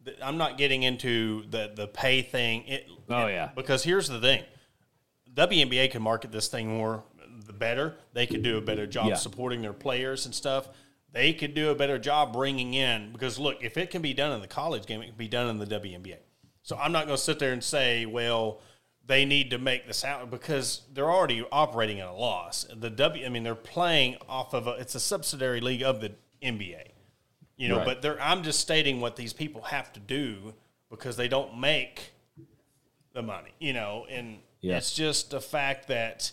the, 0.03 0.25
I'm 0.25 0.39
not 0.39 0.57
getting 0.59 0.83
into 0.83 1.45
the 1.51 1.73
the 1.75 1.87
pay 1.87 2.23
thing. 2.23 2.67
It, 2.67 2.89
Oh, 3.11 3.27
yeah. 3.27 3.51
Because 3.55 3.85
here's 3.85 4.09
the 4.09 4.19
thing, 4.21 4.43
WNBA 5.35 5.91
can 5.91 6.01
market 6.03 6.33
this 6.33 6.49
thing 6.49 6.69
more, 6.79 7.05
the 7.47 7.53
better. 7.53 7.97
They 8.15 8.27
could 8.27 8.43
do 8.43 8.57
a 8.57 8.61
better 8.63 8.87
job 8.87 9.09
Yeah. 9.09 9.15
supporting 9.17 9.61
their 9.61 9.75
players 9.75 10.25
and 10.25 10.35
stuff. 10.35 10.69
They 11.13 11.33
could 11.35 11.53
do 11.55 11.69
a 11.71 11.75
better 11.75 11.99
job 11.99 12.33
bringing 12.33 12.73
in 12.75 13.13
because 13.13 13.39
look, 13.39 13.63
if 13.63 13.77
it 13.77 13.91
can 13.91 14.01
be 14.03 14.15
done 14.15 14.33
in 14.33 14.41
the 14.41 14.47
college 14.49 14.87
game, 14.87 15.03
it 15.03 15.07
can 15.07 15.17
be 15.17 15.29
done 15.29 15.49
in 15.51 15.59
the 15.59 15.67
WNBA. 15.67 16.17
So 16.65 16.77
I'm 16.79 16.93
not 16.93 17.05
going 17.07 17.17
to 17.17 17.23
sit 17.23 17.39
there 17.39 17.53
and 17.53 17.63
say, 17.63 18.07
well, 18.07 18.61
they 19.07 19.27
need 19.27 19.51
to 19.51 19.59
make 19.59 19.87
this 19.87 20.03
out 20.03 20.31
because 20.31 20.81
they're 20.95 21.11
already 21.11 21.45
operating 21.53 22.01
at 22.01 22.09
a 22.09 22.13
loss. 22.13 22.67
The 22.75 22.89
W, 22.89 23.25
I 23.25 23.29
mean, 23.29 23.43
they're 23.43 23.55
playing 23.55 24.17
off 24.29 24.55
of 24.55 24.67
a, 24.67 24.71
it's 24.73 24.95
a 24.95 25.01
subsidiary 25.01 25.61
league 25.61 25.83
of 25.83 26.01
the 26.01 26.13
NBA, 26.43 26.89
you 27.59 27.69
know. 27.69 27.77
Right. 27.77 27.85
But 27.85 28.01
they're, 28.03 28.21
I'm 28.21 28.43
just 28.43 28.61
stating 28.61 29.03
what 29.03 29.15
these 29.15 29.35
people 29.35 29.61
have 29.61 29.93
to 29.93 30.01
do 30.01 30.55
because 30.91 31.19
they 31.19 31.29
don't 31.29 31.61
make 31.61 32.13
the 33.13 33.23
money, 33.23 33.51
you 33.61 33.75
know. 33.75 34.07
And 34.09 34.39
Yeah. 34.63 34.79
it's 34.79 34.95
just 34.95 35.31
the 35.33 35.43
fact 35.43 35.89
that 35.89 36.33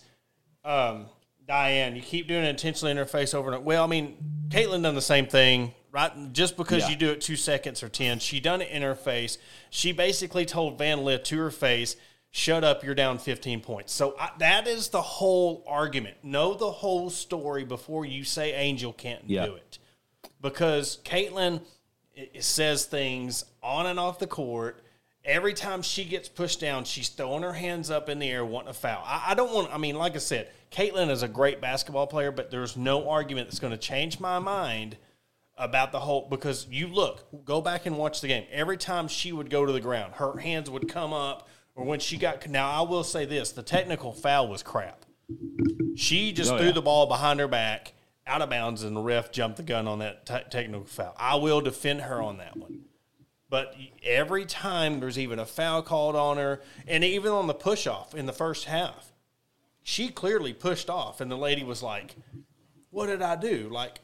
um, 0.63 1.07
Diane, 1.45 1.93
you 1.97 2.01
keep 2.01 2.29
doing 2.29 2.43
an 2.43 2.47
intentional 2.49 2.95
interface 2.95 3.33
over 3.35 3.49
and 3.49 3.55
over. 3.57 3.65
Well, 3.65 3.83
I 3.83 3.87
mean, 3.87 4.15
Caitlin 4.47 4.83
done 4.83 4.95
the 4.95 5.01
same 5.01 5.27
thing, 5.27 5.73
right? 5.91 6.33
Just 6.33 6.57
because 6.57 6.83
Yeah. 6.83 6.89
you 6.89 6.95
do 6.95 7.09
it 7.11 7.21
two 7.21 7.35
seconds 7.35 7.83
or 7.83 7.89
ten, 7.89 8.19
she 8.19 8.39
done 8.39 8.61
it 8.61 8.69
in 8.69 8.81
her 8.81 8.95
face. 8.95 9.37
She 9.69 9.91
basically 9.91 10.45
told 10.45 10.77
Van 10.77 11.03
Lith 11.03 11.23
to 11.25 11.37
her 11.39 11.51
face, 11.51 11.95
"Shut 12.31 12.63
up, 12.63 12.83
you're 12.83 12.95
down 12.95 13.17
15 13.19 13.61
points." 13.61 13.91
So 13.93 14.15
I, 14.19 14.31
that 14.39 14.67
is 14.67 14.89
the 14.89 15.01
whole 15.01 15.63
argument. 15.67 16.17
Know 16.23 16.53
the 16.53 16.71
whole 16.71 17.09
story 17.09 17.63
before 17.65 18.05
you 18.05 18.23
say 18.23 18.53
Angel 18.53 18.93
can't 18.93 19.23
Yeah. 19.27 19.45
do 19.47 19.55
it, 19.55 19.79
because 20.41 20.99
Caitlin 21.03 21.61
i- 22.17 22.29
i- 22.35 22.39
says 22.39 22.85
things 22.85 23.45
on 23.61 23.85
and 23.85 23.99
off 23.99 24.19
the 24.19 24.27
court. 24.27 24.83
Every 25.23 25.53
time 25.53 25.83
she 25.83 26.03
gets 26.05 26.27
pushed 26.27 26.59
down, 26.59 26.83
she's 26.83 27.09
throwing 27.09 27.43
her 27.43 27.53
hands 27.53 27.91
up 27.91 28.09
in 28.09 28.17
the 28.17 28.27
air, 28.27 28.43
wanting 28.43 28.69
a 28.69 28.73
foul. 28.73 29.03
I, 29.05 29.31
I 29.31 29.33
don't 29.35 29.53
want. 29.53 29.71
I 29.71 29.77
mean, 29.77 29.95
like 29.95 30.15
I 30.15 30.19
said, 30.19 30.49
Caitlin 30.71 31.11
is 31.11 31.21
a 31.21 31.27
great 31.27 31.61
basketball 31.61 32.07
player, 32.07 32.31
but 32.31 32.49
there's 32.49 32.75
no 32.75 33.07
argument 33.07 33.47
that's 33.47 33.59
going 33.59 33.71
to 33.71 33.77
change 33.77 34.19
my 34.19 34.39
mind 34.39 34.97
about 35.57 35.91
the 35.91 35.99
whole. 35.99 36.27
Because 36.29 36.67
you 36.69 36.87
look, 36.87 37.45
go 37.45 37.61
back 37.61 37.85
and 37.85 37.97
watch 37.97 38.21
the 38.21 38.27
game. 38.27 38.45
Every 38.51 38.77
time 38.77 39.07
she 39.07 39.31
would 39.31 39.49
go 39.49 39.65
to 39.65 39.71
the 39.71 39.81
ground, 39.81 40.13
her 40.15 40.37
hands 40.37 40.69
would 40.69 40.87
come 40.87 41.13
up, 41.13 41.47
or 41.75 41.85
when 41.85 41.99
she 41.99 42.17
got. 42.17 42.47
Now, 42.49 42.69
I 42.69 42.81
will 42.81 43.03
say 43.03 43.25
this: 43.25 43.51
the 43.51 43.63
technical 43.63 44.11
foul 44.13 44.47
was 44.47 44.63
crap. 44.63 45.05
She 45.95 46.31
just 46.33 46.51
Oh, 46.51 46.57
threw 46.57 46.67
yeah. 46.67 46.73
the 46.73 46.81
ball 46.81 47.05
behind 47.07 47.39
her 47.39 47.47
back, 47.47 47.93
out 48.27 48.41
of 48.41 48.49
bounds, 48.49 48.83
and 48.83 48.95
the 48.95 49.01
ref 49.01 49.31
jumped 49.31 49.57
the 49.57 49.63
gun 49.63 49.87
on 49.87 49.99
that 49.99 50.25
te- 50.25 50.49
technical 50.49 50.85
foul. 50.85 51.15
I 51.17 51.35
will 51.35 51.61
defend 51.61 52.01
her 52.01 52.21
on 52.21 52.37
that 52.37 52.57
one. 52.57 52.81
But 53.49 53.75
every 54.03 54.45
time 54.45 54.99
there's 55.01 55.19
even 55.19 55.37
a 55.39 55.45
foul 55.45 55.81
called 55.81 56.15
on 56.15 56.37
her, 56.37 56.61
and 56.87 57.03
even 57.03 57.31
on 57.33 57.47
the 57.47 57.53
push 57.53 57.85
off 57.87 58.15
in 58.15 58.25
the 58.25 58.31
first 58.33 58.65
half, 58.65 59.11
she 59.83 60.07
clearly 60.09 60.53
pushed 60.53 60.89
off, 60.89 61.19
and 61.19 61.29
the 61.29 61.37
lady 61.37 61.63
was 61.63 61.83
like, 61.83 62.15
"What 62.89 63.07
did 63.07 63.21
I 63.21 63.35
do?" 63.35 63.67
Like, 63.69 63.99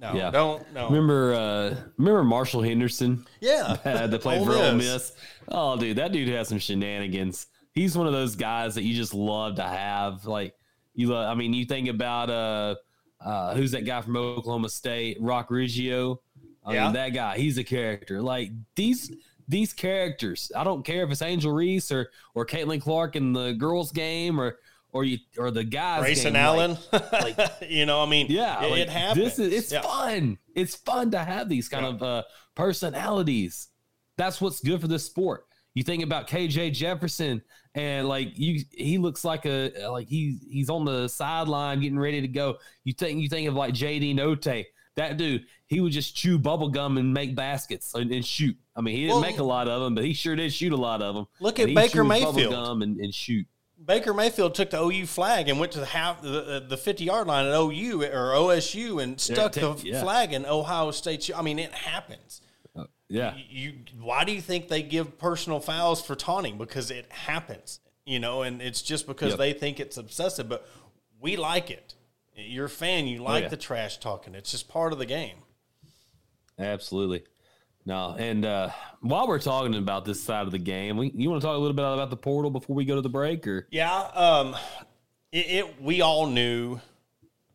no, 0.00 0.14
Yeah. 0.14 0.30
don't 0.30 0.72
no. 0.72 0.86
Remember, 0.88 1.34
uh, 1.34 1.76
remember 1.98 2.24
Marshall 2.24 2.62
Henderson? 2.62 3.26
yeah, 3.40 3.76
had 3.84 4.10
to 4.10 4.18
play 4.18 4.38
Ole 4.38 4.44
for 4.46 4.52
Ole 4.52 4.74
Miss. 4.74 4.86
Miss. 4.92 5.12
Oh, 5.48 5.76
dude, 5.76 5.96
that 5.98 6.12
dude 6.12 6.28
has 6.28 6.48
some 6.48 6.58
shenanigans. 6.58 7.46
He's 7.72 7.96
one 7.96 8.06
of 8.06 8.12
those 8.12 8.34
guys 8.36 8.74
that 8.74 8.82
you 8.82 8.94
just 8.94 9.14
love 9.14 9.56
to 9.56 9.62
have. 9.62 10.26
Like 10.26 10.54
you, 10.94 11.08
love, 11.08 11.28
I 11.30 11.34
mean, 11.38 11.52
you 11.52 11.64
think 11.64 11.88
about 11.88 12.30
uh, 12.30 12.74
uh, 13.20 13.54
who's 13.54 13.70
that 13.72 13.84
guy 13.84 14.00
from 14.00 14.16
Oklahoma 14.16 14.68
State, 14.68 15.18
Rock 15.20 15.50
Riggio? 15.50 16.18
I 16.64 16.74
Yeah. 16.74 16.84
mean, 16.84 16.92
that 16.94 17.10
guy, 17.10 17.38
he's 17.38 17.58
a 17.58 17.64
character. 17.64 18.20
Like 18.22 18.50
these 18.76 19.10
these 19.48 19.72
characters. 19.72 20.52
I 20.54 20.62
don't 20.64 20.84
care 20.84 21.02
if 21.04 21.10
it's 21.10 21.22
Angel 21.22 21.52
Reese 21.52 21.90
or 21.90 22.10
or 22.34 22.44
Caitlin 22.46 22.80
Clark 22.80 23.16
in 23.16 23.32
the 23.32 23.52
girls' 23.52 23.90
game 23.92 24.40
or 24.40 24.58
or 24.92 25.04
you 25.04 25.18
or 25.38 25.50
the 25.50 25.64
guys. 25.64 26.00
Grayson. 26.02 26.36
Allen. 26.36 26.76
like- 27.12 27.38
you 27.68 27.86
know, 27.86 28.02
I 28.02 28.06
mean, 28.06 28.26
Yeah, 28.28 28.62
it, 28.64 28.70
like, 28.70 28.80
it 28.80 28.88
happens. 28.88 29.36
This 29.36 29.38
is 29.38 29.52
it's 29.52 29.72
Yeah. 29.72 29.82
fun. 29.82 30.38
It's 30.54 30.74
fun 30.76 31.10
to 31.12 31.18
have 31.18 31.48
these 31.48 31.68
kind 31.68 31.84
Yeah. 31.84 31.90
of 31.92 32.02
uh, 32.02 32.22
personalities. 32.84 33.68
That's 34.16 34.40
what's 34.40 34.60
good 34.60 34.80
for 34.80 34.88
this 34.88 35.04
sport. 35.04 35.46
You 35.74 35.82
think 35.82 36.02
about 36.02 36.26
KJ 36.28 36.72
Jefferson, 36.72 37.42
and 37.74 38.08
like 38.08 38.36
you, 38.36 38.64
he 38.72 38.98
looks 38.98 39.24
like 39.24 39.46
a 39.46 39.70
like 39.88 40.08
he's 40.08 40.42
he's 40.48 40.68
on 40.68 40.84
the 40.84 41.06
sideline 41.08 41.80
getting 41.80 41.98
ready 41.98 42.20
to 42.20 42.28
go. 42.28 42.56
You 42.84 42.92
think 42.92 43.20
you 43.20 43.28
think 43.28 43.46
of 43.48 43.54
like 43.54 43.72
JD 43.74 44.14
Notae. 44.16 44.66
That 44.96 45.16
dude, 45.16 45.46
he 45.68 45.80
would 45.80 45.92
just 45.92 46.16
chew 46.16 46.38
bubble 46.38 46.68
gum 46.68 46.98
and 46.98 47.14
make 47.14 47.36
baskets 47.36 47.94
and, 47.94 48.10
and 48.10 48.24
shoot. 48.26 48.56
I 48.74 48.80
mean, 48.80 48.96
he 48.96 49.02
didn't 49.02 49.12
Well, 49.14 49.22
make 49.22 49.38
a 49.38 49.44
lot 49.44 49.68
of 49.68 49.80
them, 49.82 49.94
but 49.94 50.04
he 50.04 50.12
sure 50.12 50.34
did 50.34 50.52
shoot 50.52 50.72
a 50.72 50.76
lot 50.76 51.00
of 51.00 51.14
them. 51.14 51.26
Look 51.38 51.60
at 51.60 51.66
Baker 51.72 51.98
chewed 52.02 52.08
bubble 52.08 52.32
Mayfield. 52.32 52.52
gum 52.52 52.82
and, 52.82 52.96
and 52.98 53.14
shoot. 53.14 53.46
Baker 53.84 54.12
Mayfield 54.12 54.54
took 54.54 54.70
the 54.70 54.80
OU 54.82 55.06
flag 55.06 55.48
and 55.48 55.58
went 55.58 55.72
to 55.72 55.80
the 55.80 55.86
half 55.86 56.20
the, 56.20 56.64
the 56.68 56.76
50 56.76 57.04
yard 57.04 57.26
line 57.26 57.46
at 57.46 57.54
OU 57.54 58.02
or 58.04 58.32
OSU 58.32 59.02
and 59.02 59.20
stuck 59.20 59.52
the 59.52 59.80
yeah. 59.82 60.02
flag 60.02 60.32
in 60.32 60.44
Ohio 60.44 60.90
State. 60.90 61.30
I 61.34 61.42
mean, 61.42 61.58
it 61.58 61.72
happens. 61.72 62.42
Uh, 62.76 62.84
yeah, 63.08 63.34
You 63.48 63.74
why 64.00 64.24
do 64.24 64.32
you 64.32 64.40
think 64.40 64.68
they 64.68 64.82
give 64.82 65.18
personal 65.18 65.60
fouls 65.60 66.04
for 66.04 66.14
taunting? 66.14 66.58
Because 66.58 66.90
it 66.90 67.10
happens, 67.10 67.80
you 68.04 68.18
know, 68.20 68.42
and 68.42 68.60
it's 68.60 68.82
just 68.82 69.06
because 69.06 69.30
Yep. 69.30 69.38
they 69.38 69.52
think 69.54 69.80
it's 69.80 69.96
obsessive. 69.96 70.48
But 70.48 70.68
we 71.20 71.36
like 71.36 71.70
it. 71.70 71.94
You're 72.36 72.66
a 72.66 72.70
fan. 72.70 73.06
You 73.06 73.22
like 73.22 73.40
Oh, 73.40 73.44
yeah. 73.44 73.48
the 73.48 73.56
trash 73.56 73.98
talking. 73.98 74.34
It's 74.34 74.50
just 74.50 74.68
part 74.68 74.92
of 74.92 74.98
the 74.98 75.06
game. 75.06 75.36
Absolutely. 76.58 77.24
No, 77.86 78.14
and 78.18 78.44
uh, 78.44 78.70
while 79.00 79.26
we're 79.26 79.38
talking 79.38 79.74
about 79.74 80.04
this 80.04 80.22
side 80.22 80.46
of 80.46 80.52
the 80.52 80.58
game, 80.58 80.96
we, 80.96 81.10
you 81.14 81.30
want 81.30 81.40
to 81.40 81.46
talk 81.46 81.56
a 81.56 81.58
little 81.58 81.74
bit 81.74 81.84
about 81.84 82.10
the 82.10 82.16
portal 82.16 82.50
before 82.50 82.76
we 82.76 82.84
go 82.84 82.94
to 82.94 83.00
the 83.00 83.08
break, 83.08 83.46
or 83.46 83.66
Yeah, 83.70 83.98
um, 84.14 84.54
it, 85.32 85.46
it 85.46 85.82
we 85.82 86.02
all 86.02 86.26
knew 86.26 86.78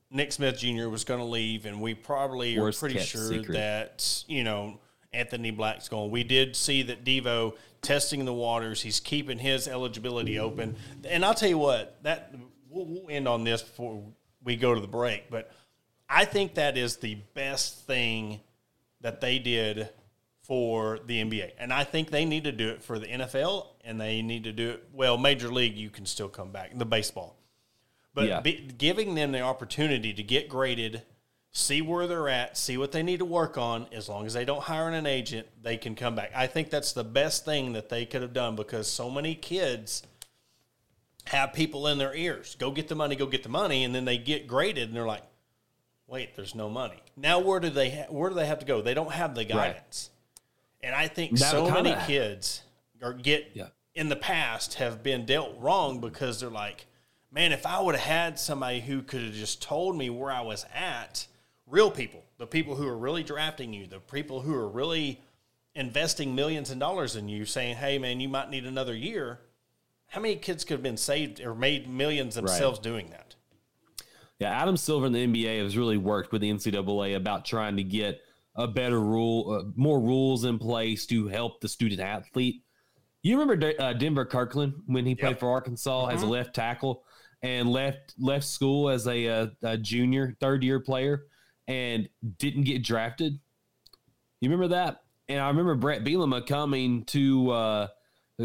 Nick 0.09 0.31
Smith 0.31 0.57
Jr. 0.57 0.89
was 0.89 1.03
going 1.03 1.19
to 1.19 1.25
leave, 1.25 1.65
and 1.65 1.79
we 1.79 1.93
probably 1.93 2.57
Worst 2.57 2.79
are 2.79 2.87
pretty 2.87 2.99
sure 2.99 3.27
secret. 3.27 3.53
that 3.53 4.23
you 4.27 4.43
know 4.43 4.79
Anthony 5.13 5.51
Black's 5.51 5.89
going. 5.89 6.09
We 6.09 6.23
did 6.23 6.55
see 6.55 6.81
that 6.83 7.05
Devo 7.05 7.55
testing 7.81 8.25
the 8.25 8.33
waters. 8.33 8.81
He's 8.81 8.99
keeping 8.99 9.37
his 9.37 9.67
eligibility 9.67 10.39
open, 10.39 10.75
and 11.07 11.23
I'll 11.23 11.35
tell 11.35 11.49
you 11.49 11.59
what 11.59 11.97
that 12.01 12.33
we'll, 12.69 12.85
we'll 12.85 13.09
end 13.09 13.27
on 13.27 13.43
this 13.43 13.61
before 13.61 14.01
we 14.43 14.55
go 14.55 14.73
to 14.73 14.81
the 14.81 14.87
break, 14.87 15.29
but 15.29 15.51
I 16.09 16.25
think 16.25 16.55
that 16.55 16.77
is 16.77 16.97
the 16.97 17.15
best 17.33 17.85
thing 17.85 18.39
that 19.01 19.21
they 19.21 19.39
did 19.39 19.89
for 20.47 20.99
the 21.05 21.21
NBA. 21.23 21.51
And 21.57 21.73
I 21.73 21.83
think 21.83 22.11
they 22.11 22.25
need 22.25 22.43
to 22.43 22.51
do 22.51 22.69
it 22.69 22.83
for 22.83 22.99
the 22.99 23.07
NFL 23.07 23.67
and 23.83 23.99
they 23.99 24.21
need 24.21 24.43
to 24.43 24.51
do 24.51 24.71
it 24.71 24.83
well, 24.93 25.17
major 25.17 25.49
league 25.51 25.75
you 25.75 25.89
can 25.89 26.05
still 26.05 26.29
come 26.29 26.51
back, 26.51 26.77
the 26.77 26.85
baseball. 26.85 27.35
But 28.13 28.27
Yeah. 28.27 28.39
be, 28.41 28.53
giving 28.77 29.15
them 29.15 29.31
the 29.31 29.41
opportunity 29.41 30.13
to 30.13 30.23
get 30.23 30.47
graded, 30.47 31.01
see 31.51 31.81
where 31.81 32.05
they're 32.05 32.29
at, 32.29 32.57
see 32.57 32.77
what 32.77 32.91
they 32.91 33.01
need 33.01 33.17
to 33.19 33.25
work 33.25 33.57
on, 33.57 33.87
as 33.91 34.07
long 34.07 34.25
as 34.25 34.33
they 34.33 34.45
don't 34.45 34.61
hire 34.63 34.87
an 34.89 35.05
agent, 35.07 35.47
they 35.63 35.77
can 35.77 35.95
come 35.95 36.15
back. 36.15 36.31
I 36.35 36.47
think 36.47 36.69
that's 36.69 36.91
the 36.93 37.03
best 37.03 37.43
thing 37.43 37.73
that 37.73 37.89
they 37.89 38.05
could 38.05 38.21
have 38.21 38.33
done 38.33 38.55
because 38.55 38.87
so 38.87 39.09
many 39.09 39.35
kids 39.35 40.03
have 41.25 41.53
people 41.53 41.87
in 41.87 41.97
their 41.97 42.13
ears. 42.15 42.55
Go 42.59 42.69
get 42.71 42.87
the 42.87 42.95
money, 42.95 43.15
go 43.15 43.25
get 43.25 43.41
the 43.43 43.49
money, 43.49 43.83
and 43.83 43.95
then 43.95 44.05
they 44.05 44.17
get 44.17 44.47
graded 44.47 44.89
and 44.89 44.95
they're 44.95 45.07
like, 45.07 45.23
wait, 46.07 46.35
there's 46.35 46.53
no 46.53 46.69
money. 46.69 47.01
Now 47.17 47.39
where 47.39 47.59
do 47.59 47.69
they 47.71 47.89
ha- 47.89 48.11
where 48.11 48.29
do 48.29 48.35
they 48.35 48.45
have 48.45 48.59
to 48.59 48.65
go? 48.65 48.81
They 48.83 48.93
don't 48.93 49.11
have 49.11 49.33
the 49.33 49.43
guidance. 49.43 50.11
And 50.85 50.93
I 50.93 51.07
think 51.07 51.39
That 51.39 51.49
so 51.51 51.69
many 51.69 51.95
kids 52.05 52.61
get 53.23 53.51
Yeah. 53.53 53.69
in 53.95 54.07
the 54.07 54.15
past 54.15 54.75
have 54.75 55.01
been 55.01 55.25
dealt 55.25 55.57
wrong 55.59 55.99
because 55.99 56.39
they're 56.39 56.49
like, 56.49 56.85
man, 57.31 57.51
if 57.51 57.65
I 57.65 57.79
would 57.81 57.95
have 57.95 58.03
had 58.03 58.39
somebody 58.39 58.81
who 58.81 59.01
could 59.01 59.23
have 59.23 59.33
just 59.33 59.63
told 59.63 59.97
me 59.97 60.11
where 60.11 60.31
I 60.31 60.41
was 60.41 60.63
at, 60.73 61.25
real 61.65 61.89
people, 61.89 62.23
the 62.37 62.45
people 62.45 62.75
who 62.75 62.87
are 62.87 62.97
really 62.97 63.23
drafting 63.23 63.73
you, 63.73 63.87
the 63.87 63.99
people 63.99 64.41
who 64.41 64.53
are 64.53 64.67
really 64.67 65.19
investing 65.73 66.35
millions 66.35 66.69
of 66.69 66.77
dollars 66.77 67.15
in 67.15 67.27
you, 67.29 67.45
saying, 67.45 67.77
hey, 67.77 67.97
man, 67.97 68.19
you 68.19 68.29
might 68.29 68.51
need 68.51 68.65
another 68.65 68.95
year. 68.95 69.39
How 70.07 70.21
many 70.21 70.35
kids 70.35 70.63
could 70.63 70.75
have 70.75 70.83
been 70.83 70.97
saved 70.97 71.41
or 71.41 71.55
made 71.55 71.89
millions 71.89 72.35
themselves 72.35 72.77
doing 72.77 73.09
that? 73.09 73.35
Yeah, 74.39 74.51
Adam 74.51 74.77
Silver 74.77 75.07
in 75.07 75.13
the 75.13 75.25
NBA 75.25 75.63
has 75.63 75.75
really 75.75 75.97
worked 75.97 76.31
with 76.31 76.41
the 76.41 76.51
NCAA 76.51 77.15
about 77.15 77.43
trying 77.43 77.75
to 77.77 77.83
get 77.83 78.21
a 78.55 78.67
better 78.67 79.01
rule, 79.01 79.51
uh, 79.51 79.71
more 79.75 79.99
rules 79.99 80.45
in 80.45 80.57
place 80.57 81.05
to 81.07 81.27
help 81.27 81.59
the 81.61 81.67
student 81.67 81.99
athlete. 82.01 82.63
You 83.23 83.33
remember 83.39 83.55
De- 83.55 83.81
uh, 83.81 83.93
Denver 83.93 84.25
Kirkland 84.25 84.73
when 84.85 85.05
he 85.05 85.15
played 85.15 85.31
Yep. 85.31 85.39
for 85.39 85.49
Arkansas 85.51 86.07
as 86.07 86.21
a 86.21 86.25
left 86.27 86.53
tackle 86.53 87.03
and 87.41 87.69
left 87.69 88.13
left 88.17 88.45
school 88.45 88.89
as 88.89 89.07
a, 89.07 89.27
uh 89.27 89.47
a 89.63 89.77
junior, 89.77 90.35
third 90.39 90.63
year 90.63 90.79
player, 90.79 91.25
and 91.67 92.07
didn't 92.37 92.63
get 92.63 92.83
drafted. 92.83 93.39
You 94.41 94.49
remember 94.49 94.67
that? 94.75 95.01
And 95.27 95.39
I 95.39 95.47
remember 95.47 95.75
Bret 95.75 96.03
Bielema 96.03 96.45
coming 96.45 97.03
to 97.05 97.49
uh, 97.49 97.87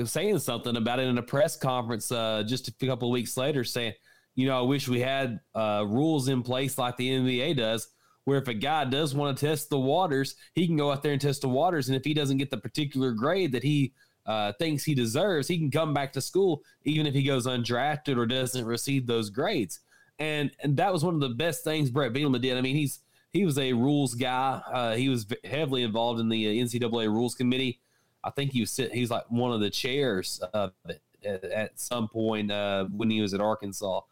saying 0.05 0.39
something 0.39 0.77
about 0.77 0.99
it 0.99 1.09
in 1.09 1.19
a 1.19 1.23
press 1.23 1.57
conference 1.57 2.11
uh, 2.11 2.43
just 2.47 2.69
a 2.69 2.73
couple 2.87 3.09
of 3.09 3.13
weeks 3.13 3.37
later, 3.37 3.65
saying, 3.65 3.93
you 4.35 4.47
know, 4.47 4.59
I 4.59 4.63
wish 4.63 4.89
we 4.89 5.01
had 5.01 5.41
uh, 5.55 5.85
rules 5.87 6.29
in 6.29 6.43
place 6.43 6.79
like 6.79 6.97
the 6.97 7.11
NBA 7.11 7.59
does, 7.59 7.89
where 8.31 8.39
if 8.39 8.47
a 8.47 8.55
guy 8.55 8.85
does 8.85 9.13
want 9.13 9.37
to 9.37 9.45
test 9.45 9.71
the 9.71 9.79
waters, 9.79 10.37
he 10.55 10.69
can 10.69 10.77
go 10.77 10.93
out 10.93 11.03
there 11.03 11.11
and 11.11 11.21
test 11.21 11.41
the 11.41 11.49
waters, 11.49 11.89
and 11.89 11.97
if 11.97 12.05
he 12.05 12.15
doesn't 12.15 12.37
get 12.37 12.49
the 12.49 12.57
particular 12.57 13.11
grade 13.11 13.51
that 13.51 13.65
he 13.65 13.93
uh, 14.25 14.53
thinks 14.53 14.85
he 14.85 14.95
deserves, 14.95 15.49
he 15.49 15.59
can 15.59 15.69
come 15.69 15.93
back 15.93 16.13
to 16.13 16.21
school 16.21 16.63
even 16.85 17.09
if 17.09 17.13
he 17.13 17.25
goes 17.25 17.49
undrafted 17.49 18.17
or 18.17 18.27
doesn't 18.27 18.65
receive 18.65 19.09
those 19.09 19.31
grades. 19.31 19.81
And 20.21 20.53
and 20.63 20.77
that 20.77 20.93
was 20.93 21.03
one 21.05 21.15
of 21.15 21.21
the 21.21 21.31
best 21.31 21.65
things 21.65 21.91
Bret 21.91 22.13
Bielema 22.13 22.41
did. 22.41 22.57
I 22.57 22.61
mean, 22.61 22.77
he's 22.77 23.01
he 23.33 23.45
was 23.45 23.59
a 23.59 23.73
rules 23.73 24.15
guy. 24.15 24.63
Uh, 24.73 24.95
he 24.95 25.09
was 25.09 25.27
heavily 25.43 25.83
involved 25.83 26.21
in 26.21 26.29
the 26.29 26.47
uh, 26.47 26.65
NCAA 26.65 27.09
rules 27.09 27.35
committee. 27.35 27.81
I 28.23 28.31
think 28.31 28.53
he 28.53 28.61
was 28.61 28.71
sit, 28.71 28.93
he's 28.93 29.11
like 29.11 29.25
one 29.29 29.51
of 29.51 29.61
the 29.61 29.71
chairs 29.71 30.41
of 30.55 30.71
it 30.89 31.03
at, 31.25 31.43
at 31.43 31.81
some 31.81 32.07
point 32.07 32.53
uh, 32.53 32.85
when 32.85 33.11
he 33.11 33.21
was 33.21 33.35
at 33.35 33.41
Arkansas. 33.41 34.03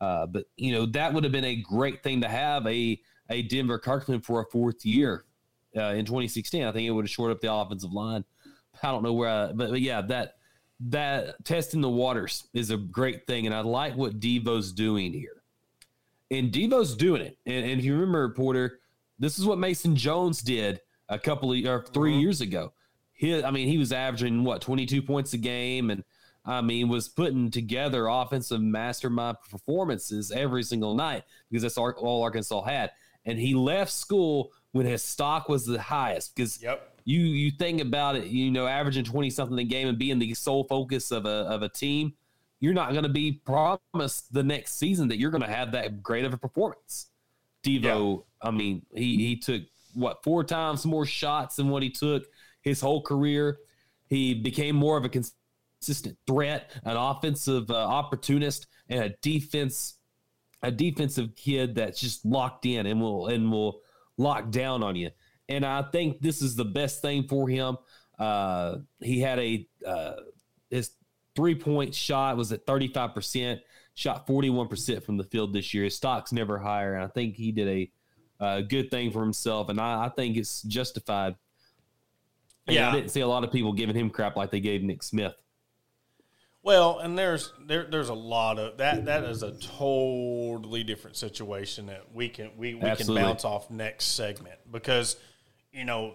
Uh, 0.00 0.24
but 0.24 0.46
you 0.56 0.72
know 0.72 0.86
that 0.86 1.12
would 1.12 1.24
have 1.24 1.32
been 1.32 1.44
a 1.44 1.56
great 1.56 2.02
thing 2.02 2.22
to 2.22 2.28
have 2.28 2.66
a 2.66 2.98
a 3.30 3.42
Denver 3.42 3.78
Kirkland 3.78 4.24
for 4.24 4.40
a 4.40 4.44
fourth 4.50 4.84
year 4.84 5.24
uh, 5.76 5.92
in 5.94 6.04
2016. 6.04 6.64
I 6.64 6.72
think 6.72 6.86
it 6.86 6.90
would 6.90 7.04
have 7.04 7.10
shored 7.10 7.32
up 7.32 7.40
the 7.40 7.52
offensive 7.52 7.92
line. 7.92 8.24
I 8.82 8.90
don't 8.90 9.02
know 9.02 9.12
where, 9.14 9.28
I, 9.28 9.52
but, 9.52 9.70
but 9.70 9.80
yeah, 9.80 10.02
that 10.02 10.34
that 10.88 11.42
testing 11.44 11.80
the 11.80 11.88
waters 11.88 12.48
is 12.52 12.70
a 12.70 12.76
great 12.76 13.26
thing, 13.26 13.46
and 13.46 13.54
I 13.54 13.60
like 13.60 13.96
what 13.96 14.20
Devo's 14.20 14.72
doing 14.72 15.12
here. 15.12 15.42
And 16.30 16.52
Devo's 16.52 16.94
doing 16.96 17.22
it. 17.22 17.38
And, 17.46 17.64
and 17.64 17.78
if 17.78 17.84
you 17.84 17.94
remember, 17.94 18.28
Porter, 18.30 18.80
this 19.18 19.38
is 19.38 19.46
what 19.46 19.58
Mason 19.58 19.96
Jones 19.96 20.42
did 20.42 20.80
a 21.08 21.18
couple 21.18 21.52
of 21.52 21.64
or 21.64 21.84
3 21.92 22.12
Mhm. 22.12 22.20
years 22.20 22.40
ago. 22.40 22.72
He, 23.12 23.42
I 23.42 23.50
mean, 23.50 23.68
he 23.68 23.78
was 23.78 23.92
averaging 23.92 24.44
what 24.44 24.60
22 24.60 25.00
points 25.00 25.32
a 25.32 25.38
game, 25.38 25.88
and 25.90 26.04
I 26.44 26.60
mean, 26.60 26.88
was 26.88 27.08
putting 27.08 27.50
together 27.50 28.06
offensive 28.06 28.60
mastermind 28.60 29.38
performances 29.48 30.30
every 30.30 30.62
single 30.62 30.94
night 30.94 31.24
because 31.50 31.62
that's 31.62 31.78
all 31.78 32.22
Arkansas 32.22 32.62
had. 32.64 32.90
And 33.26 33.38
he 33.38 33.54
left 33.54 33.92
school 33.92 34.52
when 34.72 34.86
his 34.86 35.02
stock 35.02 35.48
was 35.48 35.66
the 35.66 35.80
highest 35.80 36.34
because 36.34 36.62
Yep. 36.62 37.00
you 37.04 37.20
you 37.20 37.50
think 37.50 37.80
about 37.80 38.16
it, 38.16 38.26
you 38.26 38.50
know, 38.50 38.66
averaging 38.66 39.04
20 39.04 39.30
something 39.30 39.58
a 39.58 39.64
game 39.64 39.88
and 39.88 39.98
being 39.98 40.18
the 40.18 40.32
sole 40.34 40.64
focus 40.64 41.10
of 41.10 41.26
a 41.26 41.28
of 41.28 41.62
a 41.62 41.68
team, 41.68 42.14
you're 42.60 42.74
not 42.74 42.92
going 42.92 43.02
to 43.02 43.08
be 43.08 43.32
promised 43.32 44.32
the 44.32 44.42
next 44.42 44.78
season 44.78 45.08
that 45.08 45.18
you're 45.18 45.30
going 45.30 45.42
to 45.42 45.50
have 45.50 45.72
that 45.72 46.02
great 46.02 46.24
of 46.24 46.32
a 46.32 46.38
performance. 46.38 47.08
Devo, 47.64 48.24
I 48.40 48.50
mean, 48.50 48.86
he 48.94 49.16
he 49.16 49.36
took 49.36 49.62
what 49.94 50.22
four 50.22 50.44
times 50.44 50.86
more 50.86 51.04
shots 51.06 51.56
than 51.56 51.68
what 51.68 51.82
he 51.82 51.90
took 51.90 52.24
his 52.62 52.80
whole 52.80 53.02
career. 53.02 53.58
He 54.08 54.34
became 54.34 54.76
more 54.76 54.96
of 54.96 55.04
a 55.04 55.08
consistent 55.08 56.16
threat, 56.26 56.70
an 56.84 56.96
offensive 56.96 57.70
uh, 57.70 57.74
opportunist, 57.74 58.66
and 58.88 59.02
a 59.04 59.14
defense 59.20 59.94
a 60.62 60.70
defensive 60.70 61.34
kid 61.36 61.74
that's 61.74 62.00
just 62.00 62.24
locked 62.24 62.66
in 62.66 62.86
and 62.86 63.00
will 63.00 63.26
and 63.26 63.50
will 63.50 63.80
lock 64.16 64.50
down 64.50 64.82
on 64.82 64.96
you. 64.96 65.10
And 65.48 65.64
I 65.64 65.82
think 65.82 66.20
this 66.20 66.42
is 66.42 66.56
the 66.56 66.64
best 66.64 67.02
thing 67.02 67.28
for 67.28 67.48
him. 67.48 67.76
Uh, 68.18 68.78
he 69.00 69.20
had 69.20 69.38
a 69.38 69.68
uh, 69.86 70.14
his 70.70 70.90
three 71.34 71.54
point 71.54 71.94
shot 71.94 72.36
was 72.36 72.50
at 72.52 72.66
thirty 72.66 72.88
five 72.88 73.14
percent, 73.14 73.60
shot 73.94 74.26
forty 74.26 74.50
one 74.50 74.68
percent 74.68 75.04
from 75.04 75.16
the 75.16 75.24
field 75.24 75.52
this 75.52 75.72
year. 75.74 75.84
His 75.84 75.94
stock's 75.94 76.32
never 76.32 76.58
higher, 76.58 76.94
and 76.94 77.04
I 77.04 77.08
think 77.08 77.36
he 77.36 77.52
did 77.52 77.68
a 77.68 77.90
a 78.38 78.62
good 78.62 78.90
thing 78.90 79.10
for 79.10 79.22
himself, 79.22 79.68
and 79.68 79.80
I, 79.80 80.06
I 80.06 80.08
think 80.08 80.36
it's 80.36 80.62
justified. 80.62 81.36
And 82.66 82.74
Yeah. 82.74 82.90
I 82.90 82.92
didn't 82.92 83.10
see 83.10 83.20
a 83.20 83.28
lot 83.28 83.44
of 83.44 83.52
people 83.52 83.72
giving 83.72 83.94
him 83.96 84.10
crap 84.10 84.36
like 84.36 84.50
they 84.50 84.60
gave 84.60 84.82
Nick 84.82 85.02
Smith. 85.02 85.34
Well, 86.66 86.98
and 86.98 87.16
there's 87.16 87.52
there 87.64 87.86
there's 87.88 88.08
a 88.08 88.14
lot 88.14 88.58
of 88.58 88.78
that. 88.78 89.04
That 89.04 89.22
is 89.22 89.44
a 89.44 89.52
totally 89.52 90.82
different 90.82 91.16
situation 91.16 91.86
that 91.86 92.12
we 92.12 92.28
can 92.28 92.50
we, 92.56 92.74
we 92.74 92.96
can 92.96 93.14
bounce 93.14 93.44
off 93.44 93.70
next 93.70 94.16
segment 94.16 94.58
because 94.72 95.16
you 95.70 95.84
know 95.84 96.14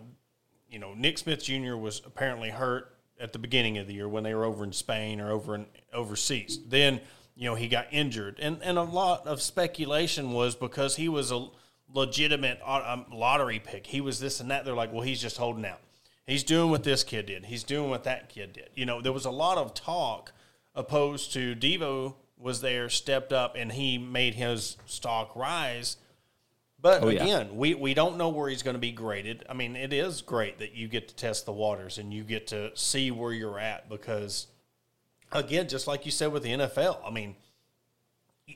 you 0.70 0.78
know 0.78 0.94
Nick 0.94 1.20
Smith 1.20 1.42
Jr. 1.42 1.78
was 1.78 2.02
apparently 2.06 2.50
hurt 2.50 2.98
at 3.18 3.32
the 3.32 3.40
beginning 3.40 3.78
of 3.78 3.88
the 3.88 3.94
year 3.94 4.10
when 4.10 4.26
they 4.26 4.36
were 4.36 4.44
over 4.44 4.66
in 4.66 4.74
Spain 4.74 5.22
or 5.22 5.32
over 5.32 5.56
in 5.56 5.68
overseas. 5.94 6.60
Then 6.68 7.00
you 7.34 7.46
know 7.46 7.56
he 7.56 7.70
got 7.70 7.88
injured, 7.92 8.38
and 8.42 8.62
and 8.62 8.78
a 8.78 8.84
lot 8.84 9.26
of 9.26 9.42
speculation 9.42 10.34
was 10.34 10.54
because 10.54 10.98
he 10.98 11.08
was 11.08 11.32
a 11.32 11.48
legitimate 11.94 12.60
uh, 12.66 12.84
um, 12.86 13.06
lottery 13.10 13.60
pick. 13.60 13.88
He 13.88 14.02
was 14.02 14.20
this 14.20 14.42
and 14.42 14.52
that. 14.52 14.66
They're 14.66 14.76
like, 14.76 14.92
well, 14.92 15.04
he's 15.04 15.22
just 15.22 15.38
holding 15.38 15.66
out. 15.66 15.80
He's 16.28 16.44
doing 16.44 16.70
what 16.70 16.84
this 16.84 17.06
kid 17.06 17.28
did. 17.28 17.46
He's 17.46 17.64
doing 17.64 17.90
what 17.90 18.04
that 18.04 18.28
kid 18.28 18.52
did. 18.52 18.70
You 18.76 18.86
know, 18.86 19.02
there 19.02 19.14
was 19.14 19.24
a 19.24 19.32
lot 19.32 19.58
of 19.58 19.74
talk 19.74 20.34
opposed 20.76 21.34
to 21.34 21.56
Devo 21.56 22.16
was 22.38 22.62
there, 22.62 22.90
stepped 22.90 23.32
up, 23.34 23.56
and 23.56 23.72
he 23.72 23.98
made 23.98 24.36
his 24.36 24.78
stock 24.86 25.36
rise. 25.36 25.98
But 26.82 27.04
Oh, 27.04 27.10
yeah. 27.10 27.24
again, 27.24 27.56
we, 27.58 27.76
we 27.76 27.94
don't 27.94 28.18
know 28.18 28.30
where 28.30 28.50
he's 28.50 28.64
going 28.64 28.74
to 28.74 28.80
be 28.80 28.92
graded. 28.92 29.46
I 29.48 29.54
mean, 29.54 29.76
it 29.76 29.94
is 29.94 30.22
great 30.22 30.58
that 30.60 30.74
you 30.74 30.88
get 30.88 31.08
to 31.10 31.16
test 31.16 31.46
the 31.46 31.52
waters 31.52 32.00
and 32.00 32.12
you 32.12 32.24
get 32.24 32.48
to 32.48 32.72
see 32.76 33.12
where 33.12 33.32
you're 33.32 33.60
at 33.60 33.88
because, 33.88 34.48
again, 35.32 35.68
just 35.68 35.86
like 35.86 36.06
you 36.06 36.12
said 36.12 36.32
with 36.32 36.42
the 36.42 36.50
NFL, 36.50 36.98
I 37.06 37.12
mean, 37.12 37.36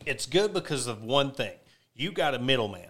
it's 0.07 0.25
good 0.25 0.53
because 0.53 0.87
of 0.87 1.03
one 1.03 1.31
thing. 1.31 1.53
You 1.93 2.11
got 2.11 2.33
a 2.33 2.39
middleman. 2.39 2.89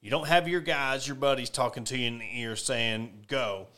You 0.00 0.10
don't 0.10 0.26
have 0.26 0.48
your 0.48 0.60
guys, 0.60 1.06
your 1.06 1.14
buddies 1.16 1.48
talking 1.48 1.84
to 1.84 1.96
you 1.96 2.08
in 2.08 2.18
the 2.18 2.40
ear 2.40 2.56
saying, 2.56 3.26
go. 3.28 3.68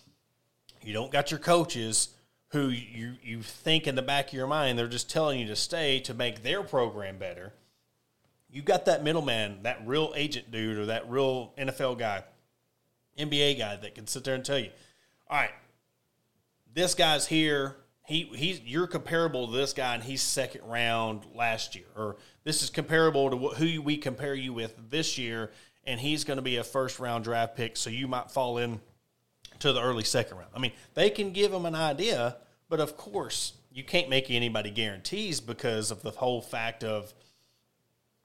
You 0.82 0.92
don't 0.94 1.12
got 1.12 1.30
your 1.30 1.38
coaches 1.38 2.08
who 2.48 2.68
you, 2.68 3.14
you 3.22 3.42
think 3.42 3.86
in 3.86 3.94
the 3.94 4.02
back 4.02 4.28
of 4.28 4.34
your 4.34 4.46
mind 4.46 4.78
they're 4.78 4.86
just 4.86 5.10
telling 5.10 5.40
you 5.40 5.46
to 5.46 5.56
stay 5.56 6.00
to 6.00 6.14
make 6.14 6.42
their 6.42 6.62
program 6.62 7.18
better. 7.18 7.52
You 8.48 8.62
got 8.62 8.84
that 8.86 9.02
middleman, 9.02 9.62
that 9.62 9.82
real 9.84 10.12
agent 10.16 10.50
dude 10.50 10.78
or 10.78 10.86
that 10.86 11.10
real 11.10 11.52
NFL 11.58 11.98
guy, 11.98 12.22
NBA 13.18 13.58
guy 13.58 13.76
that 13.76 13.94
can 13.94 14.06
sit 14.06 14.24
there 14.24 14.34
and 14.34 14.44
tell 14.44 14.58
you, 14.58 14.70
all 15.28 15.38
right, 15.38 15.50
this 16.72 16.94
guy's 16.94 17.26
here. 17.26 17.76
He 18.06 18.30
he's 18.34 18.60
you're 18.60 18.86
comparable 18.86 19.48
to 19.48 19.52
this 19.52 19.72
guy, 19.72 19.94
and 19.94 20.02
he's 20.04 20.22
second 20.22 20.62
round 20.64 21.26
last 21.34 21.74
year, 21.74 21.86
or 21.96 22.16
this 22.44 22.62
is 22.62 22.70
comparable 22.70 23.30
to 23.30 23.36
who 23.56 23.82
we 23.82 23.96
compare 23.96 24.34
you 24.34 24.52
with 24.52 24.74
this 24.90 25.18
year, 25.18 25.50
and 25.84 25.98
he's 25.98 26.22
going 26.22 26.36
to 26.36 26.42
be 26.42 26.58
a 26.58 26.64
first 26.64 27.00
round 27.00 27.24
draft 27.24 27.56
pick, 27.56 27.76
so 27.76 27.90
you 27.90 28.06
might 28.06 28.30
fall 28.30 28.58
in 28.58 28.80
to 29.60 29.72
the 29.72 29.82
early 29.82 30.04
second 30.04 30.38
round. 30.38 30.50
I 30.54 30.58
mean, 30.58 30.72
they 30.94 31.10
can 31.10 31.32
give 31.32 31.50
them 31.50 31.66
an 31.66 31.74
idea, 31.74 32.36
but 32.68 32.80
of 32.80 32.96
course, 32.96 33.54
you 33.70 33.84
can't 33.84 34.08
make 34.08 34.30
anybody 34.30 34.70
guarantees 34.70 35.40
because 35.40 35.90
of 35.90 36.02
the 36.02 36.10
whole 36.10 36.40
fact 36.40 36.82
of 36.82 37.12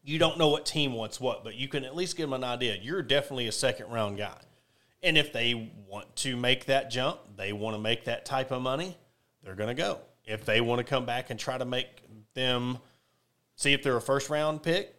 you 0.04 0.18
don't 0.18 0.38
know 0.38 0.48
what 0.48 0.66
team 0.66 0.94
wants 0.94 1.20
what, 1.20 1.44
but 1.44 1.56
you 1.56 1.68
can 1.68 1.86
at 1.86 1.96
least 1.96 2.18
give 2.18 2.30
them 2.30 2.34
an 2.34 2.44
idea. 2.44 2.78
You're 2.82 3.04
definitely 3.04 3.48
a 3.48 3.52
second 3.52 3.92
round 3.92 4.18
guy. 4.18 4.40
And 5.04 5.18
if 5.18 5.34
they 5.34 5.72
want 5.88 6.16
to 6.18 6.36
make 6.36 6.66
that 6.66 6.90
jump, 6.90 7.20
they 7.36 7.54
want 7.54 7.76
to 7.76 7.82
make 7.82 8.06
that 8.06 8.26
type 8.26 8.52
of 8.52 8.62
money, 8.62 8.98
they're 9.44 9.56
going 9.56 9.76
to 9.76 9.80
go. 9.80 10.00
If 10.26 10.46
they 10.46 10.62
want 10.62 10.80
to 10.80 10.84
come 10.84 11.06
back 11.06 11.30
and 11.30 11.40
try 11.40 11.58
to 11.58 11.66
make 11.66 11.88
them 12.34 12.78
see 13.56 13.74
if 13.74 13.84
they're 13.84 13.98
a 13.98 14.02
first 14.02 14.30
round 14.30 14.64
pick, 14.64 14.96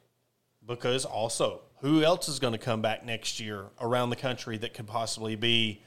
because 0.66 1.05
also, 1.05 1.62
who 1.81 2.03
else 2.03 2.29
is 2.29 2.38
going 2.38 2.53
to 2.53 2.59
come 2.59 2.83
back 2.83 3.05
next 3.05 3.40
year 3.40 3.66
around 3.81 4.11
the 4.11 4.16
country 4.16 4.57
that 4.59 4.75
could 4.75 4.87
possibly 4.87 5.35
be, 5.35 5.83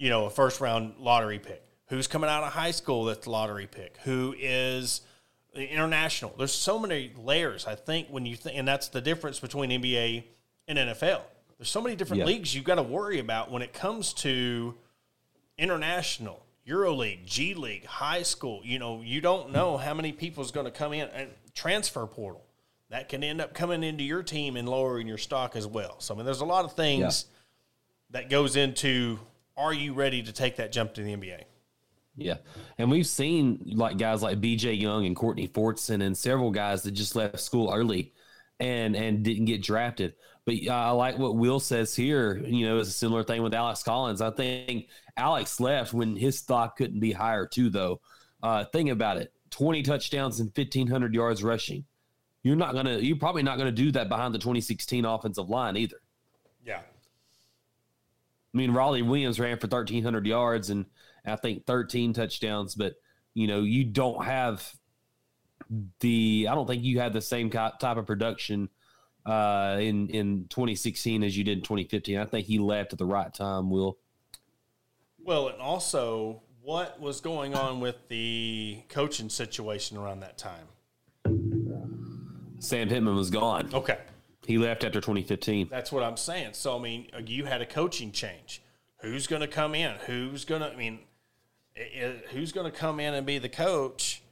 you 0.00 0.08
know, 0.08 0.24
a 0.24 0.30
first 0.30 0.60
round 0.60 0.94
lottery 0.98 1.38
pick? 1.38 1.62
Who's 1.88 2.06
coming 2.06 2.30
out 2.30 2.42
of 2.42 2.52
high 2.52 2.70
school 2.70 3.04
that's 3.04 3.26
lottery 3.26 3.68
pick? 3.70 3.98
Who 4.04 4.34
is 4.38 5.02
international? 5.54 6.34
There's 6.38 6.54
so 6.54 6.78
many 6.78 7.12
layers. 7.16 7.66
I 7.66 7.74
think 7.74 8.08
when 8.08 8.24
you 8.24 8.34
think, 8.34 8.58
and 8.58 8.66
that's 8.66 8.88
the 8.88 9.00
difference 9.00 9.38
between 9.38 9.70
NBA 9.70 10.24
and 10.66 10.78
NFL. 10.78 11.22
There's 11.58 11.68
so 11.68 11.82
many 11.82 11.96
different 11.96 12.20
Yeah. 12.20 12.26
leagues 12.26 12.54
you've 12.54 12.64
got 12.64 12.76
to 12.76 12.82
worry 12.82 13.18
about 13.18 13.50
when 13.50 13.60
it 13.60 13.74
comes 13.74 14.14
to 14.14 14.74
international, 15.58 16.46
EuroLeague, 16.66 17.26
G 17.26 17.52
League, 17.52 17.84
high 17.84 18.22
school. 18.22 18.62
You 18.64 18.78
know, 18.78 19.02
you 19.02 19.20
don't 19.20 19.48
hmm. 19.48 19.52
know 19.52 19.76
how 19.76 19.92
many 19.92 20.12
people's 20.12 20.50
going 20.50 20.64
to 20.64 20.72
come 20.72 20.94
in 20.94 21.08
and 21.08 21.28
transfer 21.54 22.06
portal. 22.06 22.46
That 22.88 23.10
can 23.10 23.22
end 23.22 23.42
up 23.42 23.52
coming 23.52 23.82
into 23.84 24.02
your 24.02 24.22
team 24.22 24.56
and 24.56 24.66
lowering 24.66 25.06
your 25.06 25.18
stock 25.18 25.54
as 25.54 25.66
well. 25.66 26.00
So 26.00 26.14
I 26.14 26.16
mean, 26.16 26.24
there's 26.24 26.40
a 26.40 26.46
lot 26.46 26.64
of 26.64 26.72
things 26.72 27.26
that 28.10 28.30
goes 28.30 28.56
into 28.56 29.20
are 29.60 29.72
you 29.74 29.92
ready 29.92 30.22
to 30.22 30.32
take 30.32 30.56
that 30.56 30.72
jump 30.72 30.94
to 30.94 31.02
the 31.02 31.14
NBA? 31.14 31.44
Yeah. 32.16 32.36
And 32.78 32.90
we've 32.90 33.06
seen 33.06 33.72
like 33.74 33.98
guys 33.98 34.22
like 34.22 34.40
BJ 34.40 34.80
Young 34.80 35.06
and 35.06 35.14
Courtney 35.14 35.48
Fortson 35.48 36.02
and 36.02 36.16
several 36.16 36.50
guys 36.50 36.82
that 36.82 36.92
just 36.92 37.14
left 37.14 37.38
school 37.38 37.72
early 37.72 38.12
and 38.58 38.96
and 38.96 39.22
didn't 39.22 39.44
get 39.44 39.62
drafted. 39.62 40.14
But 40.44 40.54
uh, 40.66 40.72
I 40.72 40.90
like 40.90 41.18
what 41.18 41.36
Will 41.36 41.60
says 41.60 41.94
here, 41.94 42.38
you 42.44 42.66
know, 42.66 42.78
it's 42.78 42.88
a 42.88 42.92
similar 42.92 43.22
thing 43.22 43.42
with 43.42 43.54
Alex 43.54 43.82
Collins. 43.82 44.20
I 44.20 44.30
think 44.30 44.88
Alex 45.16 45.60
left 45.60 45.92
when 45.92 46.16
his 46.16 46.38
stock 46.38 46.76
couldn't 46.76 47.00
be 47.00 47.12
higher 47.12 47.46
too 47.46 47.70
though. 47.70 48.00
Uh 48.42 48.64
think 48.64 48.90
about 48.90 49.18
it. 49.18 49.32
20 49.50 49.82
touchdowns 49.82 50.40
and 50.40 50.50
1500 50.54 51.14
yards 51.14 51.42
rushing. 51.42 51.84
You're 52.42 52.56
not 52.56 52.72
going 52.72 52.86
to 52.86 53.04
you're 53.04 53.18
probably 53.18 53.42
not 53.42 53.58
going 53.58 53.74
to 53.74 53.82
do 53.82 53.92
that 53.92 54.08
behind 54.08 54.34
the 54.34 54.38
2016 54.38 55.04
offensive 55.04 55.50
line 55.50 55.76
either. 55.76 56.00
Yeah. 56.64 56.80
I 58.52 58.56
mean, 58.56 58.72
Rawleigh 58.72 59.06
Williams 59.06 59.38
ran 59.38 59.58
for 59.58 59.66
1,300 59.66 60.26
yards 60.26 60.70
and 60.70 60.86
I 61.24 61.36
think 61.36 61.66
13 61.66 62.12
touchdowns, 62.12 62.74
but 62.74 62.94
you 63.34 63.46
know, 63.46 63.60
you 63.62 63.84
don't 63.84 64.24
have 64.24 64.74
the. 66.00 66.48
I 66.50 66.54
don't 66.54 66.66
think 66.66 66.82
you 66.82 66.98
had 66.98 67.12
the 67.12 67.20
same 67.20 67.50
type 67.50 67.82
of 67.82 68.06
production 68.06 68.68
uh, 69.24 69.76
in 69.80 70.08
in 70.08 70.46
2016 70.48 71.22
as 71.22 71.36
you 71.36 71.44
did 71.44 71.58
in 71.58 71.64
2015. 71.64 72.18
I 72.18 72.24
think 72.24 72.46
he 72.46 72.58
left 72.58 72.92
at 72.92 72.98
the 72.98 73.06
right 73.06 73.32
time. 73.32 73.70
Will 73.70 73.98
Well, 75.22 75.48
and 75.48 75.60
also, 75.60 76.42
what 76.62 77.00
was 77.00 77.20
going 77.20 77.54
on 77.54 77.80
with 77.80 77.96
the 78.08 78.82
coaching 78.88 79.28
situation 79.28 79.96
around 79.96 80.20
that 80.20 80.38
time? 80.38 80.66
Sam 82.58 82.88
Pittman 82.88 83.14
was 83.14 83.30
gone. 83.30 83.70
Okay. 83.72 83.98
He 84.46 84.58
left 84.58 84.84
after 84.84 85.00
2015. 85.00 85.68
That's 85.70 85.92
what 85.92 86.02
I'm 86.02 86.16
saying. 86.16 86.50
So, 86.52 86.76
I 86.76 86.80
mean, 86.80 87.08
you 87.26 87.44
had 87.44 87.60
a 87.60 87.66
coaching 87.66 88.10
change. 88.10 88.62
Who's 89.00 89.26
going 89.26 89.42
to 89.42 89.48
come 89.48 89.74
in? 89.74 89.96
Who's 90.06 90.44
going 90.44 90.62
to, 90.62 90.72
I 90.72 90.76
mean, 90.76 91.00
who's 92.30 92.52
going 92.52 92.70
to 92.70 92.76
come 92.76 93.00
in 93.00 93.14
and 93.14 93.26
be 93.26 93.38
the 93.38 93.48
coach 93.48 94.22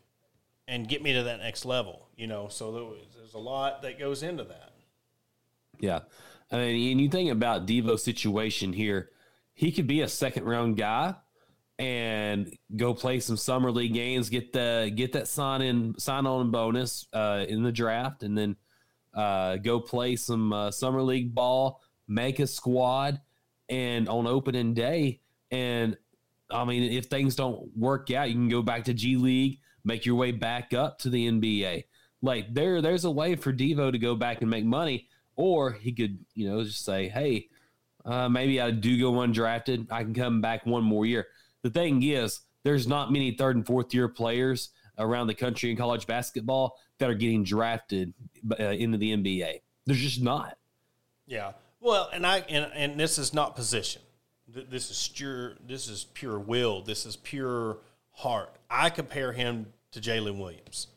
and 0.66 0.88
get 0.88 1.02
me 1.02 1.12
to 1.12 1.22
that 1.24 1.38
next 1.38 1.64
level? 1.64 2.08
You 2.16 2.26
know, 2.26 2.48
so 2.48 2.96
there's 3.16 3.34
a 3.34 3.38
lot 3.38 3.82
that 3.82 3.98
goes 3.98 4.22
into 4.22 4.44
that. 4.44 4.72
Yeah. 5.78 6.00
I 6.50 6.56
mean, 6.56 6.92
and 6.92 7.00
you 7.00 7.08
think 7.08 7.30
about 7.30 7.66
Devo's 7.66 8.02
situation 8.02 8.72
here, 8.72 9.10
he 9.54 9.72
could 9.72 9.86
be 9.86 10.00
a 10.00 10.08
second 10.08 10.44
round 10.44 10.76
guy 10.76 11.14
and 11.78 12.56
go 12.76 12.94
play 12.94 13.20
some 13.20 13.36
summer 13.36 13.70
league 13.70 13.94
games, 13.94 14.30
get 14.30 14.52
the 14.52 14.90
get 14.94 15.12
that 15.12 15.28
sign 15.28 15.62
in 15.62 15.98
sign 15.98 16.26
on 16.26 16.50
bonus 16.50 17.06
uh, 17.12 17.44
in 17.48 17.62
the 17.62 17.72
draft, 17.72 18.22
and 18.22 18.36
then 18.36 18.56
uh, 19.18 19.56
go 19.56 19.80
play 19.80 20.14
some 20.14 20.52
uh, 20.52 20.70
summer 20.70 21.02
league 21.02 21.34
ball, 21.34 21.82
make 22.06 22.38
a 22.38 22.46
squad, 22.46 23.20
and 23.68 24.08
on 24.08 24.28
opening 24.28 24.74
day. 24.74 25.20
And 25.50 25.96
I 26.48 26.64
mean, 26.64 26.84
if 26.92 27.06
things 27.06 27.34
don't 27.34 27.68
work 27.76 28.12
out, 28.12 28.28
you 28.28 28.36
can 28.36 28.48
go 28.48 28.62
back 28.62 28.84
to 28.84 28.94
G 28.94 29.16
League, 29.16 29.58
make 29.84 30.06
your 30.06 30.14
way 30.14 30.30
back 30.30 30.72
up 30.72 31.00
to 31.00 31.10
the 31.10 31.28
NBA. 31.28 31.84
Like 32.22 32.54
there, 32.54 32.80
there's 32.80 33.04
a 33.04 33.10
way 33.10 33.34
for 33.34 33.52
Devo 33.52 33.90
to 33.90 33.98
go 33.98 34.14
back 34.14 34.40
and 34.40 34.48
make 34.48 34.64
money, 34.64 35.08
or 35.34 35.72
he 35.72 35.92
could, 35.92 36.20
you 36.34 36.48
know, 36.48 36.62
just 36.62 36.84
say, 36.84 37.08
"Hey, 37.08 37.48
uh, 38.04 38.28
maybe 38.28 38.60
I 38.60 38.70
do 38.70 39.00
go 39.00 39.12
undrafted. 39.14 39.88
I 39.90 40.04
can 40.04 40.14
come 40.14 40.40
back 40.40 40.64
one 40.64 40.84
more 40.84 41.06
year." 41.06 41.26
The 41.64 41.70
thing 41.70 42.04
is, 42.04 42.40
there's 42.62 42.86
not 42.86 43.12
many 43.12 43.32
third 43.32 43.56
and 43.56 43.66
fourth 43.66 43.92
year 43.92 44.08
players 44.08 44.70
around 44.96 45.26
the 45.26 45.34
country 45.34 45.72
in 45.72 45.76
college 45.76 46.06
basketball 46.06 46.76
that 46.98 47.10
are 47.10 47.14
getting 47.14 47.44
drafted 47.44 48.14
uh, 48.58 48.64
into 48.64 48.98
the 48.98 49.16
NBA. 49.16 49.60
There's 49.86 50.00
just 50.00 50.20
not. 50.22 50.56
Yeah. 51.26 51.52
Well, 51.80 52.08
and 52.12 52.26
I 52.26 52.38
and, 52.48 52.70
and 52.74 52.98
this 53.00 53.18
is 53.18 53.32
not 53.32 53.54
position. 53.56 54.02
This 54.48 54.90
is 54.90 55.08
pure. 55.14 55.54
This 55.66 55.88
is 55.88 56.06
pure 56.14 56.38
will. 56.38 56.82
This 56.82 57.04
is 57.06 57.16
pure 57.16 57.78
heart. 58.12 58.54
I 58.70 58.90
compare 58.90 59.32
him 59.32 59.66
to 59.92 60.00
Jalen 60.00 60.38
Williams. 60.38 60.88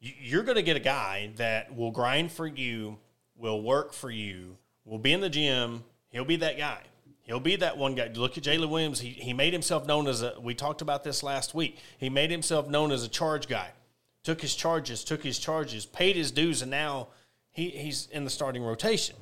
You- 0.00 0.14
You're 0.20 0.42
going 0.42 0.56
to 0.56 0.62
get 0.62 0.76
a 0.76 0.80
guy 0.80 1.30
that 1.36 1.74
will 1.76 1.90
grind 1.92 2.32
for 2.32 2.46
you, 2.46 2.98
will 3.36 3.62
work 3.62 3.92
for 3.92 4.10
you, 4.10 4.56
will 4.84 4.98
be 4.98 5.12
in 5.12 5.20
the 5.20 5.30
gym. 5.30 5.84
He'll 6.10 6.24
be 6.24 6.36
that 6.36 6.58
guy. 6.58 6.80
He'll 7.22 7.38
be 7.40 7.54
that 7.56 7.78
one 7.78 7.94
guy. 7.94 8.08
Look 8.12 8.36
at 8.36 8.42
Jalen 8.44 8.68
Williams. 8.70 8.98
He, 9.00 9.10
he 9.10 9.32
made 9.32 9.52
himself 9.52 9.86
known 9.86 10.08
as 10.08 10.22
a. 10.22 10.34
We 10.40 10.54
talked 10.54 10.82
about 10.82 11.04
this 11.04 11.22
last 11.22 11.54
week. 11.54 11.78
He 11.98 12.10
made 12.10 12.30
himself 12.32 12.68
known 12.68 12.90
as 12.90 13.04
a 13.04 13.08
charge 13.08 13.46
guy. 13.46 13.70
Took 14.22 14.42
his 14.42 14.54
charges, 14.54 15.04
took 15.04 15.22
his 15.22 15.38
charges, 15.38 15.86
paid 15.86 16.16
his 16.16 16.30
dues, 16.30 16.62
and 16.62 16.70
now 16.70 17.08
he, 17.50 17.70
he's 17.70 18.06
in 18.12 18.24
the 18.24 18.30
starting 18.30 18.62
rotation. 18.62 19.16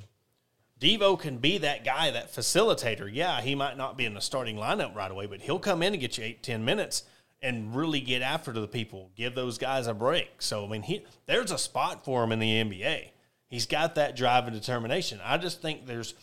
Devo 0.80 1.18
can 1.18 1.38
be 1.38 1.58
that 1.58 1.84
guy, 1.84 2.11
that 2.11 2.32
facilitator. 2.32 3.08
Yeah, 3.12 3.40
he 3.40 3.54
might 3.54 3.76
not 3.76 3.96
be 3.96 4.04
in 4.04 4.14
the 4.14 4.20
starting 4.20 4.56
lineup 4.56 4.94
right 4.94 5.11
away, 5.11 5.26
but 5.26 5.40
he'll 5.40 5.58
come 5.58 5.82
in 5.82 5.92
and 5.92 6.00
get 6.00 6.18
you 6.18 6.24
eight, 6.24 6.42
ten 6.42 6.64
minutes 6.64 7.02
and 7.42 7.74
really 7.74 8.00
get 8.00 8.22
after 8.22 8.52
the 8.52 8.66
people, 8.66 9.11
give 9.16 9.34
those 9.34 9.58
guys 9.58 9.87
a 9.87 9.94
break. 9.94 10.30
So 10.40 10.64
I 10.64 10.68
mean, 10.68 10.82
he 10.82 11.04
there's 11.26 11.52
a 11.52 11.58
spot 11.58 12.04
for 12.04 12.22
him 12.22 12.32
in 12.32 12.38
the 12.38 12.64
NBA. 12.64 13.11
He's 13.48 13.66
got 13.66 13.94
that 13.94 14.16
drive 14.16 14.46
and 14.46 14.54
determination. 14.54 15.20
I 15.24 15.38
just 15.38 15.62
think 15.62 15.87
there's 15.87 16.14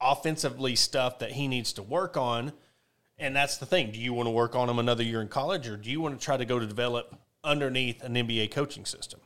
offensively 0.00 0.76
stuff 0.76 1.18
that 1.18 1.32
he 1.32 1.46
needs 1.46 1.74
to 1.74 1.82
work 1.82 2.16
on. 2.16 2.52
And 3.18 3.36
that's 3.36 3.58
the 3.58 3.66
thing. 3.66 3.90
Do 3.90 4.00
you 4.00 4.14
want 4.14 4.28
to 4.28 4.30
work 4.30 4.56
on 4.56 4.70
him 4.70 4.78
another 4.78 5.02
year 5.02 5.20
in 5.20 5.28
college 5.28 5.68
or 5.68 5.76
do 5.76 5.90
you 5.90 6.00
want 6.00 6.18
to 6.18 6.24
try 6.24 6.38
to 6.38 6.46
go 6.46 6.58
to 6.58 6.66
develop 6.66 7.14
underneath 7.42 8.02
an 8.02 8.14
NBA 8.14 8.50
coaching 8.50 8.84
system? 8.84 9.20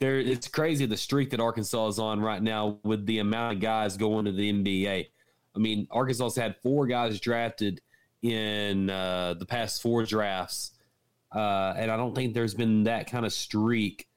there 0.00 0.18
it's 0.18 0.48
crazy 0.48 0.86
the 0.86 0.96
streak 0.96 1.30
that 1.30 1.40
Arkansas 1.40 1.88
is 1.88 1.98
on 1.98 2.20
right 2.20 2.42
now 2.42 2.78
with 2.82 3.06
the 3.06 3.18
amount 3.18 3.54
of 3.54 3.60
guys 3.60 3.96
going 3.96 4.24
to 4.24 4.32
the 4.32 4.50
NBA. 4.50 5.06
I 5.54 5.58
mean, 5.58 5.86
Arkansas's 5.90 6.36
had 6.36 6.56
four 6.62 6.86
guys 6.86 7.20
drafted 7.20 7.80
in 8.22 8.90
uh, 8.90 9.34
the 9.34 9.46
past 9.46 9.82
four 9.82 10.04
drafts, 10.04 10.72
uh, 11.34 11.74
and 11.76 11.90
I 11.90 11.96
don't 11.96 12.14
think 12.14 12.34
there's 12.34 12.54
been 12.54 12.84
that 12.84 13.10
kind 13.10 13.26
of 13.26 13.32
streak 13.32 14.08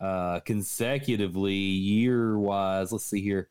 uh, 0.00 0.40
consecutively 0.40 1.54
year 1.54 2.38
wise. 2.38 2.92
Let's 2.92 3.06
see 3.06 3.22
here. 3.22 3.48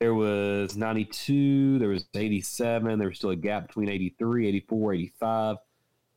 There 0.00 0.14
was 0.14 0.76
92, 0.76 1.78
there 1.78 1.88
was 1.88 2.06
87, 2.14 2.98
there 2.98 3.08
was 3.08 3.18
still 3.18 3.30
a 3.30 3.36
gap 3.36 3.68
between 3.68 3.88
83, 3.88 4.48
84, 4.48 4.94
85, 4.94 5.56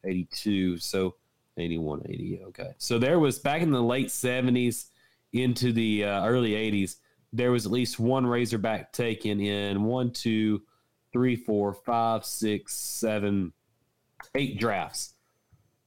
82. 0.03 0.77
So 0.79 1.15
81, 1.57 2.01
80. 2.09 2.41
Okay. 2.47 2.71
So 2.79 2.97
there 2.97 3.19
was 3.19 3.37
back 3.37 3.61
in 3.61 3.71
the 3.71 3.83
late 3.83 4.07
70s 4.07 4.85
into 5.33 5.71
the 5.71 6.05
uh, 6.05 6.25
early 6.25 6.51
80s, 6.51 6.95
there 7.33 7.51
was 7.51 7.65
at 7.65 7.71
least 7.71 7.99
one 7.99 8.25
Razorback 8.25 8.93
taken 8.93 9.41
in 9.41 9.83
one, 9.83 10.11
two, 10.11 10.61
three, 11.11 11.35
four, 11.35 11.73
five, 11.73 12.25
six, 12.25 12.73
seven, 12.73 13.51
eight 14.35 14.59
drafts. 14.59 15.14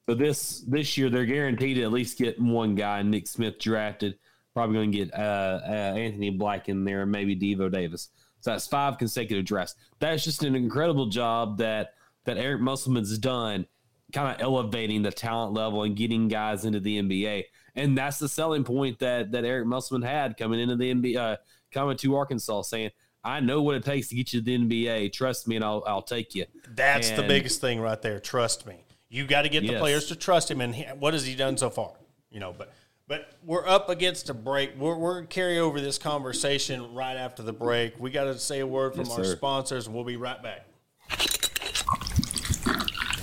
So 0.09 0.15
this 0.15 0.61
this 0.61 0.97
year 0.97 1.11
they're 1.11 1.27
guaranteed 1.27 1.77
to 1.77 1.83
at 1.83 1.93
least 1.93 2.17
get 2.17 2.41
one 2.41 2.75
guy, 2.75 3.03
Nick 3.03 3.27
Smith 3.27 3.59
drafted. 3.59 4.19
Probably 4.55 4.75
going 4.75 4.93
to 4.93 4.99
get 4.99 5.15
uh, 5.15 5.61
uh, 5.63 5.95
Anthony 5.97 6.31
Black 6.31 6.71
in 6.71 6.85
there, 6.85 7.03
and 7.03 7.13
maybe 7.13 7.37
Devo 7.37 7.71
Davis. 7.71 8.09
So 8.41 8.53
that's 8.53 8.67
five 8.67 8.97
consecutive 8.97 9.45
drafts. 9.45 9.75
That's 9.99 10.25
just 10.25 10.43
an 10.45 10.55
incredible 10.55 11.11
job 11.11 11.59
that 11.59 11.93
that 12.25 12.39
Eric 12.39 12.63
Musselman's 12.63 13.19
done 13.19 13.67
kind 14.15 14.35
of 14.35 14.41
elevating 14.41 15.03
the 15.03 15.13
talent 15.13 15.53
level 15.53 15.83
and 15.83 15.95
getting 15.95 16.29
guys 16.29 16.65
into 16.65 16.81
the 16.81 17.03
NBA. 17.03 17.45
And 17.75 17.97
that's 17.97 18.19
the 18.19 18.31
selling 18.31 18.65
point 18.65 19.01
that 19.01 19.33
that 19.33 19.45
Eric 19.45 19.67
Musselman 19.67 20.09
had 20.09 20.39
coming 20.39 20.59
into 20.59 20.77
the 20.77 20.91
NBA, 20.91 21.17
uh, 21.19 21.37
coming 21.71 21.99
to 21.99 22.17
Arkansas, 22.17 22.63
saying, 22.63 22.93
"I 23.23 23.41
know 23.41 23.61
what 23.61 23.75
it 23.75 23.85
takes 23.85 24.09
to 24.09 24.15
get 24.15 24.33
you 24.33 24.41
to 24.41 24.45
the 24.45 24.57
NBA. 24.57 25.13
Trust 25.13 25.47
me, 25.47 25.57
and 25.57 25.65
I'll 25.65 25.85
I'll 25.87 26.01
take 26.01 26.35
you." 26.35 26.47
That's 26.67 27.11
and, 27.11 27.19
the 27.19 27.25
biggest 27.25 27.61
thing 27.61 27.79
right 27.79 28.01
there. 28.01 28.19
Trust 28.21 28.67
me. 28.67 28.87
You 29.09 29.27
got 29.27 29.43
to 29.43 29.49
get 29.49 29.63
yes. 29.63 29.73
the 29.73 29.79
players 29.79 30.07
to 30.07 30.17
trust 30.17 30.51
him. 30.51 30.61
And 30.61 30.75
he, 30.75 30.85
what 30.85 31.15
has 31.15 31.27
he 31.27 31.35
done 31.35 31.57
so 31.57 31.71
far? 31.71 31.93
You 32.31 32.41
know, 32.41 32.55
but 32.57 32.73
but 33.07 33.33
we're 33.43 33.67
up 33.67 33.89
against 33.89 34.29
a 34.29 34.35
break. 34.35 34.77
We're, 34.77 34.95
we're 34.95 35.15
going 35.15 35.27
to 35.27 35.35
carry 35.35 35.59
over 35.59 35.81
this 35.81 35.97
conversation 35.97 36.93
right 36.93 37.17
after 37.17 37.43
the 37.43 37.55
break. 37.55 37.99
We 37.99 38.11
got 38.11 38.25
to 38.25 38.39
say 38.39 38.61
a 38.61 38.67
word 38.67 38.95
from 38.95 39.07
yes, 39.07 39.19
our 39.19 39.25
sir. 39.25 39.37
sponsors, 39.37 39.87
and 39.87 39.95
we'll 39.95 40.05
be 40.05 40.17
right 40.17 40.43
back. 40.43 40.67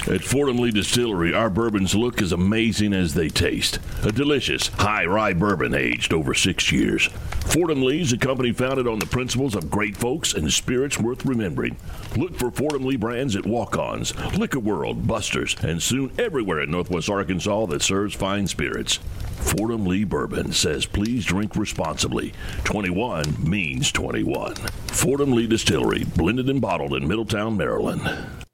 At 0.08 0.24
Fordham 0.24 0.60
Lee 0.60 0.70
Distillery, 0.70 1.34
our 1.34 1.50
bourbons 1.50 1.96
look 1.96 2.22
as 2.22 2.32
amazing 2.32 2.94
as 2.94 3.16
they 3.16 3.28
taste. 3.28 3.80
A 4.04 4.12
delicious, 4.12 4.68
high 4.68 5.06
rye 5.06 5.34
bourbon 5.34 5.74
aged 5.74 6.14
over 6.14 6.36
six 6.36 6.72
years. 6.72 7.08
Fordham 7.48 7.82
Lee 7.82 8.02
is 8.02 8.14
a 8.14 8.18
company 8.18 8.52
founded 8.52 8.88
on 8.88 9.00
the 9.00 9.08
principles 9.08 9.56
of 9.56 9.72
great 9.72 9.98
folks 9.98 10.36
and 10.36 10.54
spirits 10.54 11.00
worth 11.00 11.26
remembering. 11.26 11.76
Look 12.16 12.36
for 12.36 12.52
Fordham 12.52 12.86
Lee 12.86 12.98
brands 12.98 13.36
at 13.36 13.48
Walk 13.48 13.80
Ons, 13.80 14.16
Liquor 14.38 14.60
World, 14.60 15.08
Buster's, 15.08 15.56
and 15.64 15.82
soon 15.82 16.12
everywhere 16.20 16.62
in 16.62 16.70
Northwest 16.70 17.10
Arkansas 17.10 17.66
that 17.66 17.82
serves 17.82 18.14
fine 18.14 18.46
spirits. 18.46 18.98
Fordham 19.38 19.88
Lee 19.88 20.04
Bourbon 20.04 20.52
says 20.52 20.86
please 20.86 21.26
drink 21.26 21.56
responsibly. 21.56 22.32
21 22.64 23.38
means 23.40 23.92
21. 23.92 24.54
Fordham 24.86 25.32
Lee 25.32 25.48
Distillery, 25.48 26.04
blended 26.04 26.48
and 26.48 26.62
bottled 26.62 26.94
in 26.94 27.08
Middletown, 27.08 27.58
Maryland. 27.58 28.45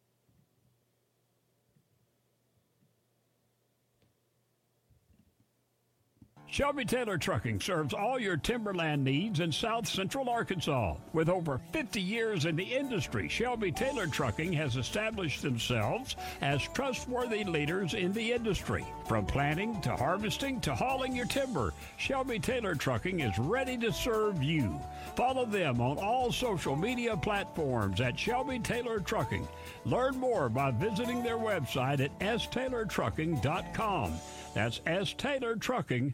Shelby 6.52 6.84
Taylor 6.84 7.18
Trucking 7.18 7.62
serves 7.62 7.94
all 7.94 8.20
your 8.20 8.36
timberland 8.36 9.06
needs 9.06 9.40
in 9.40 9.54
south 9.54 9.88
central 9.88 10.30
Arkansas. 10.30 10.96
With 11.14 11.30
over 11.30 11.62
50 11.72 12.02
years 12.02 12.44
in 12.44 12.58
the 12.58 12.66
industry, 12.66 13.30
Shelby 13.30 13.72
Taylor 13.72 14.06
Trucking 14.06 14.52
has 14.52 14.76
established 14.76 15.42
themselves 15.44 16.18
as 16.42 16.62
trustworthy 16.74 17.46
leaders 17.46 17.94
in 17.94 18.12
the 18.12 18.34
industry. 18.34 18.86
From 19.08 19.26
planting 19.26 19.80
to 19.80 19.96
harvesting 19.96 20.60
to 20.60 20.76
hauling 20.76 21.16
your 21.16 21.26
timber, 21.26 21.74
Shelby 21.96 22.38
Taylor 22.38 22.76
Trucking 22.76 23.22
is 23.22 23.40
ready 23.40 23.78
to 23.78 23.94
serve 23.94 24.44
you. 24.44 24.78
Follow 25.16 25.46
them 25.46 25.80
on 25.80 26.00
all 26.00 26.34
social 26.34 26.76
media 26.76 27.16
platforms 27.16 28.02
at 28.02 28.20
Shelby 28.20 28.60
Taylor 28.60 29.00
Trucking. 29.00 29.48
Learn 29.86 30.18
more 30.18 30.50
by 30.50 30.72
visiting 30.72 31.24
their 31.24 31.38
website 31.38 32.02
at 32.02 32.20
staylortrucking.com. 32.20 34.14
That's 34.54 34.80
staylortrucking.com 34.82 36.14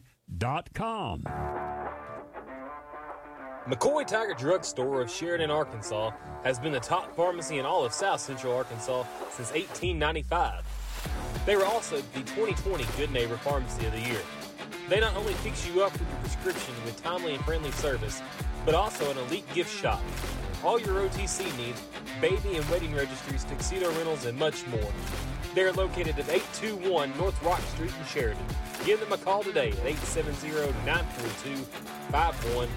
com. 0.74 1.22
McCoy 3.68 4.06
Tiger 4.06 4.34
Drug 4.34 4.64
Store 4.64 5.02
of 5.02 5.10
Sheridan, 5.10 5.50
Arkansas 5.50 6.12
has 6.42 6.58
been 6.58 6.72
the 6.72 6.80
top 6.80 7.14
pharmacy 7.14 7.58
in 7.58 7.66
all 7.66 7.84
of 7.84 7.92
South 7.92 8.20
Central 8.20 8.56
Arkansas 8.56 9.04
since 9.30 9.50
1895. 9.52 10.64
They 11.44 11.54
were 11.54 11.66
also 11.66 11.96
the 11.96 12.20
2020 12.20 12.84
Good 12.96 13.12
Neighbor 13.12 13.36
Pharmacy 13.36 13.84
of 13.86 13.92
the 13.92 14.00
Year. 14.00 14.22
They 14.88 15.00
not 15.00 15.14
only 15.16 15.34
fix 15.34 15.66
you 15.68 15.82
up 15.82 15.92
with 15.92 16.08
your 16.08 16.20
prescription 16.20 16.74
with 16.86 17.02
timely 17.02 17.34
and 17.34 17.44
friendly 17.44 17.70
service, 17.72 18.22
but 18.64 18.74
also 18.74 19.10
an 19.10 19.18
elite 19.18 19.44
gift 19.54 19.74
shop. 19.74 20.00
All 20.64 20.80
your 20.80 21.06
OTC 21.06 21.44
needs, 21.58 21.82
baby 22.20 22.56
and 22.56 22.68
wedding 22.70 22.94
registries, 22.94 23.44
tuxedo 23.44 23.90
rentals, 23.92 24.24
and 24.24 24.38
much 24.38 24.66
more. 24.68 24.92
They're 25.54 25.72
located 25.72 26.18
at 26.18 26.28
821 26.28 27.16
North 27.16 27.42
Rock 27.42 27.60
Street 27.60 27.92
in 27.98 28.04
Sheridan. 28.06 28.44
Give 28.84 29.00
them 29.00 29.12
a 29.12 29.18
call 29.18 29.42
today 29.42 29.70
at 29.70 29.78
870-942-5121. 29.78 32.68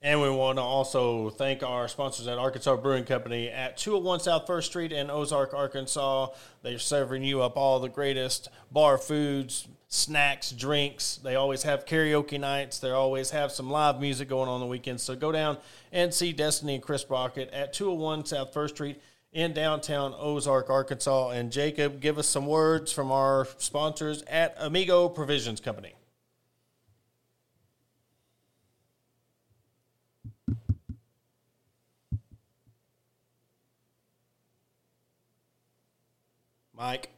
And 0.00 0.20
we 0.20 0.28
want 0.28 0.58
to 0.58 0.62
also 0.62 1.30
thank 1.30 1.62
our 1.62 1.88
sponsors 1.88 2.28
at 2.28 2.36
Arkansas 2.36 2.76
Brewing 2.76 3.04
Company 3.04 3.48
at 3.48 3.78
201 3.78 4.20
South 4.20 4.46
First 4.46 4.68
Street 4.68 4.92
in 4.92 5.10
Ozark, 5.10 5.54
Arkansas. 5.54 6.28
They're 6.62 6.78
serving 6.78 7.24
you 7.24 7.40
up 7.40 7.56
all 7.56 7.80
the 7.80 7.88
greatest 7.88 8.50
bar 8.70 8.98
foods, 8.98 9.66
snacks, 9.88 10.52
drinks. 10.52 11.16
They 11.16 11.36
always 11.36 11.62
have 11.62 11.86
karaoke 11.86 12.38
nights. 12.38 12.80
They 12.80 12.90
always 12.90 13.30
have 13.30 13.50
some 13.50 13.70
live 13.70 13.98
music 13.98 14.28
going 14.28 14.50
on 14.50 14.60
the 14.60 14.66
weekends. 14.66 15.02
So 15.02 15.16
go 15.16 15.32
down 15.32 15.56
and 15.90 16.12
see 16.12 16.34
Destiny 16.34 16.74
and 16.74 16.82
Chris 16.82 17.02
Brockett 17.02 17.50
at 17.54 17.72
201 17.72 18.26
South 18.26 18.52
First 18.52 18.74
Street 18.74 19.00
in 19.34 19.52
downtown 19.52 20.14
Ozark, 20.16 20.70
Arkansas. 20.70 21.30
And 21.30 21.52
Jacob, 21.52 22.00
give 22.00 22.16
us 22.18 22.26
some 22.26 22.46
words 22.46 22.92
from 22.92 23.12
our 23.12 23.46
sponsors 23.58 24.22
at 24.22 24.54
Amigo 24.58 25.08
Provisions 25.08 25.60
Company. 25.60 25.94
Mike 36.76 37.13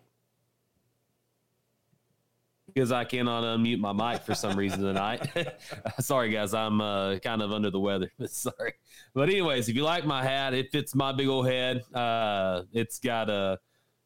because 2.77 2.93
I 2.93 3.05
cannot 3.05 3.43
unmute 3.43 3.79
my 3.79 3.95
mic 3.95 4.23
for 4.23 4.35
some 4.35 4.55
reason 4.55 4.83
tonight. 4.83 5.27
sorry, 5.99 6.29
guys, 6.29 6.53
I'm 6.53 6.83
uh, 6.83 7.19
kind 7.21 7.41
of 7.41 7.51
under 7.51 7.71
the 7.71 7.81
weather. 7.81 8.13
sorry, 8.27 8.75
but 9.15 9.31
anyways, 9.31 9.71
if 9.71 9.77
you 9.77 9.83
like 9.83 10.05
my 10.05 10.23
hat, 10.23 10.53
it 10.53 10.71
fits 10.71 10.95
my 10.95 11.11
big 11.11 11.27
old 11.27 11.49
head. 11.49 11.83
Uh, 11.95 12.65
it's 12.75 12.99
got 12.99 13.31
a, 13.31 13.59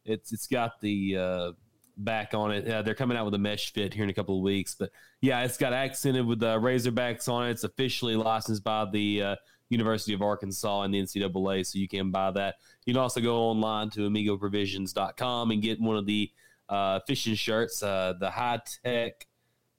it's 0.05 0.33
it's 0.33 0.47
got 0.47 0.81
the 0.81 1.17
uh, 1.17 1.53
back 1.97 2.33
on 2.33 2.53
it. 2.53 2.69
Uh, 2.69 2.83
they're 2.83 2.95
coming 2.95 3.17
out 3.17 3.25
with 3.25 3.35
a 3.35 3.39
mesh 3.39 3.73
fit 3.73 3.93
here 3.93 4.05
in 4.05 4.11
a 4.11 4.15
couple 4.15 4.37
of 4.37 4.43
weeks, 4.43 4.77
but 4.79 4.91
yeah, 5.21 5.43
it's 5.43 5.59
got 5.59 5.73
accented 5.73 6.25
with 6.25 6.39
the 6.39 6.57
Razorbacks 6.61 7.29
on 7.29 7.49
it. 7.49 7.51
It's 7.51 7.65
officially 7.65 8.15
licensed 8.15 8.63
by 8.63 8.89
the 8.89 9.23
uh, 9.23 9.37
University 9.71 10.15
of 10.15 10.23
Arkansas 10.23 10.83
and 10.83 10.95
the 10.95 11.03
NCAA, 11.03 11.67
so 11.67 11.77
you 11.77 11.89
can 11.89 12.13
buy 12.13 12.31
that. 12.31 12.55
You 12.87 12.95
can 12.95 13.03
also 13.03 13.21
go 13.21 13.37
online 13.37 13.91
to 13.91 14.09
amigoprovisions.com 14.09 15.51
and 15.51 15.61
get 15.61 15.81
one 15.81 15.97
of 15.97 16.07
the 16.07 16.31
uh, 16.71 17.01
fishing 17.07 17.35
shirts, 17.35 17.83
uh, 17.83 18.15
the 18.19 18.31
high 18.31 18.61
tech, 18.83 19.27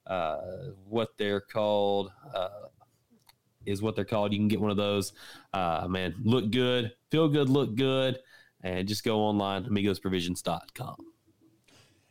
uh, 0.06 0.36
what 0.88 1.08
they're 1.18 1.40
called. 1.40 2.12
Uh, 2.32 2.48
is 3.64 3.80
what 3.80 3.94
they're 3.94 4.04
called. 4.04 4.32
You 4.32 4.38
can 4.38 4.48
get 4.48 4.60
one 4.60 4.70
of 4.70 4.76
those. 4.76 5.12
Uh, 5.52 5.86
man, 5.88 6.14
look 6.24 6.50
good, 6.50 6.92
feel 7.10 7.28
good, 7.28 7.48
look 7.48 7.74
good, 7.76 8.18
and 8.62 8.88
just 8.88 9.04
go 9.04 9.20
online 9.20 9.64
amigosprovisions.com. 9.64 10.96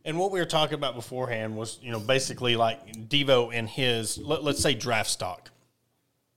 And 0.04 0.18
what 0.18 0.32
we 0.32 0.40
were 0.40 0.46
talking 0.46 0.76
about 0.76 0.96
beforehand 0.96 1.56
was, 1.56 1.78
you 1.82 1.92
know, 1.92 2.00
basically 2.00 2.56
like 2.56 2.94
Devo 2.94 3.52
and 3.54 3.70
his, 3.70 4.18
let, 4.18 4.44
us 4.44 4.60
say 4.60 4.74
draft 4.74 5.10
stock 5.10 5.52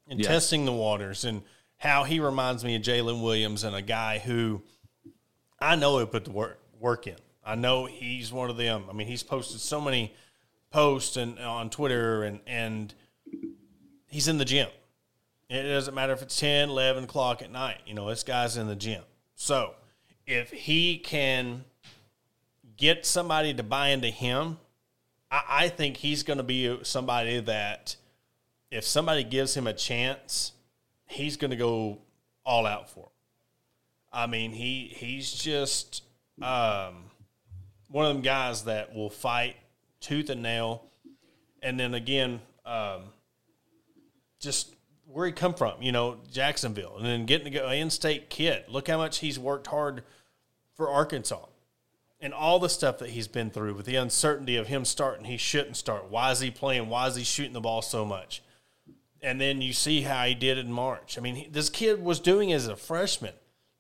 and 0.08 0.20
yeah. 0.20 0.28
testing 0.28 0.64
the 0.64 0.72
waters 0.72 1.24
and 1.24 1.42
how 1.78 2.04
he 2.04 2.20
reminds 2.20 2.62
me 2.62 2.76
of 2.76 2.82
Jalen 2.82 3.22
Williams 3.22 3.64
and 3.64 3.74
a 3.74 3.82
guy 3.82 4.18
who 4.18 4.62
I 5.60 5.76
know 5.76 5.98
he 5.98 6.06
put 6.06 6.26
the 6.26 6.30
work, 6.30 6.60
work 6.78 7.06
in. 7.06 7.16
I 7.44 7.54
know 7.54 7.86
he's 7.86 8.32
one 8.32 8.50
of 8.50 8.56
them. 8.56 8.84
I 8.88 8.92
mean, 8.92 9.06
he's 9.06 9.22
posted 9.22 9.60
so 9.60 9.80
many 9.80 10.14
posts 10.70 11.16
and 11.16 11.38
on 11.38 11.70
Twitter 11.70 12.24
and, 12.24 12.40
and 12.46 12.94
he's 14.08 14.28
in 14.28 14.38
the 14.38 14.44
gym. 14.44 14.68
It 15.48 15.62
doesn't 15.64 15.94
matter 15.94 16.12
if 16.12 16.22
it's 16.22 16.38
10, 16.40 16.70
11 16.70 17.04
o'clock 17.04 17.42
at 17.42 17.50
night. 17.50 17.78
You 17.86 17.94
know, 17.94 18.08
this 18.08 18.22
guy's 18.22 18.56
in 18.56 18.66
the 18.66 18.76
gym. 18.76 19.02
So 19.34 19.74
if 20.26 20.50
he 20.50 20.98
can 20.98 21.64
get 22.76 23.06
somebody 23.06 23.54
to 23.54 23.62
buy 23.62 23.88
into 23.88 24.08
him, 24.08 24.58
I, 25.30 25.42
I 25.48 25.68
think 25.68 25.96
he's 25.98 26.22
going 26.22 26.38
to 26.38 26.44
be 26.44 26.78
somebody 26.82 27.40
that 27.40 27.96
if 28.70 28.84
somebody 28.84 29.22
gives 29.22 29.54
him 29.54 29.66
a 29.66 29.72
chance, 29.72 30.52
he's 31.06 31.36
going 31.36 31.50
to 31.50 31.56
go 31.56 31.98
all 32.44 32.66
out 32.66 32.90
for. 32.90 33.00
Him. 33.00 33.10
I 34.12 34.26
mean, 34.26 34.52
he 34.52 34.92
he's 34.96 35.32
just 35.32 36.02
um, 36.40 37.10
one 37.94 38.06
of 38.06 38.12
them 38.12 38.22
guys 38.22 38.64
that 38.64 38.92
will 38.92 39.08
fight 39.08 39.54
tooth 40.00 40.28
and 40.28 40.42
nail, 40.42 40.82
and 41.62 41.78
then 41.78 41.94
again, 41.94 42.40
um, 42.66 43.02
just 44.40 44.74
where 45.06 45.26
he 45.26 45.32
come 45.32 45.54
from, 45.54 45.80
you 45.80 45.92
know, 45.92 46.16
Jacksonville, 46.32 46.96
and 46.96 47.06
then 47.06 47.24
getting 47.24 47.44
to 47.44 47.56
go 47.56 47.70
in-state 47.70 48.28
kid. 48.28 48.64
Look 48.66 48.88
how 48.88 48.96
much 48.96 49.18
he's 49.18 49.38
worked 49.38 49.68
hard 49.68 50.02
for 50.74 50.90
Arkansas 50.90 51.46
and 52.20 52.34
all 52.34 52.58
the 52.58 52.68
stuff 52.68 52.98
that 52.98 53.10
he's 53.10 53.28
been 53.28 53.50
through 53.50 53.74
with 53.74 53.86
the 53.86 53.94
uncertainty 53.94 54.56
of 54.56 54.66
him 54.66 54.84
starting, 54.84 55.26
he 55.26 55.36
shouldn't 55.36 55.76
start. 55.76 56.10
Why 56.10 56.32
is 56.32 56.40
he 56.40 56.50
playing? 56.50 56.88
Why 56.88 57.06
is 57.06 57.14
he 57.14 57.22
shooting 57.22 57.52
the 57.52 57.60
ball 57.60 57.80
so 57.80 58.04
much? 58.04 58.42
And 59.22 59.40
then 59.40 59.62
you 59.62 59.72
see 59.72 60.00
how 60.02 60.24
he 60.24 60.34
did 60.34 60.58
in 60.58 60.72
March. 60.72 61.16
I 61.16 61.20
mean, 61.20 61.36
he, 61.36 61.46
this 61.46 61.70
kid 61.70 62.02
was 62.02 62.18
doing 62.18 62.52
as 62.52 62.66
a 62.66 62.74
freshman. 62.74 63.34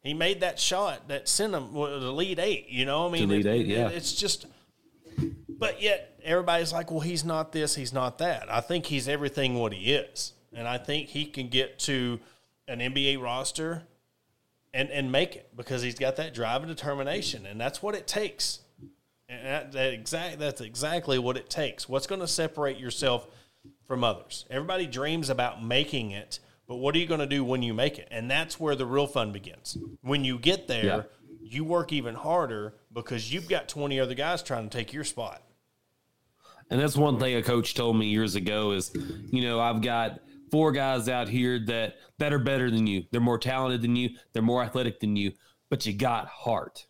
He 0.04 0.14
made 0.14 0.40
that 0.40 0.60
shot 0.60 1.08
that 1.08 1.28
sent 1.28 1.54
him 1.54 1.72
to 1.72 1.98
the 1.98 2.12
lead 2.12 2.38
eight. 2.38 2.68
You 2.68 2.84
know, 2.84 3.08
I 3.08 3.10
mean, 3.10 3.28
lead 3.28 3.46
eight, 3.46 3.66
yeah. 3.66 3.88
It's 3.88 4.12
just, 4.12 4.46
but 5.48 5.82
yet 5.82 6.20
everybody's 6.22 6.72
like, 6.72 6.90
well, 6.90 7.00
he's 7.00 7.24
not 7.24 7.52
this, 7.52 7.74
he's 7.74 7.92
not 7.92 8.18
that. 8.18 8.52
I 8.52 8.60
think 8.60 8.86
he's 8.86 9.08
everything 9.08 9.54
what 9.54 9.72
he 9.72 9.94
is, 9.94 10.34
and 10.52 10.68
I 10.68 10.76
think 10.76 11.08
he 11.08 11.24
can 11.24 11.48
get 11.48 11.78
to 11.80 12.20
an 12.68 12.80
NBA 12.80 13.20
roster 13.20 13.84
and 14.74 14.90
and 14.90 15.10
make 15.10 15.36
it 15.36 15.56
because 15.56 15.80
he's 15.82 15.94
got 15.94 16.16
that 16.16 16.34
drive 16.34 16.62
and 16.62 16.68
determination, 16.68 17.46
and 17.46 17.58
that's 17.58 17.82
what 17.82 17.94
it 17.94 18.06
takes. 18.06 18.60
And 19.26 19.46
that, 19.46 19.72
that 19.72 19.94
exact 19.94 20.38
that's 20.38 20.60
exactly 20.60 21.18
what 21.18 21.38
it 21.38 21.48
takes. 21.48 21.88
What's 21.88 22.06
going 22.06 22.20
to 22.20 22.28
separate 22.28 22.76
yourself 22.76 23.26
from 23.86 24.04
others? 24.04 24.44
Everybody 24.50 24.86
dreams 24.86 25.30
about 25.30 25.64
making 25.64 26.10
it, 26.10 26.40
but 26.66 26.76
what 26.76 26.94
are 26.94 26.98
you 26.98 27.06
going 27.06 27.20
to 27.20 27.26
do 27.26 27.44
when 27.44 27.62
you 27.62 27.74
make 27.74 27.98
it? 27.98 28.08
And 28.10 28.30
that's 28.30 28.58
where 28.58 28.74
the 28.74 28.86
real 28.86 29.06
fun 29.06 29.32
begins. 29.32 29.76
When 30.02 30.24
you 30.24 30.38
get 30.38 30.66
there, 30.66 30.84
yeah. 30.84 31.02
you 31.40 31.64
work 31.64 31.92
even 31.92 32.14
harder 32.14 32.74
because 32.92 33.32
you've 33.32 33.48
got 33.48 33.68
twenty 33.68 34.00
other 34.00 34.14
guys 34.14 34.42
trying 34.42 34.68
to 34.68 34.76
take 34.76 34.92
your 34.92 35.04
spot. 35.04 35.42
And 36.70 36.80
that's 36.80 36.96
one 36.96 37.18
thing 37.18 37.36
a 37.36 37.42
coach 37.42 37.74
told 37.74 37.98
me 37.98 38.06
years 38.06 38.34
ago 38.34 38.72
is, 38.72 38.90
you 39.30 39.42
know, 39.42 39.60
I've 39.60 39.82
got 39.82 40.20
four 40.50 40.72
guys 40.72 41.08
out 41.08 41.28
here 41.28 41.58
that 41.66 41.96
that 42.18 42.32
are 42.32 42.38
better 42.38 42.70
than 42.70 42.86
you. 42.86 43.04
They're 43.10 43.20
more 43.20 43.38
talented 43.38 43.82
than 43.82 43.96
you. 43.96 44.10
They're 44.32 44.42
more 44.42 44.62
athletic 44.62 45.00
than 45.00 45.16
you. 45.16 45.32
But 45.68 45.84
you 45.84 45.92
got 45.92 46.26
heart. 46.26 46.86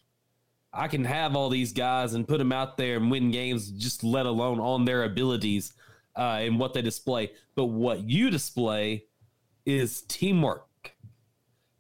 I 0.72 0.88
can 0.88 1.04
have 1.04 1.36
all 1.36 1.50
these 1.50 1.72
guys 1.72 2.14
and 2.14 2.26
put 2.26 2.38
them 2.38 2.52
out 2.52 2.76
there 2.76 2.96
and 2.96 3.10
win 3.10 3.30
games, 3.30 3.70
just 3.70 4.02
let 4.02 4.26
alone 4.26 4.58
on 4.58 4.84
their 4.84 5.04
abilities 5.04 5.72
uh, 6.16 6.38
and 6.40 6.58
what 6.58 6.74
they 6.74 6.82
display. 6.82 7.32
But 7.54 7.66
what 7.66 8.08
you 8.08 8.28
display 8.28 9.04
is 9.66 10.02
teamwork. 10.02 10.94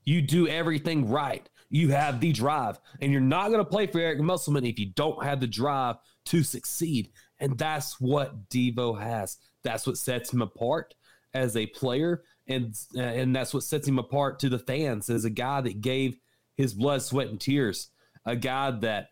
You 0.04 0.22
do 0.22 0.48
everything 0.48 1.08
right. 1.08 1.48
You 1.70 1.90
have 1.90 2.20
the 2.20 2.32
drive, 2.32 2.78
and 3.00 3.10
you're 3.10 3.20
not 3.20 3.48
going 3.48 3.64
to 3.64 3.70
play 3.70 3.86
for 3.86 3.98
Eric 3.98 4.20
Musselman 4.20 4.64
if 4.64 4.78
you 4.78 4.92
don't 4.94 5.24
have 5.24 5.40
the 5.40 5.46
drive 5.46 5.96
to 6.26 6.42
succeed. 6.42 7.10
And 7.40 7.58
that's 7.58 8.00
what 8.00 8.48
Devo 8.48 9.00
has. 9.00 9.38
That's 9.62 9.86
what 9.86 9.96
sets 9.96 10.32
him 10.32 10.42
apart 10.42 10.94
as 11.32 11.56
a 11.56 11.66
player, 11.66 12.22
and 12.46 12.74
uh, 12.96 13.00
and 13.00 13.34
that's 13.34 13.52
what 13.52 13.64
sets 13.64 13.88
him 13.88 13.98
apart 13.98 14.38
to 14.40 14.48
the 14.48 14.58
fans 14.58 15.10
as 15.10 15.24
a 15.24 15.30
guy 15.30 15.60
that 15.62 15.80
gave 15.80 16.16
his 16.56 16.74
blood, 16.74 17.02
sweat, 17.02 17.28
and 17.28 17.40
tears. 17.40 17.88
A 18.24 18.36
guy 18.36 18.70
that 18.70 19.08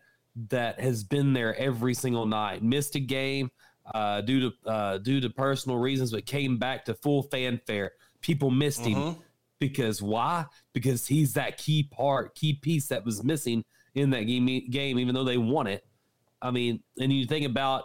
that 0.49 0.79
has 0.79 1.03
been 1.03 1.33
there 1.33 1.55
every 1.55 1.93
single 1.93 2.25
night, 2.25 2.63
missed 2.63 2.95
a 2.95 2.99
game 2.99 3.51
uh, 3.93 4.21
due 4.21 4.49
to 4.49 4.69
uh, 4.69 4.97
due 4.99 5.19
to 5.19 5.29
personal 5.29 5.77
reasons, 5.77 6.11
but 6.11 6.25
came 6.25 6.57
back 6.57 6.85
to 6.85 6.93
full 6.93 7.23
fanfare. 7.23 7.91
People 8.23 8.49
missed 8.49 8.81
mm-hmm. 8.81 8.99
him 8.99 9.15
because 9.59 10.01
why? 10.01 10.45
Because 10.73 11.05
he's 11.05 11.33
that 11.33 11.59
key 11.59 11.83
part, 11.83 12.33
key 12.33 12.53
piece 12.53 12.87
that 12.87 13.05
was 13.05 13.23
missing 13.23 13.63
in 13.93 14.09
that 14.09 14.23
game. 14.23 14.45
Game, 14.71 14.97
even 14.97 15.13
though 15.13 15.23
they 15.23 15.37
won 15.37 15.67
it. 15.67 15.85
I 16.41 16.51
mean, 16.51 16.81
and 16.99 17.13
you 17.13 17.25
think 17.25 17.45
about 17.45 17.83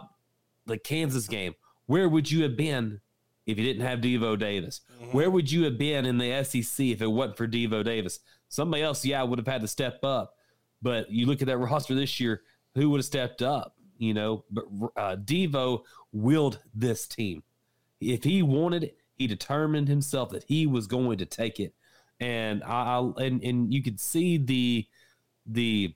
the 0.65 0.77
Kansas 0.77 1.27
game. 1.27 1.53
Where 1.85 2.09
would 2.09 2.29
you 2.29 2.43
have 2.43 2.57
been 2.57 3.01
if 3.45 3.57
you 3.57 3.63
didn't 3.63 3.85
have 3.85 3.99
Devo 3.99 4.37
Davis? 4.37 4.81
Mm-hmm. 5.01 5.11
Where 5.17 5.29
would 5.29 5.51
you 5.51 5.63
have 5.63 5.77
been 5.77 6.05
in 6.05 6.17
the 6.17 6.43
SEC 6.43 6.85
if 6.87 7.01
it 7.01 7.07
wasn't 7.07 7.37
for 7.37 7.47
Devo 7.47 7.83
Davis? 7.83 8.19
Somebody 8.47 8.83
else, 8.83 9.05
yeah, 9.05 9.23
would 9.23 9.39
have 9.39 9.47
had 9.47 9.61
to 9.61 9.67
step 9.67 10.03
up. 10.03 10.35
But 10.81 11.09
you 11.11 11.25
look 11.25 11.41
at 11.41 11.47
that 11.47 11.57
roster 11.57 11.95
this 11.95 12.19
year, 12.19 12.41
who 12.75 12.89
would 12.89 12.99
have 12.99 13.05
stepped 13.05 13.41
up? 13.41 13.75
You 13.97 14.13
know, 14.13 14.45
but 14.49 14.65
uh, 14.95 15.15
Devo 15.17 15.83
willed 16.11 16.59
this 16.73 17.07
team. 17.07 17.43
If 17.99 18.23
he 18.23 18.41
wanted 18.43 18.83
it, 18.83 18.97
he 19.19 19.27
determined 19.27 19.89
himself 19.89 20.29
that 20.29 20.45
he 20.45 20.65
was 20.65 20.87
going 20.87 21.19
to 21.19 21.25
take 21.25 21.59
it, 21.59 21.75
and 22.19 22.63
I, 22.63 22.97
I 22.97 23.23
and 23.23 23.43
and 23.43 23.71
you 23.71 23.83
could 23.83 23.99
see 23.99 24.37
the 24.37 24.87
the 25.45 25.93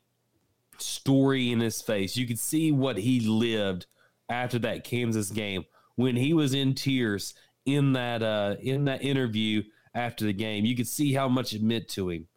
story 0.77 1.51
in 1.51 1.59
his 1.59 1.81
face. 1.81 2.17
You 2.17 2.27
could 2.27 2.39
see 2.39 2.71
what 2.71 2.97
he 2.97 3.21
lived 3.21 3.87
after 4.29 4.59
that 4.59 4.83
Kansas 4.83 5.31
game 5.31 5.63
when 5.95 6.15
he 6.15 6.33
was 6.33 6.53
in 6.53 6.75
tears 6.75 7.33
in 7.65 7.93
that 7.93 8.21
uh, 8.21 8.57
in 8.59 8.85
that 8.85 9.03
interview 9.03 9.63
after 9.95 10.25
the 10.25 10.33
game. 10.33 10.65
You 10.65 10.75
could 10.75 10.87
see 10.87 11.13
how 11.13 11.29
much 11.29 11.53
it 11.53 11.63
meant 11.63 11.87
to 11.89 12.09
him. 12.09 12.27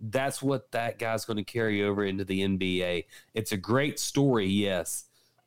That's 0.00 0.42
what 0.42 0.72
that 0.72 0.98
guy's 0.98 1.26
going 1.26 1.36
to 1.36 1.44
carry 1.44 1.82
over 1.82 2.04
into 2.04 2.24
the 2.24 2.40
NBA. 2.40 3.04
It's 3.34 3.52
a 3.52 3.58
great 3.58 3.98
story, 3.98 4.46
yes, 4.46 5.04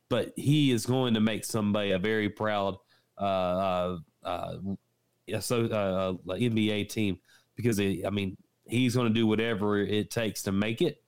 but 0.10 0.34
he 0.36 0.72
is 0.72 0.86
going 0.86 1.16
to 1.16 1.20
make 1.20 1.44
somebody 1.44 1.90
a 1.92 1.98
very 1.98 2.30
proud 2.30 2.78
uh, 3.18 3.98
uh, 4.24 4.56
so 5.40 5.66
uh, 5.66 6.14
NBA 6.34 6.90
team 6.90 7.20
because 7.56 7.80
it, 7.80 8.06
I 8.06 8.10
mean 8.10 8.38
he's 8.68 8.96
going 8.96 9.08
to 9.08 9.14
do 9.14 9.28
whatever 9.28 9.78
it 9.78 10.10
takes 10.10 10.44
to 10.44 10.52
make 10.52 10.82
it, 10.82 11.02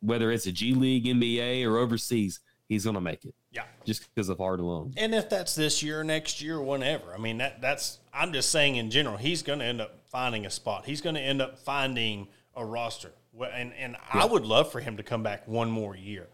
whether 0.00 0.30
it's 0.30 0.46
a 0.46 0.52
G 0.52 0.74
League, 0.74 1.04
NBA, 1.04 1.66
or 1.66 1.78
overseas. 1.78 2.40
He's 2.68 2.84
going 2.84 2.94
to 2.94 3.00
make 3.00 3.24
it. 3.24 3.34
Yeah. 3.52 3.62
Just 3.84 4.12
because 4.12 4.28
of 4.28 4.38
heart 4.38 4.58
alone. 4.58 4.92
And 4.96 5.14
if 5.14 5.30
that's 5.30 5.54
this 5.54 5.82
year, 5.82 6.02
next 6.02 6.42
year, 6.42 6.60
whenever, 6.60 7.14
I 7.14 7.18
mean, 7.18 7.38
that 7.38 7.60
that's, 7.60 8.00
I'm 8.12 8.32
just 8.32 8.50
saying 8.50 8.76
in 8.76 8.90
general, 8.90 9.16
he's 9.16 9.42
going 9.42 9.60
to 9.60 9.64
end 9.64 9.80
up 9.80 10.00
finding 10.10 10.46
a 10.46 10.50
spot. 10.50 10.84
He's 10.84 11.00
going 11.00 11.14
to 11.14 11.20
end 11.20 11.40
up 11.40 11.58
finding 11.58 12.26
a 12.56 12.64
roster. 12.64 13.12
And, 13.38 13.72
and 13.74 13.92
yeah. 13.92 14.22
I 14.22 14.24
would 14.24 14.44
love 14.44 14.72
for 14.72 14.80
him 14.80 14.96
to 14.96 15.04
come 15.04 15.22
back 15.22 15.46
one 15.46 15.70
more 15.70 15.94
year, 15.94 16.26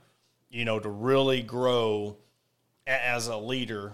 you 0.48 0.64
know, 0.64 0.80
to 0.80 0.88
really 0.88 1.42
grow 1.42 2.16
as 2.86 3.26
a 3.26 3.36
leader 3.36 3.92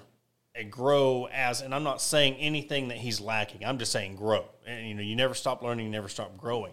and 0.59 0.73
grow 0.73 1.29
as, 1.33 1.61
and 1.61 1.75
I'm 1.75 1.85
not 1.85 2.03
saying 2.03 2.35
anything 2.35 2.89
that 2.89 2.99
he's 2.99 3.21
lacking. 3.21 3.65
I'm 3.65 3.79
just 3.79 3.93
saying 3.93 4.17
grow. 4.17 4.45
And, 4.67 4.89
you 4.89 4.95
know, 4.95 5.03
you 5.03 5.15
never 5.15 5.35
stop 5.35 5.63
learning, 5.63 5.87
you 5.87 5.93
never 5.93 6.09
stop 6.09 6.37
growing. 6.37 6.73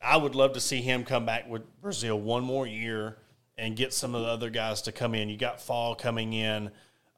I 0.00 0.16
would 0.16 0.34
love 0.34 0.54
to 0.54 0.60
see 0.60 0.80
him 0.80 1.04
come 1.04 1.26
back 1.26 1.48
with 1.48 1.62
Brazile 1.82 2.18
one 2.18 2.44
more 2.44 2.66
year 2.66 3.18
and 3.58 3.76
get 3.76 3.92
some 3.92 4.14
of 4.14 4.22
the 4.22 4.28
other 4.28 4.48
guys 4.48 4.82
to 4.82 4.92
come 4.92 5.14
in. 5.14 5.28
You 5.28 5.36
got 5.36 5.60
Fall 5.60 5.94
coming 5.94 6.32
in. 6.32 6.70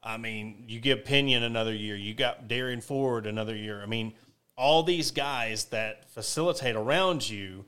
I 0.03 0.17
mean, 0.17 0.65
you 0.67 0.81
give 0.81 1.05
Pinion 1.05 1.43
another 1.43 1.73
year. 1.73 1.95
You 1.95 2.13
got 2.13 2.49
Derrian 2.49 2.83
Ford 2.83 3.25
another 3.25 3.55
year. 3.55 3.81
I 3.81 3.85
mean, 3.85 4.13
all 4.57 4.83
these 4.83 5.11
guys 5.11 5.65
that 5.65 6.09
facilitate 6.11 6.75
around 6.75 7.29
you, 7.29 7.65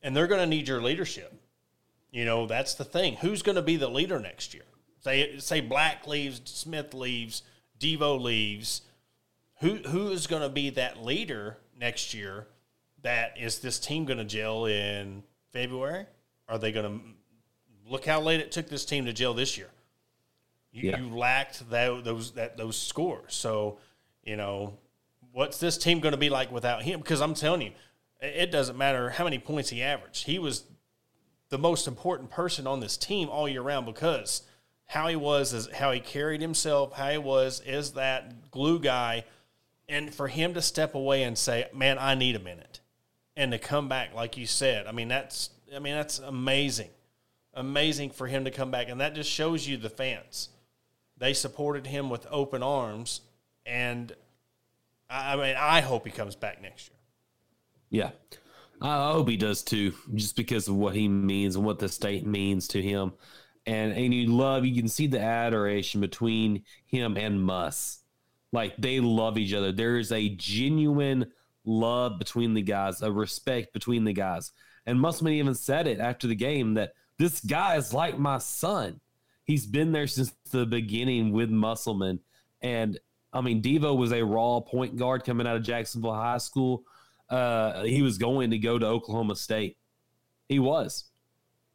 and 0.00 0.16
they're 0.16 0.26
going 0.26 0.40
to 0.40 0.46
need 0.46 0.66
your 0.68 0.80
leadership. 0.80 1.34
You 2.10 2.24
know, 2.24 2.46
that's 2.46 2.74
the 2.74 2.84
thing. 2.84 3.16
Who's 3.16 3.42
going 3.42 3.56
to 3.56 3.62
be 3.62 3.76
the 3.76 3.88
leader 3.88 4.18
next 4.18 4.54
year? 4.54 4.64
Say, 5.00 5.38
say 5.38 5.60
Black 5.60 6.06
leaves, 6.06 6.40
Smith 6.44 6.94
leaves, 6.94 7.42
Devo 7.84 8.20
leaves. 8.20 8.82
Who 9.60 9.76
who 9.76 10.10
is 10.10 10.26
going 10.26 10.42
to 10.42 10.48
be 10.48 10.70
that 10.70 11.04
leader 11.04 11.58
next 11.78 12.14
year? 12.14 12.46
That 13.02 13.36
is 13.38 13.58
this 13.58 13.78
team 13.78 14.04
going 14.04 14.18
to 14.18 14.24
gel 14.24 14.66
in 14.66 15.22
February? 15.52 16.06
Are 16.48 16.58
they 16.58 16.72
going 16.72 16.98
to 16.98 17.04
look 17.88 18.06
how 18.06 18.20
late 18.20 18.40
it 18.40 18.52
took 18.52 18.68
this 18.68 18.84
team 18.84 19.06
to 19.06 19.12
gel 19.12 19.34
this 19.34 19.56
year. 19.56 19.68
You, 20.72 20.90
yeah. 20.90 20.98
you 20.98 21.14
lacked 21.14 21.70
that, 21.70 22.04
those 22.04 22.32
that 22.32 22.56
those 22.56 22.76
scores. 22.76 23.34
So, 23.34 23.78
you 24.24 24.36
know, 24.36 24.78
what's 25.32 25.58
this 25.58 25.78
team 25.78 26.00
going 26.00 26.12
to 26.12 26.18
be 26.18 26.30
like 26.30 26.50
without 26.50 26.82
him? 26.82 27.00
Because 27.00 27.20
I'm 27.20 27.34
telling 27.34 27.62
you, 27.62 27.72
it 28.20 28.50
doesn't 28.50 28.76
matter 28.76 29.10
how 29.10 29.24
many 29.24 29.38
points 29.38 29.70
he 29.70 29.82
averaged. 29.82 30.26
He 30.26 30.38
was 30.38 30.64
the 31.50 31.58
most 31.58 31.86
important 31.86 32.30
person 32.30 32.66
on 32.66 32.80
this 32.80 32.96
team 32.96 33.28
all 33.28 33.48
year 33.48 33.62
round 33.62 33.86
because 33.86 34.42
how 34.86 35.08
he 35.08 35.16
was 35.16 35.52
is 35.52 35.68
how 35.70 35.92
he 35.92 36.00
carried 36.00 36.40
himself, 36.40 36.92
how 36.92 37.10
he 37.10 37.18
was 37.18 37.60
is 37.60 37.92
that 37.92 38.50
glue 38.50 38.78
guy, 38.78 39.24
and 39.88 40.14
for 40.14 40.28
him 40.28 40.54
to 40.54 40.62
step 40.62 40.94
away 40.94 41.22
and 41.22 41.36
say, 41.36 41.68
"Man, 41.72 41.98
I 41.98 42.14
need 42.14 42.36
a 42.36 42.40
minute," 42.40 42.80
and 43.36 43.52
to 43.52 43.58
come 43.58 43.88
back 43.88 44.14
like 44.14 44.36
you 44.36 44.46
said, 44.46 44.86
I 44.86 44.92
mean 44.92 45.08
that's 45.08 45.50
I 45.74 45.78
mean 45.78 45.94
that's 45.94 46.18
amazing, 46.18 46.90
amazing 47.54 48.10
for 48.10 48.26
him 48.26 48.44
to 48.44 48.50
come 48.50 48.70
back, 48.70 48.88
and 48.88 49.00
that 49.00 49.14
just 49.14 49.30
shows 49.30 49.66
you 49.66 49.76
the 49.76 49.90
fans. 49.90 50.50
They 51.16 51.32
supported 51.32 51.86
him 51.86 52.10
with 52.10 52.26
open 52.30 52.62
arms, 52.62 53.20
and 53.64 54.12
I 55.08 55.36
mean 55.36 55.56
I 55.56 55.80
hope 55.80 56.06
he 56.06 56.12
comes 56.12 56.36
back 56.36 56.60
next 56.62 56.88
year. 56.88 56.98
Yeah. 57.90 58.10
I 58.80 59.12
hope 59.12 59.28
he 59.28 59.36
does 59.36 59.62
too, 59.62 59.94
just 60.14 60.36
because 60.36 60.68
of 60.68 60.74
what 60.74 60.94
he 60.94 61.08
means 61.08 61.56
and 61.56 61.64
what 61.64 61.78
the 61.78 61.88
state 61.88 62.26
means 62.26 62.68
to 62.68 62.82
him. 62.82 63.12
And 63.66 63.92
and 63.92 64.12
you 64.12 64.26
love 64.26 64.66
you 64.66 64.74
can 64.74 64.88
see 64.88 65.06
the 65.06 65.20
adoration 65.20 66.00
between 66.00 66.64
him 66.86 67.16
and 67.16 67.42
Muss. 67.42 68.00
Like 68.52 68.76
they 68.76 69.00
love 69.00 69.38
each 69.38 69.54
other. 69.54 69.72
There 69.72 69.98
is 69.98 70.12
a 70.12 70.28
genuine 70.28 71.32
love 71.64 72.18
between 72.18 72.54
the 72.54 72.62
guys, 72.62 73.02
a 73.02 73.10
respect 73.10 73.72
between 73.72 74.04
the 74.04 74.12
guys. 74.12 74.52
And 74.86 75.00
Musselman 75.00 75.32
even 75.34 75.54
said 75.54 75.86
it 75.86 75.98
after 75.98 76.26
the 76.26 76.34
game 76.34 76.74
that 76.74 76.92
this 77.18 77.40
guy 77.40 77.76
is 77.76 77.94
like 77.94 78.18
my 78.18 78.38
son. 78.38 79.00
He's 79.44 79.66
been 79.66 79.92
there 79.92 80.06
since 80.06 80.32
the 80.50 80.66
beginning 80.66 81.32
with 81.32 81.50
Musselman. 81.50 82.20
And 82.60 82.98
I 83.32 83.40
mean, 83.40 83.62
Devo 83.62 83.96
was 83.96 84.12
a 84.12 84.24
raw 84.24 84.60
point 84.60 84.96
guard 84.96 85.24
coming 85.24 85.46
out 85.46 85.56
of 85.56 85.62
Jacksonville 85.62 86.14
High 86.14 86.38
School 86.38 86.84
uh, 87.28 87.84
he 87.84 88.02
was 88.02 88.18
going 88.18 88.50
to 88.50 88.58
go 88.58 88.78
to 88.78 88.86
Oklahoma 88.86 89.36
State. 89.36 89.76
He 90.48 90.58
was. 90.58 91.04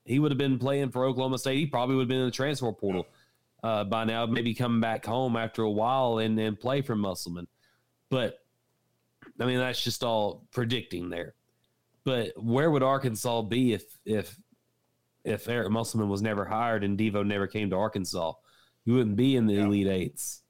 He 0.09 0.17
would 0.17 0.31
have 0.31 0.39
been 0.39 0.57
playing 0.57 0.89
for 0.89 1.05
Oklahoma 1.05 1.37
State. 1.37 1.57
He 1.57 1.67
probably 1.67 1.95
would 1.95 2.03
have 2.03 2.09
been 2.09 2.19
in 2.19 2.25
the 2.25 2.31
transfer 2.31 2.71
portal 2.71 3.05
uh, 3.63 3.83
by 3.83 4.05
now, 4.05 4.25
maybe 4.25 4.55
come 4.55 4.81
back 4.81 5.05
home 5.05 5.35
after 5.35 5.61
a 5.61 5.69
while 5.69 6.17
and, 6.17 6.39
and 6.39 6.59
play 6.59 6.81
for 6.81 6.95
Musselman. 6.95 7.47
But 8.09 8.39
I 9.39 9.45
mean, 9.45 9.59
that's 9.59 9.83
just 9.83 10.03
all 10.03 10.47
predicting 10.51 11.09
there. 11.09 11.35
But 12.05 12.31
where 12.41 12.71
would 12.71 12.81
Arkansas 12.81 13.43
be 13.43 13.73
if 13.73 13.83
if 14.03 14.35
if 15.23 15.47
Eric 15.47 15.69
Musselman 15.69 16.09
was 16.09 16.23
never 16.23 16.43
hired 16.43 16.83
and 16.83 16.97
Devo 16.97 17.25
never 17.25 17.45
came 17.45 17.69
to 17.69 17.75
Arkansas? 17.75 18.33
You 18.85 18.95
wouldn't 18.95 19.15
be 19.15 19.35
in 19.35 19.45
the 19.45 19.55
yeah. 19.55 19.65
Elite 19.65 19.87
Eights 19.87 20.41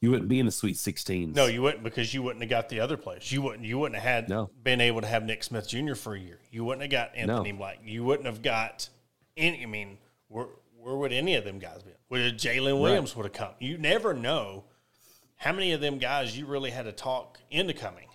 you 0.00 0.10
wouldn't 0.10 0.28
be 0.28 0.38
in 0.38 0.46
the 0.46 0.52
Sweet 0.52 0.76
16. 0.76 1.32
No, 1.32 1.46
you 1.46 1.62
wouldn't 1.62 1.82
because 1.82 2.12
you 2.12 2.22
wouldn't 2.22 2.42
have 2.42 2.50
got 2.50 2.68
the 2.68 2.80
other 2.80 2.96
players. 2.96 3.32
You 3.32 3.40
wouldn't. 3.42 3.64
You 3.64 3.78
wouldn't 3.78 4.00
have 4.00 4.24
had 4.24 4.28
no. 4.28 4.50
been 4.62 4.80
able 4.80 5.00
to 5.00 5.06
have 5.06 5.24
Nick 5.24 5.42
Smith 5.42 5.68
Jr. 5.68 5.94
for 5.94 6.14
a 6.14 6.20
year. 6.20 6.38
You 6.50 6.64
wouldn't 6.64 6.82
have 6.82 6.90
got 6.90 7.16
Anthony 7.16 7.52
no. 7.52 7.58
Black. 7.58 7.78
You 7.84 8.04
wouldn't 8.04 8.26
have 8.26 8.42
got 8.42 8.88
any. 9.36 9.62
I 9.62 9.66
mean, 9.66 9.98
where 10.28 10.46
where 10.78 10.96
would 10.96 11.12
any 11.12 11.34
of 11.34 11.44
them 11.44 11.58
guys 11.58 11.82
be? 11.82 11.92
Would 12.10 12.38
Jaylin 12.38 12.80
Williams 12.80 13.10
right. 13.10 13.16
would 13.16 13.24
have 13.24 13.32
come? 13.32 13.54
You 13.58 13.78
never 13.78 14.12
know 14.12 14.64
how 15.36 15.52
many 15.52 15.72
of 15.72 15.80
them 15.80 15.98
guys 15.98 16.36
you 16.36 16.46
really 16.46 16.70
had 16.70 16.84
to 16.84 16.92
talk 16.92 17.38
into 17.50 17.72
coming. 17.72 18.08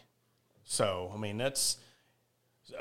So 0.64 1.12
I 1.14 1.18
mean, 1.18 1.38
that's 1.38 1.78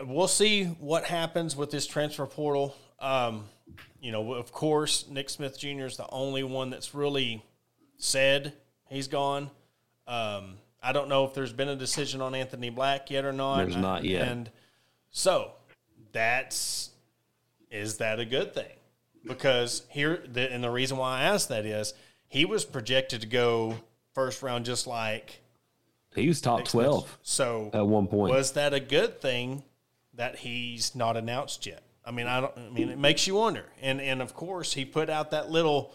we'll 0.03 0.29
see 0.29 0.65
what 0.65 1.05
happens 1.05 1.57
with 1.57 1.71
this 1.71 1.87
transfer 1.87 2.27
portal. 2.27 2.77
Um, 2.99 3.47
you 4.01 4.13
know, 4.13 4.35
of 4.35 4.53
course, 4.53 5.07
Nick 5.09 5.31
Smith 5.31 5.59
Jr. 5.59 5.87
is 5.87 5.97
the 5.97 6.09
only 6.11 6.43
one 6.43 6.69
that's 6.69 6.95
really 6.95 7.45
said 7.97 8.53
He's 8.91 9.09
gone. 9.09 9.51
Um, 10.07 10.57
I 10.83 10.93
don't 10.93 11.09
know 11.09 11.25
if 11.25 11.35
there's 11.35 11.53
been 11.53 11.69
a 11.69 11.77
decision 11.77 12.21
on 12.21 12.35
Anthony 12.35 12.71
Black 12.71 13.11
yet 13.11 13.25
or 13.25 13.33
not. 13.33 13.59
There's 13.59 13.77
not 13.77 14.05
yet. 14.05 14.29
And 14.29 14.51
so 15.11 15.53
that's 16.13 16.91
is 17.71 17.99
that 17.99 18.19
a 18.19 18.25
good 18.25 18.53
thing? 18.53 18.73
Because 19.25 19.83
here, 19.91 20.25
the, 20.27 20.51
and 20.53 20.65
the 20.65 20.71
reason 20.71 20.97
why 20.97 21.21
I 21.21 21.23
asked 21.25 21.51
that 21.51 21.65
is 21.65 21.95
he 22.29 22.45
was 22.45 22.65
projected 22.65 23.21
to 23.21 23.27
go 23.27 23.77
first 24.15 24.43
round, 24.43 24.65
just 24.65 24.87
like 24.87 25.41
he 26.15 26.27
was 26.27 26.41
top 26.41 26.65
twelve. 26.65 27.19
So 27.23 27.71
at 27.73 27.87
one 27.87 28.07
point, 28.07 28.33
was 28.33 28.53
that 28.53 28.73
a 28.75 28.81
good 28.81 29.21
thing 29.21 29.63
that 30.15 30.37
he's 30.37 30.95
not 30.95 31.17
announced 31.17 31.67
yet? 31.67 31.83
I 32.05 32.11
mean, 32.13 32.27
I 32.27 32.41
don't. 32.41 32.57
I 32.57 32.71
mean, 32.71 32.89
it 32.89 32.99
makes 32.99 33.27
you 33.27 33.35
wonder. 33.35 33.67
And 33.83 34.01
and 34.01 34.23
of 34.23 34.35
course, 34.35 34.73
he 34.73 34.85
put 34.85 35.11
out 35.11 35.31
that 35.33 35.51
little 35.51 35.95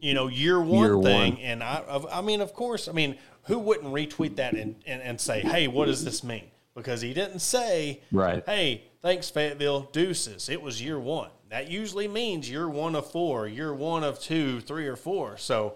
you 0.00 0.14
know, 0.14 0.26
year 0.26 0.60
one 0.60 0.80
year 0.80 1.02
thing. 1.02 1.34
One. 1.34 1.42
And 1.42 1.62
I, 1.62 2.02
I 2.10 2.20
mean, 2.20 2.40
of 2.40 2.52
course, 2.54 2.88
I 2.88 2.92
mean, 2.92 3.16
who 3.44 3.58
wouldn't 3.58 3.92
retweet 3.92 4.36
that 4.36 4.54
and, 4.54 4.76
and, 4.86 5.00
and 5.02 5.20
say, 5.20 5.40
hey, 5.40 5.68
what 5.68 5.86
does 5.86 6.04
this 6.04 6.22
mean? 6.24 6.44
Because 6.74 7.00
he 7.00 7.12
didn't 7.12 7.40
say, 7.40 8.00
right. 8.10 8.42
hey, 8.46 8.84
thanks, 9.02 9.28
Fayetteville, 9.30 9.88
deuces. 9.92 10.48
It 10.48 10.62
was 10.62 10.82
year 10.82 10.98
one. 10.98 11.30
That 11.50 11.70
usually 11.70 12.08
means 12.08 12.50
you're 12.50 12.68
one 12.68 12.94
of 12.94 13.10
four, 13.10 13.46
you're 13.46 13.74
one 13.74 14.04
of 14.04 14.18
two, 14.18 14.60
three, 14.60 14.86
or 14.86 14.96
four. 14.96 15.36
So 15.36 15.74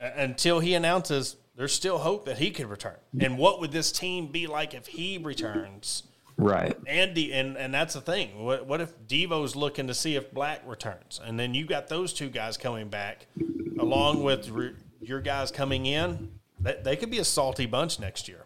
until 0.00 0.58
he 0.58 0.74
announces, 0.74 1.36
there's 1.54 1.72
still 1.72 1.98
hope 1.98 2.24
that 2.26 2.38
he 2.38 2.50
could 2.50 2.66
return. 2.66 2.96
And 3.20 3.38
what 3.38 3.60
would 3.60 3.72
this 3.72 3.92
team 3.92 4.28
be 4.28 4.46
like 4.46 4.74
if 4.74 4.86
he 4.86 5.18
returns? 5.18 6.02
Right. 6.38 6.76
And 6.86 7.18
and 7.18 7.56
and 7.56 7.74
that's 7.74 7.94
the 7.94 8.00
thing. 8.00 8.44
What 8.44 8.64
what 8.66 8.80
if 8.80 8.92
Devo's 9.08 9.56
looking 9.56 9.88
to 9.88 9.94
see 9.94 10.14
if 10.14 10.32
Black 10.32 10.62
returns, 10.64 11.20
and 11.22 11.38
then 11.38 11.52
you 11.52 11.66
got 11.66 11.88
those 11.88 12.12
two 12.12 12.28
guys 12.28 12.56
coming 12.56 12.88
back, 12.88 13.26
along 13.80 14.22
with 14.22 14.48
re, 14.48 14.74
your 15.00 15.20
guys 15.20 15.50
coming 15.50 15.86
in. 15.86 16.30
They, 16.60 16.78
they 16.82 16.96
could 16.96 17.10
be 17.10 17.18
a 17.18 17.24
salty 17.24 17.66
bunch 17.66 17.98
next 17.98 18.28
year. 18.28 18.44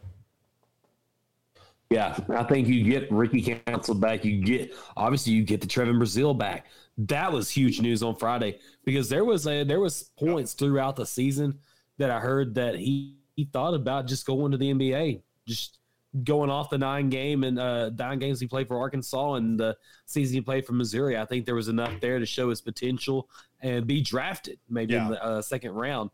Yeah, 1.91 2.19
I 2.31 2.45
think 2.45 2.69
you 2.69 2.83
get 2.83 3.13
Ricky 3.13 3.61
Council 3.67 3.95
back. 3.95 4.25
You 4.25 4.43
get 4.43 4.75
obviously 4.97 5.35
you 5.35 5.43
get 5.43 5.61
the 5.61 5.67
Trevon 5.67 6.01
Brazile 6.01 6.37
back. 6.37 6.67
That 6.97 7.31
was 7.31 7.51
huge 7.51 7.83
news 7.83 8.03
on 8.03 8.17
Friday 8.17 8.59
because 8.85 9.11
there 9.11 9.27
was 9.27 9.47
a 9.47 9.65
there 9.65 9.81
was 9.81 10.11
points 10.19 10.55
throughout 10.55 10.97
the 10.97 11.05
season 11.05 11.59
that 11.99 12.11
I 12.11 12.21
heard 12.21 12.55
that 12.55 12.77
he, 12.77 13.19
he 13.37 13.45
thought 13.45 13.75
about 13.75 14.07
just 14.07 14.27
going 14.27 14.53
to 14.53 14.57
the 14.57 14.73
NBA, 14.73 15.21
just 15.47 15.79
going 16.25 16.51
off 16.51 16.71
the 16.71 16.79
nine 16.79 17.09
game 17.09 17.43
and 17.43 17.59
uh, 17.59 17.91
nine 17.91 18.19
games 18.19 18.39
he 18.39 18.47
played 18.47 18.69
for 18.69 18.79
Arkansas 18.79 19.35
and 19.35 19.59
the 19.59 19.77
season 20.05 20.35
he 20.35 20.41
played 20.41 20.67
for 20.67 20.75
Missouri, 20.75 21.17
I 21.17 21.25
think 21.25 21.47
there 21.47 21.55
was 21.55 21.69
enough 21.69 22.01
there 22.01 22.19
to 22.19 22.27
show 22.27 22.51
his 22.51 22.61
potential 22.61 23.31
and 23.61 23.87
be 23.87 24.03
drafted 24.03 24.59
maybe 24.69 24.95
yeah. 24.95 25.07
in 25.07 25.11
the 25.13 25.25
uh, 25.25 25.43
second 25.43 25.73
round. 25.73 26.11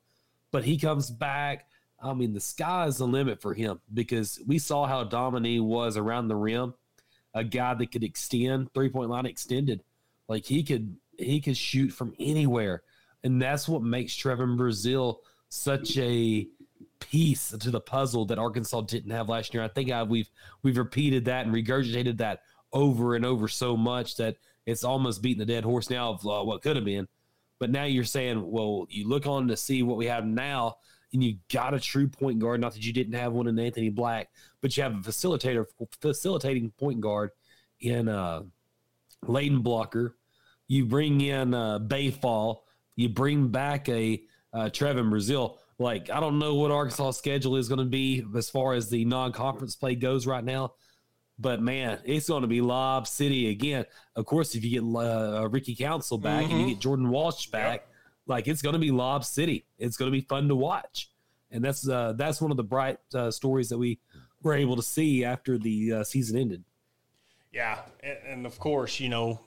But 0.51 0.64
he 0.64 0.78
comes 0.78 1.11
back. 1.11 1.66
I 2.01 2.14
mean, 2.14 2.32
the 2.32 2.40
sky 2.40 2.86
is 2.86 2.99
the 2.99 3.07
limit 3.07 3.42
for 3.42 3.55
him 3.55 3.80
because 3.92 4.40
we 4.46 4.59
saw 4.59 4.86
how 4.86 5.03
dominant 5.05 5.64
was 5.64 5.96
around 5.96 6.28
the 6.28 6.36
rim. 6.36 6.74
A 7.34 7.42
guy 7.42 7.74
that 7.74 7.92
could 7.92 8.05
extend 8.05 8.72
three 8.72 8.88
point 8.88 9.11
line 9.11 9.26
extended, 9.26 9.82
like 10.28 10.46
he 10.46 10.62
could 10.62 10.96
he 11.18 11.40
could 11.40 11.57
shoot 11.57 11.90
from 11.90 12.14
anywhere, 12.18 12.82
and 13.22 13.42
that's 13.42 13.68
what 13.68 13.82
makes 13.82 14.14
Trevon 14.14 14.57
Brazile 14.57 15.18
such 15.49 15.99
a 15.99 16.46
piece 17.01 17.51
to 17.51 17.70
the 17.70 17.80
puzzle 17.80 18.24
that 18.26 18.38
Arkansas 18.38 18.82
didn't 18.82 19.11
have 19.11 19.28
last 19.28 19.55
year. 19.55 19.62
I 19.62 19.68
think 19.68 19.90
I, 19.90 20.03
we've 20.03 20.30
we've 20.62 20.78
repeated 20.78 21.24
that 21.26 21.46
and 21.46 21.55
regurgitated 21.55 22.18
that 22.18 22.42
over 22.72 23.14
and 23.14 23.24
over 23.24 23.49
so 23.49 23.76
much 23.76 24.16
that 24.16 24.36
it's 24.66 24.84
almost 24.84 25.22
beating 25.22 25.38
the 25.38 25.46
dead 25.46 25.64
horse 25.64 25.90
now 25.90 26.11
of 26.11 26.26
uh, 26.26 26.44
what 26.44 26.62
could 26.62 26.76
have 26.76 26.84
been. 26.84 27.09
But 27.59 27.70
now 27.70 27.84
you're 27.84 28.05
saying, 28.05 28.51
well, 28.51 28.86
you 28.90 29.09
look 29.09 29.26
on 29.26 29.49
to 29.49 29.57
see 29.57 29.82
what 29.82 29.96
we 29.96 30.07
have 30.07 30.24
now, 30.24 30.76
and 31.12 31.24
you 31.24 31.38
got 31.51 31.74
a 31.74 31.80
true 31.80 32.07
point 32.07 32.38
guard. 32.38 32.61
Not 32.61 32.74
that 32.74 32.84
you 32.84 32.92
didn't 32.92 33.14
have 33.14 33.32
one 33.32 33.49
in 33.49 33.59
Anthony 33.59 33.88
Black, 33.88 34.28
but 34.61 34.76
you 34.76 34.82
have 34.82 34.94
a 34.94 34.99
facilitator, 34.99 35.64
facilitating 36.01 36.70
point 36.72 37.01
guard 37.01 37.30
in 37.80 38.09
uh, 38.09 38.42
Layden 39.24 39.62
Blocker. 39.62 40.16
You 40.68 40.84
bring 40.84 41.20
in 41.20 41.55
uh, 41.55 41.78
Baye 41.78 42.11
Fall. 42.11 42.64
You 42.94 43.09
bring 43.09 43.49
back 43.49 43.88
a 43.88 44.22
uh, 44.53 44.64
Trevon 44.66 45.11
Brazile 45.11 45.57
like 45.79 46.11
I 46.11 46.20
don't 46.20 46.39
know 46.39 46.55
what 46.55 46.70
Arkansas' 46.70 47.12
schedule 47.12 47.57
is 47.57 47.68
going 47.68 47.79
to 47.79 47.85
be 47.85 48.24
as 48.37 48.51
far 48.51 48.74
as 48.74 48.91
the 48.91 49.05
non-conference 49.05 49.76
play 49.76 49.95
goes 49.95 50.26
right 50.26 50.45
now, 50.45 50.74
but 51.39 51.62
man, 51.62 52.01
it's 52.05 52.29
going 52.29 52.43
to 52.43 52.49
be 52.49 52.61
Lob 52.61 53.07
City 53.07 53.51
again. 53.51 53.87
Of 54.16 54.26
course, 54.26 54.55
if 54.55 54.64
you 54.64 54.81
get 54.81 55.01
uh, 55.01 55.49
Ricky 55.49 55.76
Council 55.76 56.18
back 56.18 56.45
mm-hmm. 56.45 56.51
and 56.51 56.61
you 56.61 56.66
mm-hmm. 56.66 56.74
get 56.74 56.81
Jordan 56.81 57.09
Walsh 57.11 57.47
back, 57.47 57.81
yep. 57.81 57.89
like 58.26 58.49
it's 58.49 58.61
going 58.61 58.72
to 58.72 58.81
be 58.81 58.91
Lob 58.91 59.24
City. 59.24 59.64
It's 59.79 59.97
going 59.97 60.11
to 60.11 60.16
be 60.16 60.22
fun 60.22 60.49
to 60.49 60.57
watch, 60.57 61.11
and 61.51 61.64
that's 61.64 61.89
uh, 61.89 62.14
that's 62.16 62.41
one 62.41 62.51
of 62.51 62.57
the 62.57 62.64
bright 62.64 62.99
uh, 63.14 63.31
stories 63.31 63.68
that 63.68 63.79
we 63.79 64.01
were 64.43 64.55
able 64.55 64.76
to 64.76 64.83
see 64.83 65.24
after 65.24 65.59
the 65.59 65.93
uh, 65.93 66.05
season 66.05 66.39
ended. 66.39 66.64
Yeah, 67.53 67.79
and, 68.03 68.18
and 68.26 68.47
of 68.47 68.59
course, 68.59 68.99
you 68.99 69.09
know 69.09 69.41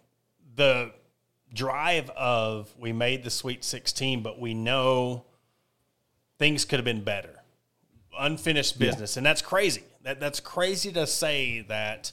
the 0.56 0.94
drive 1.54 2.10
of 2.12 2.74
we 2.78 2.94
made 2.94 3.24
the 3.24 3.30
Sweet 3.30 3.64
16, 3.64 4.24
but 4.24 4.40
we 4.40 4.54
know 4.54 5.26
things 6.42 6.66
could 6.66 6.80
have 6.80 6.86
been 6.86 7.04
better. 7.04 7.44
Unfinished 8.18 8.80
business. 8.80 9.16
Yeah. 9.16 9.20
And 9.20 9.26
that's 9.28 9.44
crazy. 9.44 9.84
That 10.02 10.20
that's 10.20 10.40
crazy 10.40 10.92
to 10.94 11.06
say 11.06 11.62
that 11.70 12.12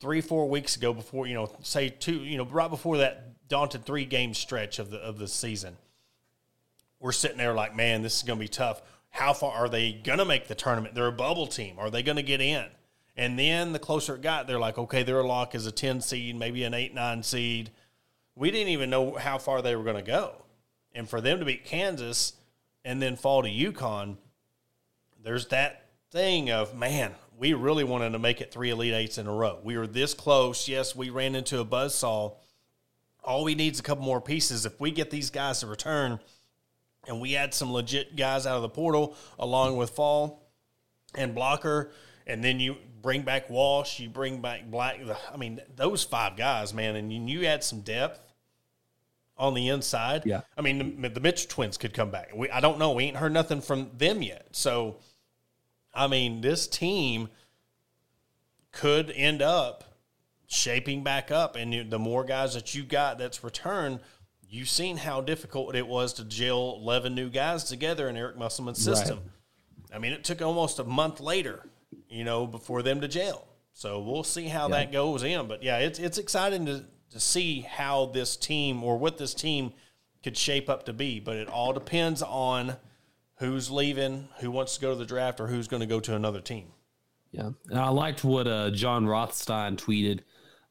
three, 0.00 0.20
four 0.20 0.50
weeks 0.50 0.76
ago 0.76 0.92
before, 0.92 1.26
you 1.26 1.32
know, 1.32 1.50
say 1.62 1.88
two, 1.88 2.16
you 2.16 2.36
know, 2.36 2.44
right 2.44 2.68
before 2.68 2.98
that 2.98 3.48
daunting 3.48 3.80
three 3.80 4.04
game 4.04 4.34
stretch 4.34 4.78
of 4.78 4.90
the 4.90 4.98
of 4.98 5.18
the 5.18 5.26
season. 5.26 5.78
We're 7.00 7.12
sitting 7.12 7.38
there 7.38 7.54
like, 7.54 7.74
man, 7.74 8.02
this 8.02 8.18
is 8.18 8.22
gonna 8.22 8.38
be 8.38 8.48
tough. 8.48 8.82
how 9.08 9.32
far 9.32 9.52
are 9.52 9.68
they 9.68 9.92
going 9.92 10.18
to 10.18 10.24
make 10.24 10.48
the 10.48 10.54
tournament? 10.56 10.94
They're 10.94 11.06
a 11.06 11.12
bubble 11.12 11.46
team. 11.46 11.78
Are 11.78 11.88
they 11.88 12.02
going 12.02 12.16
to 12.16 12.22
get 12.22 12.40
in? 12.40 12.66
And 13.16 13.38
then 13.38 13.72
the 13.72 13.78
closer 13.78 14.16
it 14.16 14.22
got, 14.22 14.48
they're 14.48 14.58
like, 14.58 14.76
okay, 14.76 15.04
their 15.04 15.22
lock 15.22 15.54
is 15.54 15.66
a 15.66 15.72
10 15.72 16.00
seed, 16.00 16.34
maybe 16.34 16.64
an 16.64 16.74
8 16.74 16.94
9 16.94 17.22
seed. 17.22 17.70
We 18.34 18.50
didn't 18.50 18.72
even 18.72 18.90
know 18.90 19.14
how 19.14 19.38
far 19.38 19.62
they 19.62 19.76
were 19.76 19.84
going 19.84 19.96
to 19.96 20.02
go. 20.02 20.44
And 20.96 21.08
for 21.08 21.20
them 21.20 21.38
to 21.38 21.44
beat 21.44 21.64
Kansas 21.64 22.32
and 22.84 23.00
then 23.00 23.16
fall 23.16 23.42
to 23.42 23.48
UConn, 23.48 24.16
there's 25.22 25.46
that 25.48 25.88
thing 26.10 26.50
of, 26.50 26.76
man, 26.76 27.12
we 27.36 27.54
really 27.54 27.84
wanted 27.84 28.10
to 28.10 28.18
make 28.18 28.40
it 28.40 28.52
three 28.52 28.70
Elite 28.70 28.94
Eights 28.94 29.18
in 29.18 29.26
a 29.26 29.32
row. 29.32 29.58
We 29.62 29.76
were 29.76 29.86
this 29.86 30.14
close. 30.14 30.68
Yes, 30.68 30.94
we 30.94 31.10
ran 31.10 31.34
into 31.34 31.60
a 31.60 31.64
buzzsaw. 31.64 32.34
All 33.24 33.44
we 33.44 33.54
need 33.54 33.72
is 33.72 33.80
a 33.80 33.82
couple 33.82 34.04
more 34.04 34.20
pieces. 34.20 34.66
If 34.66 34.78
we 34.80 34.90
get 34.90 35.10
these 35.10 35.30
guys 35.30 35.60
to 35.60 35.66
return 35.66 36.20
and 37.08 37.20
we 37.20 37.36
add 37.36 37.54
some 37.54 37.72
legit 37.72 38.16
guys 38.16 38.46
out 38.46 38.56
of 38.56 38.62
the 38.62 38.68
portal 38.68 39.16
along 39.38 39.76
with 39.76 39.90
Fall 39.90 40.46
and 41.14 41.34
Blocker, 41.34 41.90
and 42.26 42.44
then 42.44 42.60
you 42.60 42.76
bring 43.02 43.22
back 43.22 43.50
Walsh, 43.50 43.98
you 43.98 44.08
bring 44.08 44.40
back 44.40 44.70
Black. 44.70 45.00
I 45.32 45.36
mean, 45.36 45.60
those 45.74 46.04
five 46.04 46.36
guys, 46.36 46.72
man, 46.72 46.96
and 46.96 47.12
you 47.28 47.44
add 47.46 47.64
some 47.64 47.80
depth 47.80 48.20
on 49.36 49.54
the 49.54 49.68
inside. 49.68 50.22
Yeah. 50.24 50.42
I 50.56 50.62
mean, 50.62 51.00
the, 51.00 51.08
the 51.08 51.20
Mitchell 51.20 51.48
twins 51.48 51.76
could 51.76 51.92
come 51.92 52.10
back. 52.10 52.30
We, 52.34 52.50
I 52.50 52.60
don't 52.60 52.78
know. 52.78 52.92
We 52.92 53.04
ain't 53.04 53.16
heard 53.16 53.32
nothing 53.32 53.60
from 53.60 53.90
them 53.96 54.22
yet. 54.22 54.48
So, 54.52 54.96
I 55.92 56.06
mean, 56.06 56.40
this 56.40 56.66
team 56.66 57.28
could 58.72 59.10
end 59.10 59.42
up 59.42 59.84
shaping 60.46 61.02
back 61.02 61.30
up. 61.30 61.56
And 61.56 61.74
you, 61.74 61.84
the 61.84 61.98
more 61.98 62.24
guys 62.24 62.54
that 62.54 62.74
you 62.74 62.84
got 62.84 63.18
that's 63.18 63.42
returned, 63.42 64.00
you've 64.48 64.68
seen 64.68 64.96
how 64.96 65.20
difficult 65.20 65.74
it 65.74 65.86
was 65.86 66.12
to 66.14 66.24
gel 66.24 66.78
11 66.80 67.14
new 67.14 67.28
guys 67.28 67.64
together 67.64 68.08
in 68.08 68.16
Eric 68.16 68.36
Musselman's 68.36 68.82
system. 68.82 69.18
Right. 69.18 69.96
I 69.96 69.98
mean, 69.98 70.12
it 70.12 70.24
took 70.24 70.42
almost 70.42 70.78
a 70.78 70.84
month 70.84 71.20
later, 71.20 71.66
you 72.08 72.24
know, 72.24 72.46
before 72.46 72.82
them 72.82 73.00
to 73.00 73.08
jail. 73.08 73.46
So 73.72 74.00
we'll 74.00 74.24
see 74.24 74.46
how 74.46 74.68
yeah. 74.68 74.76
that 74.76 74.92
goes 74.92 75.22
in. 75.24 75.48
But 75.48 75.62
yeah, 75.62 75.78
it's 75.78 75.98
it's 75.98 76.18
exciting 76.18 76.66
to 76.66 76.84
to 77.14 77.20
see 77.20 77.60
how 77.60 78.06
this 78.06 78.36
team 78.36 78.82
or 78.82 78.98
what 78.98 79.18
this 79.18 79.34
team 79.34 79.72
could 80.24 80.36
shape 80.36 80.68
up 80.68 80.84
to 80.84 80.92
be. 80.92 81.20
But 81.20 81.36
it 81.36 81.48
all 81.48 81.72
depends 81.72 82.22
on 82.22 82.76
who's 83.36 83.70
leaving, 83.70 84.28
who 84.40 84.50
wants 84.50 84.74
to 84.74 84.80
go 84.80 84.90
to 84.90 84.98
the 84.98 85.06
draft, 85.06 85.38
or 85.38 85.46
who's 85.46 85.68
going 85.68 85.80
to 85.80 85.86
go 85.86 86.00
to 86.00 86.16
another 86.16 86.40
team. 86.40 86.72
Yeah, 87.30 87.50
and 87.70 87.78
I 87.78 87.88
liked 87.88 88.24
what 88.24 88.48
uh, 88.48 88.70
Jon 88.70 89.06
Rothstein 89.06 89.76
tweeted 89.76 90.20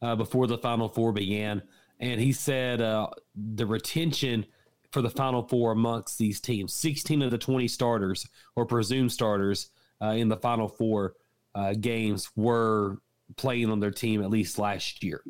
uh, 0.01 0.17
before 0.17 0.47
the 0.47 0.57
Final 0.57 0.89
Four 0.89 1.13
began, 1.13 1.61
and 1.99 2.19
he 2.19 2.33
said 2.33 2.81
uh, 2.81 3.07
the 3.35 3.65
retention 3.65 4.45
for 4.91 5.01
the 5.01 5.09
Final 5.09 5.47
Four 5.47 5.71
amongst 5.71 6.17
these 6.17 6.41
teams, 6.41 6.73
sixteen 6.73 7.21
of 7.21 7.31
the 7.31 7.37
twenty 7.37 7.69
starters 7.69 8.27
or 8.57 8.65
presumed 8.65 9.13
starters 9.13 9.69
uh, 10.01 10.07
in 10.07 10.27
the 10.27 10.37
Final 10.37 10.67
Four 10.67 11.15
uh, 11.55 11.73
games 11.73 12.29
were 12.35 12.97
playing 13.37 13.69
on 13.69 13.79
their 13.79 13.91
team 13.91 14.21
at 14.21 14.29
least 14.29 14.59
last 14.59 15.03
year. 15.03 15.21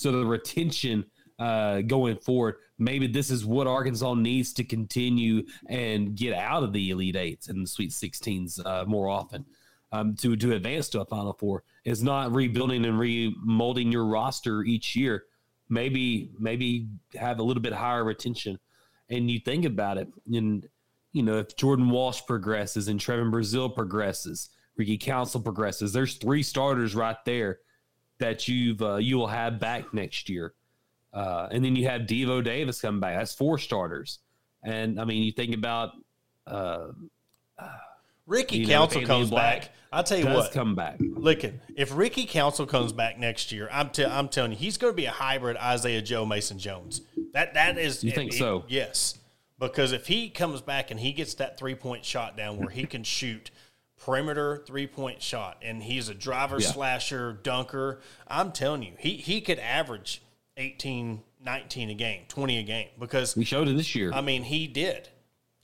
So 0.00 0.12
the 0.12 0.24
retention 0.24 1.04
uh, 1.38 1.82
going 1.82 2.16
forward, 2.16 2.54
maybe 2.78 3.06
this 3.06 3.30
is 3.30 3.44
what 3.44 3.66
Arkansas 3.66 4.14
needs 4.14 4.54
to 4.54 4.64
continue 4.64 5.42
and 5.68 6.16
get 6.16 6.32
out 6.32 6.62
of 6.62 6.72
the 6.72 6.88
Elite 6.88 7.16
Eights 7.16 7.48
and 7.48 7.62
the 7.62 7.68
Sweet 7.68 7.90
16s 7.90 8.64
uh, 8.64 8.86
more 8.86 9.10
often. 9.10 9.44
Um, 9.92 10.14
to 10.16 10.36
to 10.36 10.54
advance 10.54 10.88
to 10.90 11.00
a 11.00 11.04
Final 11.04 11.32
Four 11.32 11.64
is 11.84 12.02
not 12.02 12.32
rebuilding 12.32 12.84
and 12.84 12.98
remolding 12.98 13.92
your 13.92 14.06
roster 14.06 14.62
each 14.62 14.94
year. 14.96 15.24
Maybe 15.68 16.30
maybe 16.38 16.88
have 17.16 17.40
a 17.40 17.42
little 17.42 17.60
bit 17.60 17.72
higher 17.72 18.04
retention, 18.04 18.58
and 19.08 19.28
you 19.28 19.40
think 19.40 19.64
about 19.64 19.98
it, 19.98 20.06
and 20.32 20.64
you 21.12 21.24
know 21.24 21.38
if 21.38 21.56
Jordan 21.56 21.90
Walsh 21.90 22.20
progresses 22.24 22.86
and 22.86 23.00
Trevon 23.00 23.32
Brazile 23.32 23.74
progresses, 23.74 24.50
Ricky 24.76 24.96
Council 24.96 25.40
progresses, 25.40 25.92
there's 25.92 26.14
three 26.14 26.44
starters 26.44 26.94
right 26.94 27.18
there 27.26 27.58
that 28.20 28.48
you've 28.48 28.80
uh, 28.80 28.96
you 28.96 29.18
will 29.18 29.26
have 29.26 29.58
back 29.58 29.92
next 29.92 30.28
year, 30.28 30.54
uh, 31.12 31.48
and 31.50 31.64
then 31.64 31.76
you 31.76 31.88
have 31.88 32.02
Devo 32.02 32.42
Davis 32.42 32.80
come 32.80 33.00
back. 33.00 33.18
That's 33.18 33.34
four 33.34 33.58
starters, 33.58 34.20
and 34.62 35.00
I 35.00 35.04
mean 35.04 35.22
you 35.22 35.32
think 35.32 35.54
about 35.54 35.90
uh, 36.46 36.88
Ricky 38.30 38.58
you 38.58 38.66
Council 38.66 39.02
comes 39.02 39.30
back. 39.30 39.70
I'll 39.92 40.04
tell 40.04 40.18
you 40.18 40.26
what, 40.26 40.52
come 40.52 40.76
back. 40.76 40.98
Look, 41.00 41.40
if 41.74 41.96
Ricky 41.96 42.24
Council 42.26 42.64
comes 42.64 42.92
back 42.92 43.18
next 43.18 43.50
year, 43.50 43.68
I'm 43.72 43.90
t- 43.90 44.04
I'm 44.04 44.28
telling 44.28 44.52
you, 44.52 44.56
he's 44.56 44.78
going 44.78 44.92
to 44.92 44.96
be 44.96 45.06
a 45.06 45.10
hybrid 45.10 45.56
Isaiah 45.56 46.00
Joe 46.00 46.24
Mason 46.24 46.58
Jones. 46.58 47.00
That 47.32 47.54
that 47.54 47.76
is. 47.76 48.04
You 48.04 48.12
think 48.12 48.32
it, 48.32 48.36
so? 48.36 48.64
Yes, 48.68 49.18
because 49.58 49.90
if 49.90 50.06
he 50.06 50.30
comes 50.30 50.60
back 50.60 50.92
and 50.92 51.00
he 51.00 51.12
gets 51.12 51.34
that 51.34 51.58
three 51.58 51.74
point 51.74 52.04
shot 52.04 52.36
down 52.36 52.58
where 52.58 52.70
he 52.70 52.86
can 52.86 53.02
shoot 53.02 53.50
perimeter 54.00 54.56
three 54.66 54.86
point 54.86 55.22
shot, 55.22 55.58
and 55.62 55.82
he's 55.82 56.08
a 56.08 56.14
driver 56.14 56.58
yeah. 56.58 56.68
slasher 56.68 57.32
dunker. 57.32 58.00
I'm 58.26 58.52
telling 58.52 58.82
you, 58.82 58.94
he 58.98 59.16
he 59.16 59.40
could 59.40 59.58
average 59.58 60.22
18, 60.56 61.22
19 61.44 61.90
a 61.90 61.94
game, 61.94 62.22
20 62.28 62.58
a 62.58 62.62
game 62.62 62.88
because 62.98 63.36
we 63.36 63.44
showed 63.44 63.68
it 63.68 63.76
this 63.76 63.94
year. 63.94 64.12
I 64.12 64.20
mean, 64.20 64.42
he 64.42 64.66
did. 64.66 65.08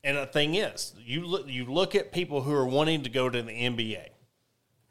And 0.04 0.16
the 0.16 0.26
thing 0.26 0.54
is, 0.54 0.94
you 0.98 1.26
look 1.26 1.48
you 1.48 1.64
look 1.64 1.94
at 1.94 2.12
people 2.12 2.42
who 2.42 2.54
are 2.54 2.66
wanting 2.66 3.02
to 3.02 3.10
go 3.10 3.28
to 3.28 3.42
the 3.42 3.50
NBA. 3.50 4.06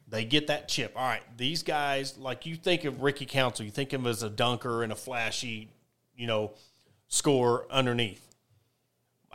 They 0.08 0.26
get 0.26 0.48
that 0.48 0.68
chip. 0.68 0.94
All 0.96 1.08
right, 1.08 1.24
these 1.38 1.64
guys, 1.64 2.18
like 2.18 2.46
you 2.46 2.56
think 2.56 2.84
of 2.84 3.02
Ricky 3.02 3.26
Council, 3.26 3.66
you 3.66 3.72
think 3.72 3.94
of 3.94 4.02
him 4.02 4.08
as 4.08 4.22
a 4.22 4.30
dunker 4.30 4.84
and 4.84 4.92
a 4.92 4.96
flashy, 4.96 5.70
you 6.16 6.28
know, 6.28 6.52
score 7.08 7.66
underneath. 7.72 8.35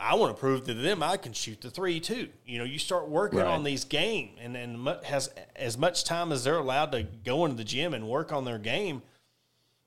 I 0.01 0.15
want 0.15 0.35
to 0.35 0.39
prove 0.39 0.65
to 0.65 0.73
them 0.73 1.03
I 1.03 1.17
can 1.17 1.33
shoot 1.33 1.61
the 1.61 1.69
three 1.69 1.99
too. 1.99 2.29
You 2.45 2.57
know, 2.57 2.63
you 2.63 2.79
start 2.79 3.07
working 3.07 3.39
right. 3.39 3.47
on 3.47 3.63
these 3.63 3.83
game, 3.83 4.31
and 4.39 4.57
and 4.57 4.87
has 5.03 5.29
as 5.55 5.77
much 5.77 6.03
time 6.03 6.31
as 6.31 6.43
they're 6.43 6.57
allowed 6.57 6.91
to 6.93 7.03
go 7.03 7.45
into 7.45 7.57
the 7.57 7.63
gym 7.63 7.93
and 7.93 8.07
work 8.07 8.31
on 8.31 8.45
their 8.45 8.57
game. 8.57 9.03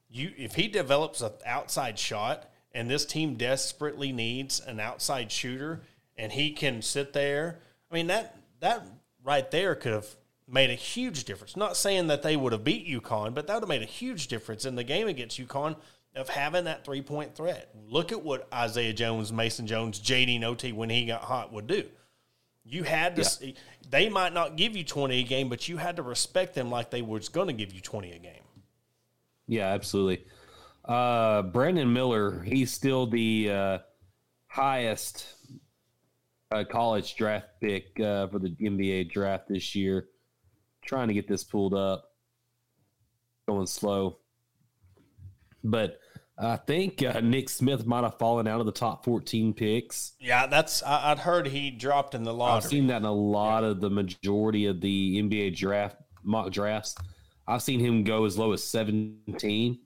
You, 0.08 0.32
if 0.36 0.54
he 0.54 0.68
develops 0.68 1.20
an 1.20 1.32
outside 1.44 1.98
shot, 1.98 2.48
and 2.72 2.88
this 2.88 3.04
team 3.04 3.34
desperately 3.34 4.12
needs 4.12 4.60
an 4.60 4.78
outside 4.78 5.32
shooter, 5.32 5.80
and 6.16 6.30
he 6.30 6.52
can 6.52 6.82
sit 6.82 7.12
there. 7.12 7.58
I 7.90 7.94
mean 7.94 8.06
that 8.06 8.36
that 8.60 8.86
right 9.24 9.50
there 9.50 9.74
could 9.74 9.92
have 9.92 10.06
made 10.46 10.70
a 10.70 10.74
huge 10.74 11.24
difference. 11.24 11.56
Not 11.56 11.76
saying 11.76 12.06
that 12.06 12.22
they 12.22 12.36
would 12.36 12.52
have 12.52 12.64
beat 12.64 12.86
UConn, 12.86 13.34
but 13.34 13.46
that 13.46 13.54
would 13.54 13.62
have 13.62 13.68
made 13.68 13.82
a 13.82 13.86
huge 13.86 14.28
difference 14.28 14.64
in 14.64 14.76
the 14.76 14.84
game 14.84 15.08
against 15.08 15.40
UConn 15.40 15.76
of 16.16 16.28
having 16.28 16.64
that 16.64 16.84
three 16.84 17.02
point 17.02 17.34
threat. 17.34 17.74
Look 17.88 18.12
at 18.12 18.22
what 18.22 18.48
Isaiah 18.52 18.92
Jones, 18.92 19.32
Mason 19.32 19.66
Jones, 19.66 20.00
JD 20.00 20.40
Notae 20.40 20.72
when 20.72 20.90
he 20.90 21.06
got 21.06 21.22
hot 21.22 21.52
would 21.52 21.66
do. 21.66 21.84
You 22.64 22.82
had 22.82 23.16
to. 23.16 23.22
Yeah. 23.22 23.28
See, 23.28 23.54
they 23.90 24.08
might 24.08 24.32
not 24.32 24.56
give 24.56 24.76
you 24.76 24.84
twenty 24.84 25.20
a 25.20 25.22
game, 25.22 25.48
but 25.48 25.68
you 25.68 25.76
had 25.76 25.96
to 25.96 26.02
respect 26.02 26.54
them 26.54 26.70
like 26.70 26.90
they 26.90 27.02
was 27.02 27.28
going 27.28 27.48
to 27.48 27.52
give 27.52 27.72
you 27.72 27.80
twenty 27.80 28.12
a 28.12 28.18
game. 28.18 28.42
Yeah, 29.46 29.66
absolutely. 29.68 30.24
Uh, 30.84 31.42
Brandon 31.42 31.92
Miller, 31.92 32.42
he's 32.42 32.72
still 32.72 33.06
the 33.06 33.50
uh, 33.50 33.78
highest 34.46 35.26
uh, 36.50 36.64
college 36.70 37.16
draft 37.16 37.48
pick 37.60 37.98
uh, 38.00 38.28
for 38.28 38.38
the 38.38 38.50
NBA 38.50 39.10
draft 39.10 39.48
this 39.48 39.74
year. 39.74 40.08
Trying 40.84 41.08
to 41.08 41.14
get 41.14 41.26
this 41.28 41.44
pulled 41.44 41.74
up, 41.74 42.10
going 43.46 43.66
slow, 43.66 44.18
but 45.62 45.98
I 46.36 46.56
think 46.56 47.02
uh, 47.02 47.20
Nick 47.20 47.48
Smith 47.48 47.86
might 47.86 48.02
have 48.02 48.18
fallen 48.18 48.48
out 48.48 48.58
of 48.58 48.66
the 48.66 48.72
top 48.72 49.04
14 49.04 49.54
picks. 49.54 50.14
Yeah, 50.18 50.46
that's 50.46 50.82
I, 50.82 51.10
would 51.10 51.20
heard 51.20 51.46
he 51.46 51.70
dropped 51.70 52.14
in 52.14 52.24
the 52.24 52.34
lottery. 52.34 52.56
I've 52.56 52.64
seen 52.64 52.88
that 52.88 52.98
in 52.98 53.04
a 53.04 53.12
lot 53.12 53.62
yeah. 53.62 53.70
of 53.70 53.80
the 53.80 53.90
majority 53.90 54.66
of 54.66 54.80
the 54.80 55.22
NBA 55.22 55.56
draft 55.56 55.96
mock 56.24 56.50
drafts. 56.50 56.96
I've 57.46 57.62
seen 57.62 57.78
him 57.78 58.02
go 58.02 58.24
as 58.24 58.36
low 58.36 58.52
as 58.52 58.64
17. 58.64 59.78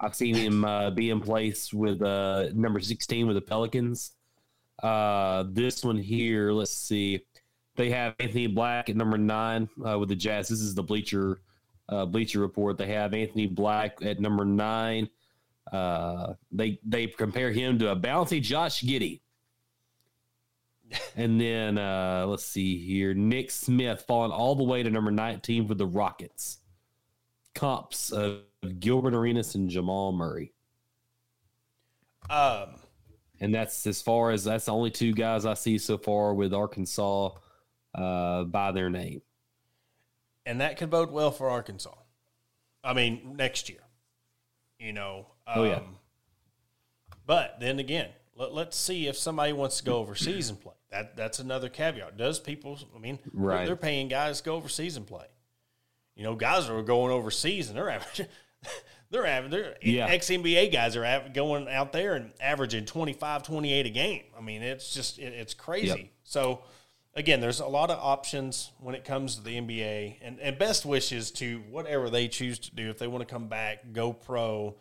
I've 0.00 0.14
seen 0.14 0.34
him 0.34 0.64
uh, 0.64 0.90
be 0.90 1.10
in 1.10 1.20
place 1.20 1.72
with 1.72 2.00
uh, 2.00 2.48
number 2.54 2.80
16 2.80 3.26
with 3.26 3.36
the 3.36 3.42
Pelicans. 3.42 4.12
Uh, 4.82 5.44
this 5.48 5.84
one 5.84 5.98
here, 5.98 6.52
let's 6.52 6.74
see. 6.74 7.20
They 7.76 7.90
have 7.90 8.14
Anthony 8.18 8.46
Black 8.46 8.88
at 8.88 8.96
number 8.96 9.18
nine 9.18 9.68
uh, 9.86 9.98
with 9.98 10.08
the 10.08 10.16
Jazz. 10.16 10.48
This 10.48 10.60
is 10.60 10.74
the 10.74 10.82
Bleacher 10.82 11.42
uh, 11.90 12.06
Bleacher 12.06 12.40
Report. 12.40 12.78
They 12.78 12.86
have 12.86 13.12
Anthony 13.12 13.46
Black 13.46 13.98
at 14.02 14.20
number 14.20 14.44
nine. 14.44 15.08
Uh, 15.72 16.34
they 16.50 16.80
they 16.84 17.06
compare 17.06 17.50
him 17.50 17.78
to 17.78 17.90
a 17.90 17.96
bouncy 17.96 18.40
Josh 18.40 18.82
Giddey. 18.82 19.20
and 21.16 21.40
then 21.40 21.78
uh, 21.78 22.24
let's 22.26 22.44
see 22.44 22.78
here, 22.84 23.14
Nick 23.14 23.50
Smith 23.50 24.04
falling 24.06 24.32
all 24.32 24.54
the 24.54 24.64
way 24.64 24.82
to 24.82 24.90
number 24.90 25.10
19 25.10 25.68
for 25.68 25.74
the 25.74 25.86
Rockets. 25.86 26.58
Comps 27.54 28.10
of 28.10 28.42
Gilbert 28.78 29.14
Arenas 29.14 29.54
and 29.54 29.68
Jamal 29.68 30.12
Murray. 30.12 30.52
Um, 32.28 32.76
and 33.40 33.54
that's 33.54 33.86
as 33.86 34.02
far 34.02 34.30
as 34.30 34.44
that's 34.44 34.66
the 34.66 34.72
only 34.72 34.90
two 34.90 35.12
guys 35.12 35.46
I 35.46 35.54
see 35.54 35.78
so 35.78 35.98
far 35.98 36.34
with 36.34 36.54
Arkansas 36.54 37.30
uh, 37.94 38.44
by 38.44 38.72
their 38.72 38.90
name. 38.90 39.22
And 40.46 40.60
that 40.60 40.76
could 40.76 40.90
bode 40.90 41.10
well 41.10 41.30
for 41.30 41.50
Arkansas. 41.50 41.94
I 42.82 42.94
mean, 42.94 43.34
next 43.36 43.68
year. 43.68 43.80
You 44.78 44.92
know, 44.92 45.26
oh 45.54 45.64
yeah. 45.64 45.76
Um, 45.76 45.96
but 47.26 47.58
then 47.60 47.78
again, 47.78 48.08
let, 48.36 48.52
us 48.68 48.76
see 48.76 49.06
if 49.06 49.16
somebody 49.16 49.52
wants 49.52 49.78
to 49.78 49.84
go 49.84 49.98
overseas 49.98 50.48
and 50.50 50.60
play. 50.60 50.74
that 50.90 51.16
that's 51.16 51.38
another 51.38 51.68
caveat. 51.68 52.16
Does 52.16 52.38
people? 52.40 52.78
I 52.94 52.98
mean, 52.98 53.18
Right. 53.32 53.66
they're 53.66 53.76
paying 53.76 54.08
guys 54.08 54.38
to 54.40 54.44
go 54.44 54.54
overseas 54.56 54.96
and 54.96 55.06
play. 55.06 55.26
You 56.16 56.24
know, 56.24 56.34
guys 56.34 56.68
are 56.68 56.82
going 56.82 57.12
overseas 57.12 57.68
and 57.68 57.76
they're 57.78 57.90
averaging. 57.90 58.26
They're 59.12 59.26
averaging. 59.26 59.58
They're 59.60 59.74
Yeah. 59.82 60.06
ex 60.06 60.28
NBA 60.28 60.70
guys 60.70 60.94
are 60.94 61.04
av- 61.04 61.32
going 61.32 61.66
out 61.66 61.92
there 61.92 62.14
and 62.14 62.32
averaging 62.40 62.84
25, 62.84 63.42
28 63.42 63.86
a 63.86 63.90
game. 63.90 64.22
I 64.38 64.40
mean, 64.40 64.62
it's 64.62 64.94
just 64.94 65.18
it, 65.18 65.32
it's 65.32 65.52
crazy. 65.54 65.86
Yep. 65.88 66.06
So 66.22 66.62
again, 67.14 67.40
there's 67.40 67.58
a 67.58 67.66
lot 67.66 67.90
of 67.90 67.98
options 67.98 68.70
when 68.78 68.94
it 68.94 69.04
comes 69.04 69.34
to 69.34 69.42
the 69.42 69.56
NBA, 69.56 70.18
and, 70.22 70.38
and 70.38 70.56
best 70.58 70.86
wishes 70.86 71.32
to 71.32 71.58
whatever 71.70 72.08
they 72.08 72.28
choose 72.28 72.58
to 72.60 72.74
do. 72.74 72.88
If 72.88 72.98
they 72.98 73.08
want 73.08 73.26
to 73.26 73.32
come 73.34 73.48
back, 73.48 73.92
go 73.92 74.12
pro. 74.12 74.76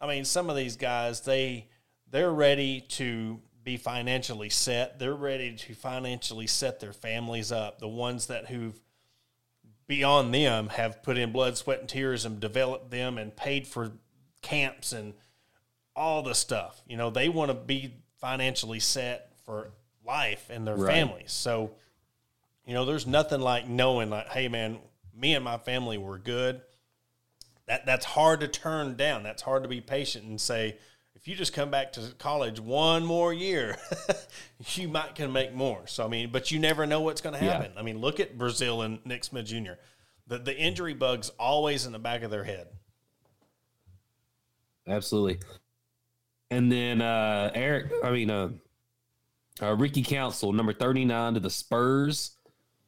I 0.00 0.06
mean, 0.06 0.24
some 0.24 0.50
of 0.50 0.56
these 0.56 0.76
guys 0.76 1.20
they 1.22 1.68
they're 2.10 2.32
ready 2.32 2.80
to 2.80 3.40
be 3.62 3.76
financially 3.76 4.50
set. 4.50 4.98
They're 4.98 5.14
ready 5.14 5.54
to 5.56 5.74
financially 5.74 6.46
set 6.46 6.78
their 6.80 6.92
families 6.92 7.50
up. 7.50 7.80
The 7.80 7.88
ones 7.88 8.26
that 8.28 8.46
who've 8.46 8.78
beyond 9.86 10.34
them 10.34 10.68
have 10.68 11.02
put 11.02 11.16
in 11.18 11.32
blood, 11.32 11.56
sweat, 11.56 11.80
and 11.80 11.88
tears 11.88 12.24
and 12.24 12.40
developed 12.40 12.90
them 12.90 13.18
and 13.18 13.34
paid 13.34 13.66
for 13.66 13.92
camps 14.42 14.92
and 14.92 15.14
all 15.94 16.22
the 16.22 16.34
stuff. 16.34 16.80
You 16.86 16.96
know, 16.96 17.10
they 17.10 17.28
want 17.28 17.50
to 17.50 17.54
be 17.54 17.94
financially 18.20 18.80
set 18.80 19.32
for 19.44 19.72
life 20.04 20.48
and 20.50 20.66
their 20.66 20.76
Right. 20.76 20.92
families. 20.94 21.32
So, 21.32 21.72
you 22.66 22.74
know, 22.74 22.84
there's 22.84 23.06
nothing 23.06 23.40
like 23.40 23.66
knowing 23.68 24.10
like, 24.10 24.28
hey 24.28 24.48
man, 24.48 24.78
me 25.14 25.34
and 25.34 25.44
my 25.44 25.58
family 25.58 25.98
were 25.98 26.18
good. 26.18 26.60
That 27.66 27.84
that's 27.86 28.04
hard 28.04 28.40
to 28.40 28.48
turn 28.48 28.96
down. 28.96 29.22
That's 29.22 29.42
hard 29.42 29.62
to 29.64 29.68
be 29.68 29.80
patient 29.80 30.24
and 30.24 30.40
say, 30.40 30.76
if 31.16 31.26
you 31.26 31.34
just 31.34 31.52
come 31.52 31.70
back 31.70 31.92
to 31.94 32.12
college 32.18 32.60
one 32.60 33.04
more 33.04 33.32
year, 33.34 33.76
you 34.74 34.86
might 34.88 35.14
can 35.16 35.32
make 35.32 35.52
more. 35.52 35.86
So 35.86 36.04
I 36.04 36.08
mean, 36.08 36.30
but 36.30 36.52
you 36.52 36.58
never 36.60 36.86
know 36.86 37.00
what's 37.00 37.20
going 37.20 37.36
to 37.36 37.44
Yeah. 37.44 37.52
happen. 37.54 37.72
I 37.76 37.82
mean, 37.82 37.98
look 38.00 38.20
at 38.20 38.38
Brazile 38.38 38.84
and 38.84 39.04
Nick 39.04 39.24
Smith 39.24 39.46
Jr. 39.46 39.72
The 40.28 40.38
the 40.38 40.56
injury 40.56 40.94
bugs 40.94 41.30
always 41.38 41.86
in 41.86 41.92
the 41.92 41.98
back 41.98 42.22
of 42.22 42.30
their 42.30 42.44
head. 42.44 42.68
Absolutely. 44.86 45.40
And 46.50 46.70
then 46.70 47.02
uh 47.02 47.50
Eric, 47.54 47.90
I 48.04 48.10
mean 48.12 48.30
uh, 48.30 48.50
uh 49.60 49.74
Ricky 49.74 50.02
Council, 50.02 50.52
number 50.52 50.72
39 50.72 51.34
to 51.34 51.40
the 51.40 51.50
Spurs. 51.50 52.36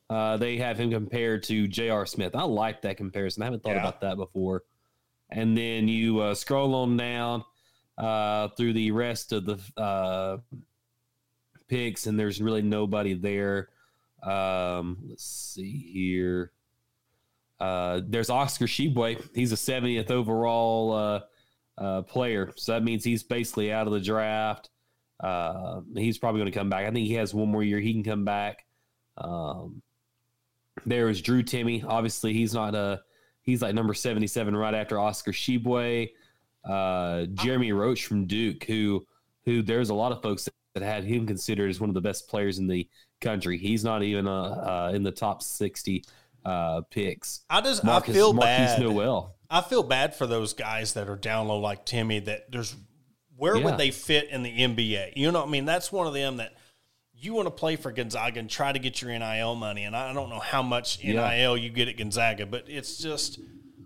Uh 0.08 0.36
they 0.36 0.58
have 0.58 0.78
him 0.78 0.90
compared 0.90 1.42
to 1.44 1.66
J.R. 1.66 2.06
Smith. 2.06 2.36
I 2.36 2.44
like 2.44 2.82
that 2.82 2.96
comparison. 2.96 3.42
I 3.42 3.46
haven't 3.46 3.62
thought 3.64 3.70
Yeah. 3.74 3.80
about 3.80 4.00
that 4.02 4.16
before. 4.16 4.62
And 5.30 5.56
then 5.56 5.88
you 5.88 6.20
uh, 6.20 6.34
scroll 6.34 6.74
on 6.74 6.96
down 6.96 7.44
uh 7.96 8.46
through 8.56 8.72
the 8.72 8.92
rest 8.92 9.32
of 9.32 9.44
the 9.44 9.58
uh 9.76 10.36
picks 11.66 12.06
and 12.06 12.18
there's 12.18 12.40
really 12.40 12.62
nobody 12.62 13.14
there. 13.14 13.70
Um 14.22 14.98
let's 15.08 15.24
see 15.24 15.90
here. 15.92 16.52
Uh, 17.60 18.00
there's 18.06 18.30
Oscar 18.30 18.66
Tshiebwe. 18.66 19.34
He's 19.34 19.52
a 19.52 19.56
70th 19.56 20.10
overall 20.10 20.92
uh, 20.92 21.20
uh, 21.76 22.02
player. 22.02 22.52
So 22.56 22.72
that 22.72 22.84
means 22.84 23.04
he's 23.04 23.22
basically 23.22 23.72
out 23.72 23.86
of 23.86 23.92
the 23.92 24.00
draft. 24.00 24.70
He's 25.96 26.18
probably 26.18 26.40
going 26.40 26.52
to 26.52 26.58
come 26.58 26.70
back. 26.70 26.86
I 26.86 26.90
think 26.90 27.06
he 27.06 27.14
has 27.14 27.34
one 27.34 27.50
more 27.50 27.62
year. 27.62 27.80
He 27.80 27.92
can 27.92 28.04
come 28.04 28.24
back. 28.24 28.64
Um, 29.16 29.82
there 30.86 31.08
is 31.08 31.20
Drew 31.20 31.42
Timme. 31.42 31.84
Obviously, 31.86 32.32
he's 32.32 32.54
not 32.54 32.74
a. 32.74 33.00
He's 33.48 33.62
like 33.62 33.74
number 33.74 33.94
77 33.94 34.54
right 34.54 34.74
after 34.74 34.98
Oscar 34.98 35.32
Tshiebwe. 35.32 36.10
Uh, 36.68 37.24
Jeremy 37.32 37.72
Roach 37.72 38.04
from 38.04 38.26
Duke, 38.26 38.64
who 38.64 39.06
who 39.46 39.62
there's 39.62 39.88
a 39.88 39.94
lot 39.94 40.12
of 40.12 40.20
folks 40.20 40.46
that 40.74 40.82
had 40.82 41.02
him 41.04 41.26
considered 41.26 41.70
as 41.70 41.80
one 41.80 41.88
of 41.88 41.94
the 41.94 42.00
best 42.02 42.28
players 42.28 42.58
in 42.58 42.66
the 42.66 42.86
country. 43.22 43.56
He's 43.56 43.82
not 43.82 44.02
even 44.02 44.28
uh, 44.28 44.90
uh, 44.90 44.92
in 44.94 45.02
the 45.02 45.10
top 45.10 45.42
60 45.42 46.04
uh, 46.44 46.82
picks. 46.90 47.40
I 47.48 47.62
just 47.62 47.82
Marcus, 47.84 48.10
I 48.14 48.18
feel 48.18 48.34
Markquis 48.34 48.40
bad. 48.40 48.80
Nowell. 48.82 49.34
I 49.48 49.62
feel 49.62 49.82
bad 49.82 50.14
for 50.14 50.26
those 50.26 50.52
guys 50.52 50.92
that 50.92 51.08
are 51.08 51.16
down 51.16 51.48
low 51.48 51.58
like 51.58 51.86
Timme. 51.86 52.26
That 52.26 52.52
there's 52.52 52.76
where 53.38 53.56
Yeah. 53.56 53.64
would 53.64 53.78
they 53.78 53.92
fit 53.92 54.28
in 54.28 54.42
the 54.42 54.50
NBA? 54.54 55.14
You 55.16 55.32
know, 55.32 55.38
what 55.40 55.48
I 55.48 55.50
mean, 55.50 55.64
that's 55.64 55.90
one 55.90 56.06
of 56.06 56.12
them 56.12 56.36
that 56.36 56.52
you 57.20 57.34
want 57.34 57.46
to 57.46 57.50
play 57.50 57.76
for 57.76 57.90
Gonzaga 57.92 58.38
and 58.40 58.48
try 58.48 58.72
to 58.72 58.78
get 58.78 59.02
your 59.02 59.10
NIL 59.18 59.54
money. 59.56 59.84
And 59.84 59.96
I 59.96 60.12
don't 60.12 60.30
know 60.30 60.38
how 60.38 60.62
much 60.62 61.02
NIL 61.02 61.14
Yeah. 61.14 61.54
you 61.54 61.68
get 61.70 61.88
at 61.88 61.96
Gonzaga, 61.96 62.46
but 62.46 62.64
it's 62.68 62.98
just 62.98 63.40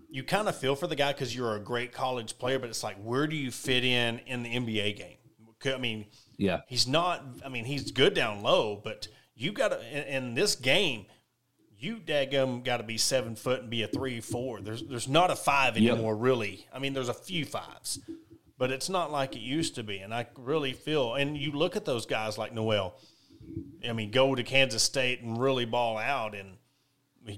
you 0.09 0.23
kind 0.23 0.47
of 0.47 0.55
feel 0.55 0.75
for 0.75 0.85
the 0.87 0.95
guy 0.95 1.11
because 1.11 1.35
you're 1.35 1.55
a 1.55 1.59
great 1.59 1.91
college 1.91 2.37
player. 2.37 2.59
But 2.59 2.69
it's 2.69 2.83
like, 2.83 2.97
where 2.97 3.25
do 3.25 3.35
you 3.35 3.49
fit 3.49 3.83
in 3.83 4.19
in 4.27 4.43
the 4.43 4.49
NBA 4.55 4.95
game? 4.97 5.17
I 5.65 5.77
mean, 5.77 6.05
Yeah. 6.37 6.61
he's 6.67 6.85
not. 6.87 7.23
I 7.45 7.49
mean, 7.49 7.65
he's 7.65 7.91
good 7.91 8.13
down 8.13 8.41
low, 8.43 8.75
but 8.83 9.07
you 9.33 9.51
got 9.53 9.69
to 9.69 9.79
in, 9.97 10.03
in 10.25 10.33
this 10.35 10.55
game. 10.55 11.05
You 11.79 11.97
daggum 11.97 12.63
got 12.63 12.77
to 12.77 12.83
be 12.83 12.97
seven 12.97 13.35
foot 13.35 13.61
and 13.61 13.69
be 13.69 13.81
a 13.83 13.87
three 13.87 14.21
four. 14.21 14.61
There's 14.61 14.83
there's 14.83 15.07
not 15.07 15.31
a 15.31 15.35
five 15.35 15.77
Yep. 15.77 15.93
anymore, 15.93 16.15
really. 16.15 16.67
I 16.73 16.79
mean, 16.79 16.93
there's 16.93 17.09
a 17.09 17.13
few 17.13 17.45
fives, 17.45 17.99
but 18.57 18.71
it's 18.71 18.89
not 18.89 19.11
like 19.11 19.35
it 19.35 19.41
used 19.41 19.75
to 19.75 19.83
be. 19.83 19.97
And 19.99 20.13
I 20.13 20.27
really 20.37 20.73
feel. 20.73 21.15
And 21.15 21.35
you 21.37 21.51
look 21.51 21.75
at 21.75 21.85
those 21.85 22.05
guys 22.05 22.37
like 22.37 22.53
Nowell. 22.53 22.95
I 23.87 23.93
mean, 23.93 24.11
go 24.11 24.33
to 24.35 24.43
Kansas 24.43 24.83
State 24.83 25.21
and 25.21 25.39
really 25.39 25.65
ball 25.65 25.97
out, 25.97 26.35
and 26.35 26.57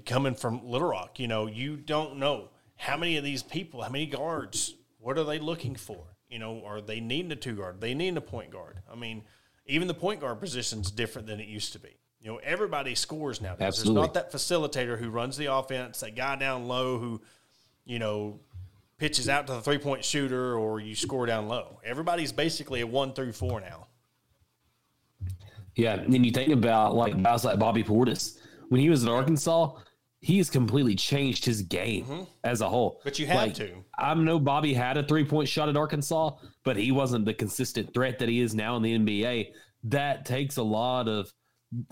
coming 0.04 0.34
from 0.34 0.68
Little 0.68 0.88
Rock, 0.88 1.18
you 1.18 1.28
know, 1.28 1.46
you 1.46 1.76
don't 1.76 2.18
know 2.18 2.50
how 2.76 2.96
many 2.96 3.16
of 3.16 3.24
these 3.24 3.42
people, 3.42 3.82
how 3.82 3.90
many 3.90 4.06
guards, 4.06 4.74
what 4.98 5.18
are 5.18 5.24
they 5.24 5.38
looking 5.38 5.74
for? 5.74 6.04
You 6.28 6.38
know, 6.38 6.62
are 6.64 6.80
they 6.80 7.00
needing 7.00 7.32
a 7.32 7.36
two 7.36 7.54
guard? 7.54 7.80
They 7.80 7.94
need 7.94 8.16
a 8.16 8.20
point 8.20 8.50
guard. 8.50 8.80
I 8.90 8.96
mean, 8.96 9.22
even 9.66 9.88
the 9.88 9.94
point 9.94 10.20
guard 10.20 10.40
position's 10.40 10.90
different 10.90 11.26
than 11.26 11.40
it 11.40 11.48
used 11.48 11.72
to 11.72 11.78
be. 11.78 11.96
You 12.20 12.32
know, 12.32 12.40
everybody 12.42 12.94
scores 12.94 13.40
now. 13.40 13.54
There's 13.56 13.84
not 13.94 14.14
that 14.14 14.32
facilitator 14.32 14.98
who 14.98 15.10
runs 15.10 15.36
the 15.36 15.52
offense, 15.52 16.00
that 16.00 16.16
guy 16.16 16.36
down 16.36 16.66
low 16.66 16.98
who, 16.98 17.22
you 17.84 17.98
know, 17.98 18.40
pitches 18.98 19.28
out 19.28 19.46
to 19.46 19.52
the 19.52 19.60
three 19.60 19.78
point 19.78 20.04
shooter 20.04 20.56
or 20.56 20.80
you 20.80 20.94
score 20.94 21.26
down 21.26 21.48
low. 21.48 21.80
Everybody's 21.84 22.32
basically 22.32 22.80
a 22.80 22.86
one 22.86 23.12
through 23.12 23.32
four 23.32 23.60
now. 23.60 23.86
Yeah, 25.76 25.94
and 25.94 26.12
then 26.12 26.24
you 26.24 26.32
think 26.32 26.52
about 26.52 26.94
like 26.94 27.22
guys 27.22 27.44
like 27.44 27.58
Bobby 27.58 27.84
Portis 27.84 28.38
when 28.68 28.80
he 28.80 28.90
was 28.90 29.02
in 29.02 29.08
Arkansas, 29.08 29.72
he's 30.20 30.50
completely 30.50 30.94
changed 30.94 31.44
his 31.44 31.62
game 31.62 32.26
as 32.44 32.60
a 32.60 32.68
whole. 32.68 32.92
Mm-hmm. 32.94 33.00
But 33.04 33.18
you 33.18 33.26
have 33.26 33.36
Like, 33.36 33.54
to. 33.54 33.70
I 33.98 34.14
know 34.14 34.38
Bobby 34.38 34.74
had 34.74 34.96
a 34.96 35.02
three 35.02 35.24
point 35.24 35.48
shot 35.48 35.68
at 35.68 35.76
Arkansas, 35.76 36.32
but 36.64 36.76
he 36.76 36.92
wasn't 36.92 37.24
the 37.24 37.34
consistent 37.34 37.92
threat 37.94 38.18
that 38.18 38.28
he 38.28 38.40
is 38.40 38.54
now 38.54 38.76
in 38.76 38.82
the 38.82 38.98
NBA. 38.98 39.52
That 39.84 40.24
takes 40.24 40.56
a 40.56 40.62
lot 40.62 41.08
of. 41.08 41.32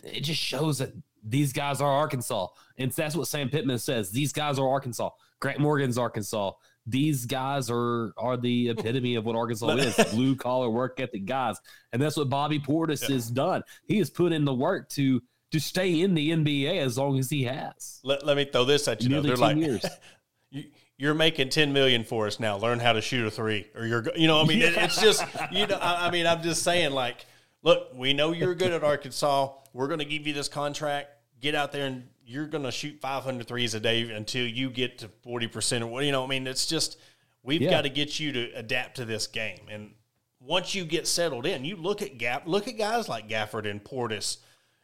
It 0.03 0.21
just 0.21 0.41
shows 0.41 0.79
that 0.79 0.93
these 1.23 1.53
guys 1.53 1.81
are 1.81 1.91
Arkansas, 1.91 2.49
and 2.79 2.91
that's 2.91 3.17
what 3.17 3.29
Sam 3.29 3.49
Pittman 3.49 3.79
says. 3.79 4.11
These 4.11 4.33
guys 4.33 4.59
are 4.59 4.69
Arkansas. 4.69 5.11
Grant 5.41 5.61
Morgan's 5.61 5.99
Arkansas. 5.99 6.53
These 6.87 7.27
guys 7.27 7.71
are 7.71 8.13
are 8.17 8.37
the 8.37 8.69
epitome 8.77 9.15
of 9.15 9.25
what 9.25 9.37
Arkansas 9.37 9.69
is: 9.69 9.97
blue 10.13 10.37
collar 10.37 10.71
work 10.71 11.01
ethic 11.01 11.25
guys, 11.25 11.57
and 11.93 12.01
that's 12.01 12.17
what 12.17 12.29
Bobby 12.29 12.59
Portis 12.59 13.09
has 13.09 13.31
done. 13.31 13.63
He 13.87 13.99
has 13.99 14.11
put 14.11 14.33
in 14.33 14.45
the 14.45 14.55
work 14.55 14.89
to 14.91 15.23
to 15.53 15.61
stay 15.61 16.01
in 16.01 16.15
the 16.15 16.31
NBA 16.31 16.79
as 16.79 16.99
long 16.99 17.19
as 17.19 17.31
he 17.31 17.45
has. 17.45 18.01
Let, 18.03 18.27
let 18.27 18.37
me 18.37 18.45
throw 18.45 18.65
this 18.65 18.89
at 18.89 19.03
you. 19.03 19.09
Though. 19.09 19.23
Nearly 19.23 19.29
They're 19.29 19.37
10 19.37 19.41
like, 19.41 19.57
years. 19.57 19.87
you, 20.51 20.65
you're 20.97 21.15
making 21.15 21.49
ten 21.49 21.73
million 21.73 22.05
for 22.05 22.27
us 22.27 22.39
now. 22.39 22.57
Learn 22.57 22.79
how 22.79 22.93
to 22.93 23.01
shoot 23.01 23.27
a 23.27 23.31
three, 23.31 23.67
or 23.75 23.87
you're, 23.87 24.05
you 24.17 24.27
know, 24.27 24.41
I 24.41 24.45
mean, 24.45 24.63
it, 24.63 24.77
it's 24.77 25.01
just, 25.01 25.25
you 25.53 25.67
know, 25.67 25.77
I, 25.77 26.09
I 26.09 26.11
mean, 26.11 26.27
I'm 26.27 26.43
just 26.43 26.63
saying, 26.63 26.93
like, 26.93 27.27
look, 27.63 27.89
we 27.95 28.13
know 28.13 28.33
you're 28.33 28.55
good 28.55 28.73
at 28.73 28.85
Arkansas. 28.85 29.53
We're 29.73 29.89
going 29.89 29.99
to 29.99 30.05
give 30.05 30.27
you 30.27 30.33
this 30.33 30.49
contract. 30.49 31.11
Get 31.41 31.55
out 31.55 31.73
there 31.73 31.87
and 31.87 32.09
you're 32.25 32.47
going 32.47 32.65
to 32.65 32.71
shoot 32.73 33.01
500 33.01 33.47
threes 33.47 33.75
a 33.75 33.81
day 33.81 34.11
until 34.11 34.47
you 34.47 34.71
get 34.71 34.99
to 34.99 35.09
40 35.23 35.47
percent, 35.49 35.85
or 35.85 35.89
what, 35.89 36.05
you 36.05 36.13
know, 36.13 36.25
I 36.25 36.27
mean, 36.27 36.47
it's 36.47 36.67
just 36.67 36.99
we've 37.43 37.61
Yeah. 37.63 37.71
got 37.71 37.83
to 37.83 37.91
get 37.91 38.19
you 38.19 38.33
to 38.33 38.53
adapt 38.55 38.97
to 38.97 39.05
this 39.05 39.27
game, 39.27 39.67
and 39.71 39.95
once 40.41 40.75
you 40.75 40.85
get 40.85 41.07
settled 41.07 41.47
in, 41.47 41.65
you 41.65 41.77
look 41.77 42.03
at 42.03 42.19
Gap, 42.19 42.47
look 42.47 42.69
at 42.69 42.77
guys 42.77 43.09
like 43.09 43.29
Gafford 43.29 43.69
and 43.71 43.83
Portis, 43.83 44.39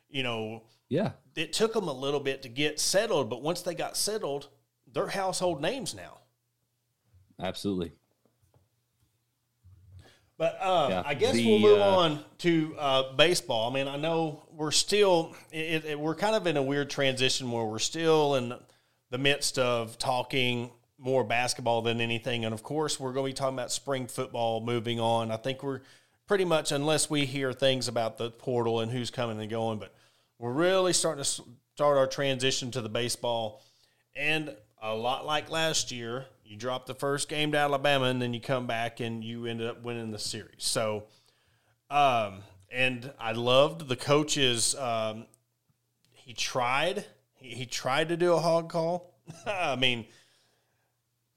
you 0.09 0.23
know, 0.23 0.63
Yeah, 0.89 1.13
it 1.37 1.53
took 1.53 1.73
them 1.73 1.89
a 1.89 1.93
little 1.93 2.21
bit 2.21 2.43
to 2.43 2.49
get 2.49 2.81
settled, 2.81 3.29
but 3.31 3.43
once 3.43 3.63
they 3.63 3.75
got 3.75 3.97
settled, 3.97 4.49
they're 4.93 5.09
household 5.09 5.61
names 5.61 5.95
now. 5.95 6.19
absolutely. 7.39 7.93
But 10.41 10.57
um, 10.65 10.91
Yeah, 10.91 11.03
I 11.05 11.13
guess 11.13 11.35
the, 11.35 11.47
we'll 11.47 11.59
move 11.59 11.83
uh, 11.83 11.99
on 11.99 12.25
to 12.39 12.75
uh, 12.79 13.13
baseball. 13.13 13.71
I 13.71 13.75
mean, 13.75 13.87
I 13.87 13.99
know 13.99 14.43
we're 14.57 14.71
still 14.71 15.37
it, 15.53 15.85
it, 15.85 16.01
we're 16.01 16.15
kind 16.15 16.35
of 16.35 16.47
in 16.47 16.57
a 16.57 16.63
weird 16.63 16.89
transition 16.89 17.53
where 17.53 17.67
we're 17.67 17.79
still 17.79 18.37
in 18.37 18.55
the 19.11 19.19
midst 19.19 19.59
of 19.59 19.99
talking 19.99 20.71
more 20.97 21.25
basketball 21.25 21.83
than 21.83 22.01
anything, 22.01 22.47
and 22.47 22.55
of 22.55 22.63
course, 22.63 22.99
we're 22.99 23.13
going 23.13 23.27
to 23.27 23.35
be 23.35 23.39
talking 23.39 23.55
about 23.55 23.71
spring 23.71 24.07
football 24.07 24.63
moving 24.63 24.99
on. 24.99 25.31
I 25.31 25.37
think 25.37 25.63
we're 25.63 25.83
pretty 26.27 26.47
much, 26.47 26.73
unless 26.73 27.11
we 27.11 27.27
hear 27.27 27.53
things 27.53 27.87
about 27.87 28.17
the 28.17 28.31
portal 28.31 28.81
and 28.81 28.91
who's 28.91 29.11
coming 29.11 29.39
and 29.39 29.51
going, 29.51 29.79
but 29.79 29.93
we're 30.39 30.53
really 30.53 30.95
starting 30.95 31.23
to 31.23 31.29
start 31.75 31.99
our 31.99 32.07
transition 32.07 32.71
to 32.71 32.81
the 32.81 32.89
baseball. 32.89 33.61
And 34.17 34.57
a 34.81 34.95
lot 34.95 35.27
like 35.27 35.51
last 35.51 35.93
year, 35.93 36.25
you 36.51 36.57
drop 36.57 36.85
the 36.87 36.95
first 36.95 37.29
game 37.29 37.53
to 37.53 37.59
Alabama, 37.59 38.07
and 38.07 38.21
then 38.21 38.35
you 38.35 38.41
come 38.41 38.67
back 38.67 38.99
and 38.99 39.23
you 39.23 39.47
ended 39.47 39.69
up 39.69 39.85
winning 39.85 40.11
the 40.11 40.19
series. 40.19 40.57
So, 40.65 41.05
um, 41.89 42.41
and 42.73 43.13
I 43.21 43.33
loved 43.33 43.87
the 43.87 43.95
coaches. 43.95 44.75
Um, 44.75 45.27
he 46.13 46.33
tried. 46.35 47.05
He, 47.35 47.51
he 47.51 47.67
tried 47.67 48.09
to 48.09 48.17
do 48.17 48.33
a 48.33 48.41
hog 48.41 48.69
call. 48.69 49.15
I 49.47 49.77
mean, 49.77 50.07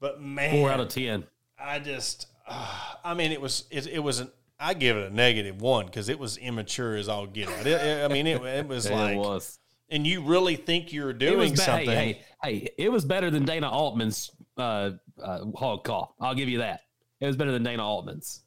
but 0.00 0.20
man, 0.20 0.50
Four 0.50 0.70
out 0.72 0.80
of 0.80 0.88
ten. 0.88 1.22
I 1.56 1.78
just, 1.78 2.26
uh, 2.48 2.94
I 3.04 3.14
mean, 3.14 3.30
it 3.30 3.40
was 3.40 3.66
it, 3.70 3.86
it 3.86 4.00
was 4.00 4.18
an. 4.18 4.32
I 4.58 4.74
give 4.74 4.96
it 4.96 5.12
a 5.12 5.14
negative 5.14 5.60
one 5.60 5.86
because 5.86 6.08
it 6.08 6.18
was 6.18 6.38
immature 6.38 6.96
as 6.96 7.08
all 7.08 7.26
get 7.28 7.48
out. 7.48 7.66
It- 7.66 7.80
it- 7.80 8.04
I 8.04 8.12
mean, 8.12 8.26
it, 8.26 8.42
it 8.42 8.66
was 8.66 8.90
like, 8.90 9.14
it 9.14 9.18
was. 9.18 9.60
And 9.88 10.06
you 10.06 10.22
really 10.22 10.56
think 10.56 10.92
you're 10.92 11.12
doing 11.12 11.50
ba- 11.50 11.56
something. 11.56 11.88
Hey, 11.88 12.20
hey, 12.42 12.58
hey, 12.58 12.68
it 12.78 12.92
was 12.92 13.04
better 13.04 13.30
than 13.30 13.44
Dana 13.44 13.70
Altman's 13.70 14.30
uh, 14.56 14.90
uh, 15.22 15.44
hog 15.54 15.84
call. 15.84 16.14
I'll 16.20 16.34
give 16.34 16.48
you 16.48 16.58
that. 16.58 16.80
It 17.20 17.26
was 17.26 17.36
better 17.36 17.52
than 17.52 17.62
Dana 17.62 17.84
Altman's. 17.84 18.40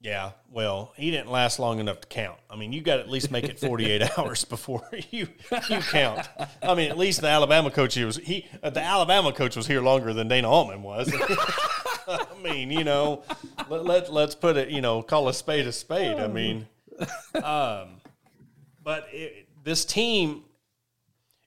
Yeah, 0.00 0.32
well, 0.50 0.92
he 0.96 1.10
didn't 1.10 1.30
last 1.30 1.58
long 1.58 1.80
enough 1.80 2.00
to 2.02 2.06
count. 2.06 2.38
I 2.50 2.56
mean, 2.56 2.72
you 2.72 2.82
got 2.82 2.96
to 2.96 3.02
at 3.02 3.10
least 3.10 3.30
make 3.30 3.44
it 3.44 3.58
48 3.58 4.10
hours 4.18 4.44
before 4.44 4.88
you 5.10 5.28
you 5.68 5.80
count. 5.80 6.28
I 6.62 6.74
mean, 6.74 6.90
at 6.90 6.98
least 6.98 7.22
the 7.22 7.28
Alabama 7.28 7.70
coach 7.70 7.94
he 7.94 8.04
was 8.04 8.16
he 8.18 8.46
uh, 8.62 8.70
the 8.70 8.82
Alabama 8.82 9.32
coach 9.32 9.56
was 9.56 9.66
here 9.66 9.80
longer 9.80 10.12
than 10.12 10.28
Dana 10.28 10.48
Altman 10.50 10.82
was. 10.82 11.12
I 12.08 12.26
mean, 12.42 12.70
you 12.70 12.84
know, 12.84 13.22
let, 13.68 13.84
let 13.84 14.12
let's 14.12 14.34
put 14.34 14.56
it, 14.56 14.68
you 14.68 14.80
know, 14.80 15.02
call 15.02 15.28
a 15.28 15.34
spade 15.34 15.66
a 15.66 15.72
spade. 15.72 16.18
I 16.18 16.28
mean, 16.28 16.68
um, 17.42 18.00
but 18.82 19.08
it, 19.12 19.48
this 19.64 19.84
team 19.84 20.44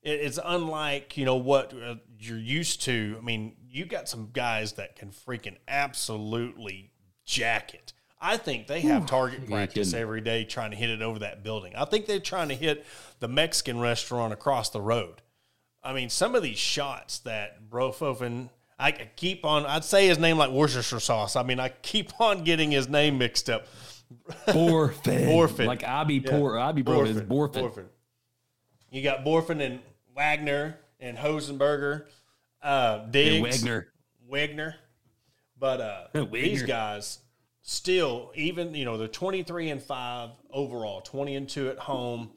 it's 0.01 0.39
unlike 0.43 1.17
you 1.17 1.25
know 1.25 1.35
what 1.35 1.73
uh, 1.73 1.95
you're 2.17 2.37
used 2.37 2.81
to. 2.83 3.15
I 3.17 3.21
mean, 3.21 3.55
you 3.69 3.85
got 3.85 4.07
some 4.07 4.29
guys 4.33 4.73
that 4.73 4.95
can 4.95 5.09
freaking 5.09 5.57
absolutely 5.67 6.91
jack 7.25 7.73
it. 7.73 7.93
I 8.21 8.35
think 8.37 8.67
they 8.67 8.81
have 8.81 9.05
target 9.05 9.47
practice 9.47 9.93
every 9.93 10.19
day 10.19 10.43
trying 10.43 10.71
to 10.71 10.77
hit 10.77 10.89
it 10.89 11.01
over 11.01 11.19
that 11.19 11.41
building. 11.41 11.73
I 11.75 11.85
think 11.85 12.05
they're 12.05 12.19
trying 12.19 12.49
to 12.49 12.55
hit 12.55 12.85
the 13.19 13.29
Mexican 13.29 13.79
restaurant 13.79 14.33
across 14.33 14.69
the 14.69 14.81
road. 14.81 15.21
I 15.81 15.93
mean, 15.93 16.09
some 16.09 16.35
of 16.35 16.43
these 16.43 16.57
shots 16.57 17.19
that 17.19 17.69
Brofofen, 17.69 18.49
I 18.77 18.91
keep 18.91 19.45
on. 19.45 19.65
I'd 19.65 19.85
say 19.85 20.07
his 20.07 20.19
name 20.19 20.37
like 20.37 20.51
Worcestershire 20.51 20.99
sauce. 20.99 21.37
I 21.37 21.43
mean, 21.43 21.61
I 21.61 21.69
keep 21.69 22.19
on 22.19 22.43
getting 22.43 22.71
his 22.71 22.89
name 22.89 23.17
mixed 23.17 23.49
up. 23.49 23.67
Borfin. 24.47 25.27
Borfin. 25.27 25.67
Like 25.67 25.85
I 25.85 26.03
be 26.03 26.19
poor. 26.19 26.57
I 26.57 26.73
be 26.73 26.81
broke. 26.81 27.07
It's 27.07 27.21
Borfin. 27.21 27.85
You 28.91 29.01
got 29.01 29.23
Borfin 29.23 29.61
and 29.61 29.79
Wagner 30.20 30.78
and 30.99 31.17
Josenberger, 31.17 32.05
uh, 32.61 33.05
Diggs, 33.05 33.36
And 33.36 33.43
Wagner. 33.43 33.88
Wagner. 34.28 34.76
But 35.57 35.80
uh, 35.80 36.07
Wagner. 36.13 36.30
these 36.41 36.63
guys 36.63 37.20
still, 37.61 38.34
even 38.36 38.76
you 38.76 38.84
know, 38.84 38.97
they're 38.97 39.07
twenty 39.07 39.43
three 39.43 39.70
and 39.70 39.82
five 39.82 40.32
overall, 40.51 40.99
twenty 40.99 41.36
and 41.36 41.47
two 41.47 41.70
at 41.70 41.80
home, 41.80 42.32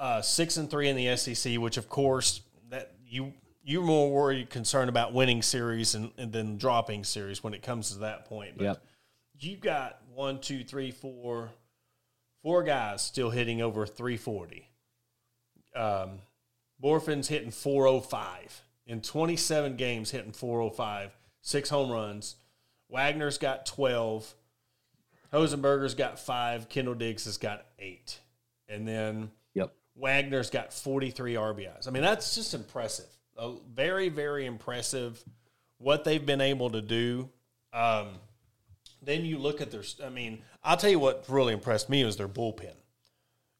uh, 0.00 0.20
six 0.20 0.56
and 0.56 0.68
three 0.68 0.88
in 0.88 0.96
the 0.96 1.16
SEC. 1.16 1.58
Which, 1.58 1.76
of 1.76 1.88
course, 1.88 2.40
that 2.70 2.92
you 3.06 3.32
you're 3.62 3.82
more 3.84 4.10
worried 4.10 4.50
concerned 4.50 4.88
about 4.88 5.12
winning 5.14 5.42
series 5.42 5.94
and, 5.94 6.10
and 6.18 6.32
then 6.32 6.56
dropping 6.56 7.04
series 7.04 7.44
when 7.44 7.54
it 7.54 7.62
comes 7.62 7.92
to 7.92 7.98
that 8.00 8.24
point. 8.24 8.58
But 8.58 8.64
Yep. 8.64 8.82
you 9.38 9.56
got 9.58 10.00
one, 10.12 10.40
two, 10.40 10.64
three, 10.64 10.90
four, 10.90 11.50
four 12.42 12.64
guys 12.64 13.02
still 13.02 13.30
hitting 13.30 13.62
over 13.62 13.86
340. 13.86 14.68
Um, 15.76 16.18
Borfin's 16.82 17.28
hitting 17.28 17.50
405 17.50 18.62
in 18.86 19.00
27 19.00 19.76
games, 19.76 20.10
hitting 20.10 20.32
405, 20.32 21.16
six 21.40 21.68
home 21.70 21.90
runs. 21.90 22.36
Wagner's 22.88 23.38
got 23.38 23.64
12. 23.66 24.34
Josenberger's 25.32 25.94
got 25.94 26.18
five. 26.18 26.68
Kendall 26.68 26.94
Diggs 26.94 27.24
has 27.24 27.38
got 27.38 27.64
eight. 27.78 28.18
And 28.68 28.86
then 28.86 29.30
Yep. 29.54 29.72
Wagner's 29.94 30.50
got 30.50 30.72
43 30.72 31.34
RBIs. 31.34 31.86
I 31.86 31.90
mean, 31.90 32.02
that's 32.02 32.34
just 32.34 32.54
impressive. 32.54 33.06
Uh, 33.36 33.52
very, 33.72 34.08
very 34.08 34.44
impressive 34.44 35.22
what 35.78 36.04
they've 36.04 36.24
been 36.24 36.40
able 36.40 36.70
to 36.70 36.82
do. 36.82 37.30
Um, 37.72 38.08
then 39.00 39.24
you 39.24 39.38
look 39.38 39.60
at 39.60 39.70
their, 39.70 39.82
I 40.04 40.10
mean, 40.10 40.42
I'll 40.62 40.76
tell 40.76 40.90
you 40.90 40.98
what 40.98 41.24
really 41.28 41.52
impressed 41.52 41.88
me 41.88 42.04
was 42.04 42.16
their 42.16 42.28
bullpen. 42.28 42.74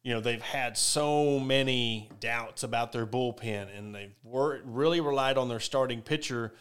You 0.03 0.15
know, 0.15 0.21
they've 0.21 0.43
had 0.43 0.77
so 0.77 1.39
many 1.39 2.11
doubts 2.19 2.65
about 2.65 2.91
their 2.93 3.07
bullpen, 3.07 3.69
and 3.77 3.95
they've 3.95 4.15
wor- 4.25 4.61
really 4.65 5.01
relied 5.01 5.39
on 5.39 5.49
their 5.49 5.61
starting 5.61 6.03
pitcher 6.03 6.53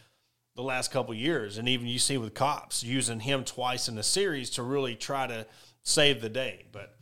the 0.56 0.62
last 0.62 0.92
couple 0.92 1.14
years. 1.14 1.58
And 1.58 1.68
even 1.68 1.88
you 1.88 1.98
see 1.98 2.18
with 2.18 2.34
Cops 2.34 2.84
using 2.84 3.20
him 3.20 3.44
twice 3.44 3.88
in 3.88 3.96
the 3.96 4.04
series 4.04 4.52
to 4.52 4.64
really 4.64 4.96
try 4.96 5.26
to 5.26 5.48
save 5.82 6.22
the 6.22 6.30
day. 6.30 6.66
But 6.72 6.96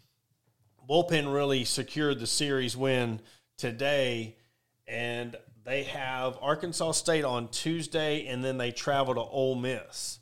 bullpen 0.90 1.34
really 1.34 1.66
secured 1.66 2.20
the 2.20 2.28
series 2.28 2.78
win 2.78 3.22
today, 3.58 4.38
and 4.88 5.36
they 5.66 5.84
have 5.84 6.38
Arkansas 6.42 6.94
State 6.94 7.26
on 7.26 7.50
Tuesday, 7.50 8.28
and 8.28 8.44
then 8.44 8.58
they 8.58 8.72
travel 8.72 9.14
to 9.16 9.22
Ole 9.22 9.56
Miss. 9.56 10.20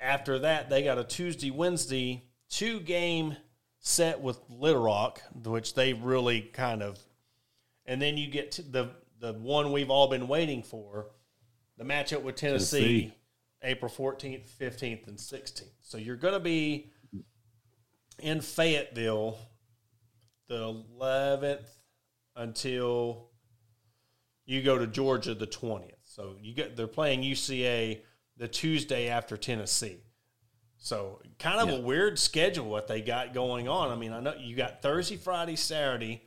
After 0.00 0.38
that, 0.40 0.70
they 0.70 0.82
got 0.82 0.98
a 0.98 1.04
Tuesday, 1.04 1.50
Wednesday, 1.50 2.24
two 2.48 2.80
game 2.80 3.36
set 3.86 4.20
with 4.20 4.40
Little 4.48 4.82
Rock, 4.82 5.22
which 5.44 5.74
they 5.74 5.92
really 5.92 6.40
kind 6.40 6.82
of, 6.82 6.98
and 7.86 8.02
then 8.02 8.16
you 8.16 8.28
get 8.28 8.52
to 8.52 8.62
the 8.62 8.90
the 9.18 9.32
one 9.32 9.72
we've 9.72 9.90
all 9.90 10.08
been 10.08 10.28
waiting 10.28 10.62
for, 10.62 11.06
the 11.78 11.84
matchup 11.84 12.22
with 12.22 12.36
Tennessee, 12.36 12.78
Tennessee. 12.78 13.14
April 13.62 13.88
fourteenth, 13.88 14.44
fifteenth, 14.46 15.06
and 15.06 15.18
sixteenth. 15.18 15.70
So 15.82 15.98
you're 15.98 16.16
going 16.16 16.34
to 16.34 16.40
be 16.40 16.90
in 18.18 18.40
Fayetteville 18.40 19.38
the 20.48 20.84
11th 21.00 21.66
until 22.36 23.30
you 24.44 24.62
go 24.62 24.78
to 24.78 24.86
Georgia 24.86 25.34
the 25.34 25.46
20th. 25.46 25.90
So 26.04 26.36
you 26.40 26.54
get 26.54 26.76
they're 26.76 26.86
playing 26.86 27.22
UCA 27.22 28.00
the 28.36 28.48
Tuesday 28.48 29.08
after 29.08 29.36
Tennessee. 29.36 29.98
So 30.78 31.20
kind 31.38 31.60
of 31.60 31.78
a 31.78 31.80
weird 31.80 32.18
schedule 32.18 32.66
what 32.68 32.86
they 32.86 33.00
got 33.00 33.34
going 33.34 33.68
on. 33.68 33.90
I 33.90 33.96
mean, 33.96 34.12
I 34.12 34.20
know 34.20 34.34
you 34.38 34.54
got 34.56 34.82
Thursday, 34.82 35.16
Friday, 35.16 35.56
Saturday. 35.56 36.22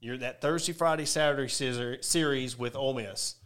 You're 0.00 0.18
that 0.18 0.40
Thursday, 0.40 0.72
Friday, 0.72 1.04
Saturday 1.06 1.48
scissor- 1.48 2.02
series 2.02 2.58
with 2.58 2.74
Ole 2.76 2.94
Miss. 2.94 3.36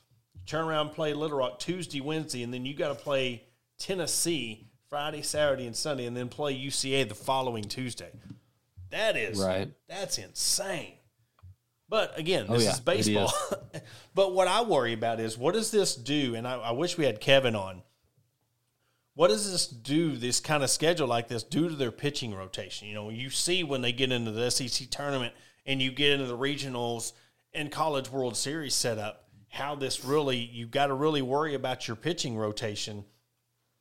Turn 0.46 0.64
around 0.64 0.90
play 0.90 1.12
Little 1.12 1.38
Rock 1.38 1.58
Tuesday, 1.58 2.00
Wednesday, 2.00 2.42
and 2.42 2.52
then 2.54 2.64
you 2.64 2.74
got 2.74 2.88
to 2.88 2.94
play 2.94 3.44
Tennessee 3.78 4.68
Friday, 4.88 5.22
Saturday, 5.22 5.66
and 5.66 5.76
Sunday, 5.76 6.06
and 6.06 6.16
then 6.16 6.28
play 6.28 6.54
UCA 6.58 7.08
the 7.08 7.14
following 7.14 7.64
Tuesday. 7.64 8.10
That 8.90 9.16
is 9.16 9.38
Right. 9.38 9.70
That's 9.88 10.16
insane. 10.18 10.94
But 11.88 12.18
again, 12.18 12.46
Oh, 12.48 12.54
this 12.54 12.64
yeah, 12.64 12.72
is 12.72 12.80
baseball. 12.80 13.32
but 14.14 14.32
what 14.32 14.48
I 14.48 14.62
worry 14.62 14.92
about 14.92 15.20
is 15.20 15.36
what 15.36 15.54
does 15.54 15.70
this 15.70 15.94
do? 15.94 16.34
And 16.34 16.46
I, 16.46 16.54
I 16.54 16.70
wish 16.72 16.96
we 16.96 17.04
had 17.04 17.20
Kevin 17.20 17.54
on. 17.54 17.82
What 19.16 19.28
does 19.28 19.50
this 19.50 19.66
do? 19.66 20.14
This 20.14 20.40
kind 20.40 20.62
of 20.62 20.68
schedule 20.68 21.08
like 21.08 21.26
this 21.26 21.42
do 21.42 21.70
to 21.70 21.74
their 21.74 21.90
pitching 21.90 22.34
rotation? 22.34 22.86
You 22.86 22.94
know, 22.94 23.08
you 23.08 23.30
see 23.30 23.64
when 23.64 23.80
they 23.80 23.90
get 23.92 24.12
into 24.12 24.30
the 24.30 24.50
SEC 24.50 24.90
tournament 24.90 25.32
and 25.64 25.80
you 25.80 25.90
get 25.90 26.12
into 26.12 26.26
the 26.26 26.36
regionals 26.36 27.12
and 27.54 27.72
College 27.72 28.10
World 28.10 28.36
Series 28.36 28.74
setup, 28.74 29.24
how 29.48 29.74
this 29.74 30.04
really, 30.04 30.36
you've 30.36 30.70
got 30.70 30.88
to 30.88 30.94
really 30.94 31.22
worry 31.22 31.54
about 31.54 31.88
your 31.88 31.96
pitching 31.96 32.36
rotation. 32.36 33.06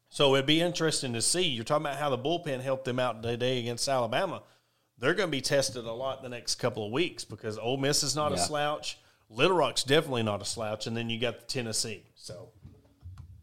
So 0.08 0.36
it'd 0.36 0.46
be 0.46 0.62
interesting 0.62 1.12
to 1.12 1.22
see. 1.22 1.44
You're 1.44 1.66
talking 1.66 1.86
about 1.86 2.00
how 2.00 2.10
the 2.10 2.18
bullpen 2.18 2.62
helped 2.62 2.86
them 2.86 2.98
out 2.98 3.22
today 3.22 3.60
against 3.60 3.90
Alabama. 3.90 4.42
They're 4.98 5.14
going 5.14 5.28
to 5.28 5.38
be 5.38 5.42
tested 5.42 5.84
a 5.84 5.92
lot 5.92 6.24
the 6.24 6.30
next 6.30 6.56
couple 6.56 6.86
of 6.86 6.94
weeks 6.94 7.26
because 7.26 7.58
Ole 7.58 7.76
Miss 7.76 8.04
is 8.04 8.16
not 8.16 8.32
a 8.32 8.38
slouch. 8.38 8.98
Little 9.30 9.58
Rock's 9.58 9.84
definitely 9.84 10.24
not 10.24 10.42
a 10.42 10.46
slouch, 10.46 10.88
and 10.88 10.96
then 10.96 11.10
you 11.10 11.20
got 11.20 11.42
the 11.42 11.46
Tennessee. 11.46 12.06
So 12.16 12.52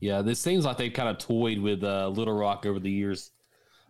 Yeah, 0.03 0.21
this 0.21 0.41
seems 0.41 0.65
like 0.65 0.79
they've 0.79 0.93
kind 0.93 1.09
of 1.09 1.19
toyed 1.19 1.61
with 1.61 1.85
uh, 1.85 2.09
Little 2.09 2.35
Rock 2.35 2.67
over 2.67 2.81
the 2.81 2.91
years 2.91 3.31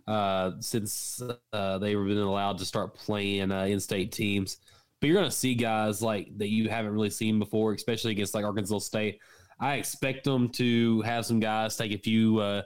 uh, 0.06 0.50
since 0.60 1.22
uh, 1.54 1.78
they've 1.78 1.96
been 1.96 2.18
allowed 2.18 2.58
to 2.58 2.66
start 2.66 2.94
playing 2.94 3.50
uh, 3.50 3.64
in-state 3.64 4.12
teams. 4.12 4.58
But 5.00 5.06
you're 5.06 5.16
going 5.16 5.30
to 5.30 5.34
see 5.34 5.54
guys 5.54 6.02
like 6.02 6.36
that 6.36 6.50
you 6.50 6.68
haven't 6.68 6.92
really 6.92 7.08
seen 7.08 7.38
before, 7.38 7.72
especially 7.72 8.10
against 8.10 8.34
like 8.34 8.44
Arkansas 8.44 8.80
State. 8.80 9.20
I 9.58 9.76
expect 9.76 10.24
them 10.24 10.50
to 10.50 11.00
have 11.00 11.24
some 11.24 11.40
guys 11.40 11.78
take 11.78 11.92
a 11.92 11.98
few 11.98 12.40
uh, 12.40 12.62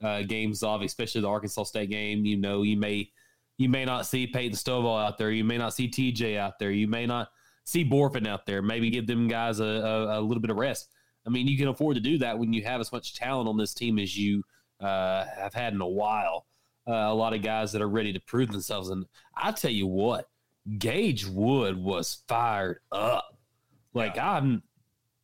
uh, 0.00 0.22
games 0.22 0.62
off, 0.62 0.80
especially 0.80 1.22
the 1.22 1.28
Arkansas 1.28 1.64
State 1.64 1.90
game. 1.90 2.24
You 2.24 2.36
know, 2.36 2.62
you 2.62 2.76
may 2.76 3.10
you 3.58 3.68
may 3.68 3.84
not 3.84 4.06
see 4.06 4.28
Peyton 4.28 4.56
Stovall 4.56 5.04
out 5.04 5.18
there. 5.18 5.32
You 5.32 5.42
may 5.42 5.58
not 5.58 5.74
see 5.74 5.88
TJ 5.88 6.38
out 6.38 6.60
there. 6.60 6.70
You 6.70 6.86
may 6.86 7.06
not 7.06 7.26
see 7.64 7.84
Borfin 7.84 8.28
out 8.28 8.46
there. 8.46 8.62
Maybe 8.62 8.88
give 8.88 9.08
them 9.08 9.26
guys 9.26 9.58
a, 9.58 9.64
a, 9.64 10.20
a 10.20 10.22
little 10.22 10.40
bit 10.40 10.50
of 10.50 10.58
rest. 10.58 10.93
I 11.26 11.30
mean, 11.30 11.48
you 11.48 11.56
can 11.56 11.68
afford 11.68 11.96
to 11.96 12.00
do 12.00 12.18
that 12.18 12.38
when 12.38 12.52
you 12.52 12.62
have 12.64 12.80
as 12.80 12.92
much 12.92 13.14
talent 13.14 13.48
on 13.48 13.56
this 13.56 13.74
team 13.74 13.98
as 13.98 14.16
you 14.16 14.42
uh, 14.80 15.24
have 15.36 15.54
had 15.54 15.72
in 15.72 15.80
a 15.80 15.88
while. 15.88 16.46
Uh, 16.86 16.92
a 16.92 17.14
lot 17.14 17.32
of 17.32 17.40
guys 17.40 17.72
that 17.72 17.80
are 17.80 17.88
ready 17.88 18.12
to 18.12 18.20
prove 18.20 18.50
themselves. 18.50 18.90
And 18.90 19.06
I 19.34 19.52
tell 19.52 19.70
you 19.70 19.86
what, 19.86 20.28
Gage 20.78 21.26
Wood 21.26 21.82
was 21.82 22.22
fired 22.28 22.80
up. 22.92 23.38
Like 23.94 24.18
I'm, 24.18 24.62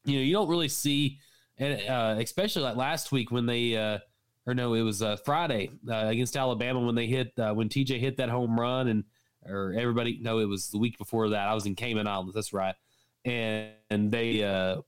you 0.04 0.16
know, 0.16 0.22
you 0.22 0.32
don't 0.32 0.48
really 0.48 0.68
see, 0.68 1.18
and 1.58 1.86
uh, 1.86 2.16
especially 2.18 2.62
like 2.62 2.76
last 2.76 3.12
week 3.12 3.30
when 3.30 3.44
they, 3.44 3.76
uh, 3.76 3.98
or 4.46 4.54
no, 4.54 4.72
it 4.72 4.82
was 4.82 5.02
uh, 5.02 5.16
Friday 5.16 5.70
uh, 5.86 6.06
against 6.06 6.36
Alabama 6.36 6.80
when 6.80 6.94
they 6.94 7.06
hit 7.06 7.38
uh, 7.38 7.52
when 7.52 7.68
TJ 7.68 8.00
hit 8.00 8.16
that 8.16 8.30
home 8.30 8.58
run 8.58 8.88
and 8.88 9.04
or 9.44 9.74
everybody. 9.76 10.18
No, 10.22 10.38
it 10.38 10.46
was 10.46 10.68
the 10.68 10.78
week 10.78 10.96
before 10.96 11.30
that. 11.30 11.48
I 11.48 11.54
was 11.54 11.66
in 11.66 11.74
Cayman 11.74 12.06
Islands. 12.06 12.34
That's 12.34 12.52
right. 12.52 12.74
And, 13.24 13.72
and 13.90 14.10
they, 14.10 14.42
uh, 14.42 14.80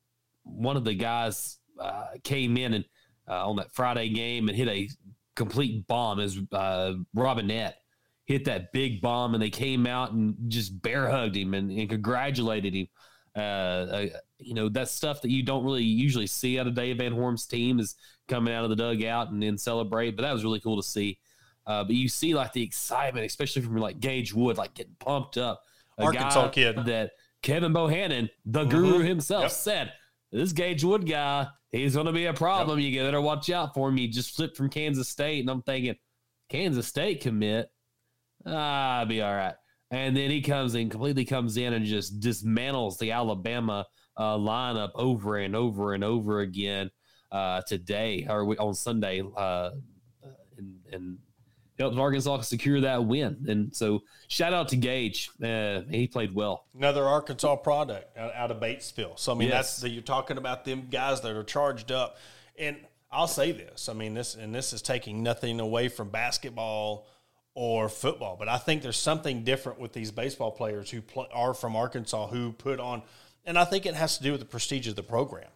one 0.45 0.77
of 0.77 0.85
the 0.85 0.95
guys 0.95 1.59
uh, 1.81 2.07
came 2.23 2.57
in 2.57 2.75
and 2.75 2.85
uh, 3.29 3.49
on 3.49 3.57
that 3.57 3.73
Friday 3.73 4.09
game 4.09 4.49
and 4.49 4.57
hit 4.57 4.69
a 4.69 4.89
complete 5.37 5.87
bomb. 5.87 6.21
As 6.21 6.39
uh, 6.53 6.95
Robinette 7.15 7.77
hit 8.25 8.45
that 8.47 8.73
big 8.73 9.01
bomb, 9.01 9.35
and 9.35 9.43
they 9.43 9.51
came 9.51 9.87
out 9.87 10.13
and 10.13 10.35
just 10.49 10.81
bear 10.83 11.09
hugged 11.09 11.37
him 11.37 11.55
and, 11.55 11.71
and 11.71 11.89
congratulated 11.89 12.75
him. 12.75 12.89
Uh, 13.35 13.39
uh, 13.39 14.07
you 14.39 14.55
know, 14.55 14.69
that 14.69 14.89
stuff 14.89 15.23
that 15.23 15.31
you 15.31 15.43
don't 15.43 15.65
really 15.65 15.85
usually 15.85 16.27
see 16.27 16.59
out 16.59 16.67
of 16.67 16.75
Dave 16.75 16.99
Van 16.99 17.13
Horn's 17.13 17.47
team 17.47 17.79
is 17.79 17.95
coming 18.29 18.53
out 18.53 18.65
of 18.65 18.71
the 18.71 18.77
dugout 18.77 19.31
and 19.31 19.43
then 19.43 19.57
celebrate. 19.57 20.17
But 20.17 20.23
that 20.23 20.33
was 20.33 20.45
really 20.45 20.61
cool 20.61 20.77
to 20.77 20.83
see. 20.87 21.19
Uh, 21.67 21.85
but 21.85 21.95
you 21.95 22.09
see 22.09 22.35
like 22.35 22.53
the 22.53 22.63
excitement, 22.63 23.25
especially 23.25 23.63
from 23.63 23.77
like 23.77 24.01
Gage 24.01 24.35
Wood, 24.35 24.59
like 24.59 24.75
getting 24.75 24.97
pumped 24.99 25.39
up. 25.39 25.63
A 25.99 26.05
Arkansas 26.05 26.49
kid 26.49 26.77
that 26.87 27.13
Kevin 27.43 27.73
Bohannon, 27.73 28.31
the 28.47 28.61
mm-hmm. 28.61 28.71
guru 28.71 28.99
himself, 29.01 29.45
yep. 29.45 29.51
said 29.51 29.93
this 30.33 30.53
Gage 30.53 30.83
Wood 30.83 31.07
guy, 31.07 31.47
he's 31.71 31.95
going 31.95 32.07
to 32.07 32.13
be 32.13 32.27
a 32.27 32.33
problem. 32.33 32.81
Yep. 32.81 32.91
You 32.91 33.03
better 33.03 33.21
watch 33.21 33.51
out 33.51 33.75
for 33.75 33.89
him. 33.89 33.97
He 33.97 34.09
just 34.09 34.35
flipped 34.35 34.57
from 34.57 34.71
Kansas 34.71 35.09
State, 35.09 35.41
and 35.41 35.51
I'm 35.51 35.63
thinking, 35.63 35.97
Kansas 36.49 36.87
State 36.87 37.21
commit, 37.21 37.71
ah, 38.47 39.01
I'll 39.01 39.07
be 39.07 39.23
all 39.23 39.35
right. 39.35 39.55
And 39.91 40.17
then 40.17 40.31
he 40.31 40.41
comes 40.41 40.75
in, 40.75 40.89
completely 40.89 41.27
comes 41.27 41.59
in 41.59 41.75
and 41.75 41.85
just 41.85 42.19
dismantles 42.19 42.99
the 42.99 43.13
Alabama 43.13 43.87
uh, 44.17 44.37
lineup 44.37 44.91
over 44.95 45.37
and 45.37 45.55
over 45.55 45.93
and 45.93 46.03
over 46.03 46.41
again 46.41 46.91
uh, 47.31 47.61
today 47.67 48.27
or 48.29 48.45
on 48.61 48.75
Sunday, 48.75 49.23
uh, 49.37 49.71
and, 50.57 50.75
and 50.93 51.19
helped 51.79 51.99
Arkansas 51.99 52.43
secure 52.43 52.81
that 52.83 53.05
win. 53.05 53.45
And 53.49 53.75
so, 53.75 54.03
shout 54.29 54.53
out 54.53 54.69
to 54.69 54.77
Gage. 54.77 55.31
Uh, 55.43 55.83
he 55.91 56.07
played 56.07 56.35
well. 56.35 56.67
Another 56.77 57.05
Arkansas 57.05 57.57
product 57.57 58.17
out, 58.17 58.35
out 58.35 58.51
of 58.51 58.59
Batesville. 58.61 59.19
So 59.19 59.33
I 59.33 59.35
mean, 59.35 59.49
yes. 59.49 59.81
that's 59.81 59.93
you're 59.93 60.03
talking 60.03 60.39
about 60.39 60.65
them 60.65 60.89
guys 60.91 61.21
that 61.23 61.35
are 61.35 61.45
charged 61.45 61.91
up. 61.91 62.17
And 62.59 62.77
I'll 63.11 63.29
say 63.29 63.53
this. 63.53 63.89
I 63.89 63.93
mean, 63.93 64.15
this 64.15 64.35
and 64.35 64.55
this 64.55 64.73
is 64.73 64.83
taking 64.83 65.23
nothing 65.23 65.61
away 65.61 65.89
from 65.89 66.09
basketball 66.09 67.07
or 67.55 67.89
football, 67.91 68.37
but 68.39 68.49
I 68.49 68.57
think 68.57 68.83
there's 68.83 68.97
something 68.97 69.45
different 69.45 69.79
with 69.79 69.93
these 69.93 70.11
baseball 70.11 70.51
players 70.51 70.91
who 70.91 71.03
play, 71.03 71.27
are 71.35 71.53
from 71.53 71.77
Arkansas 71.77 72.29
who 72.29 72.53
put 72.53 72.81
on, 72.81 73.03
and 73.45 73.59
I 73.59 73.67
think 73.67 73.85
it 73.85 73.95
has 73.95 74.17
to 74.17 74.23
do 74.23 74.33
with 74.33 74.41
the 74.41 74.47
prestige 74.47 74.89
of 74.89 74.97
the 74.97 75.03
program. 75.03 75.51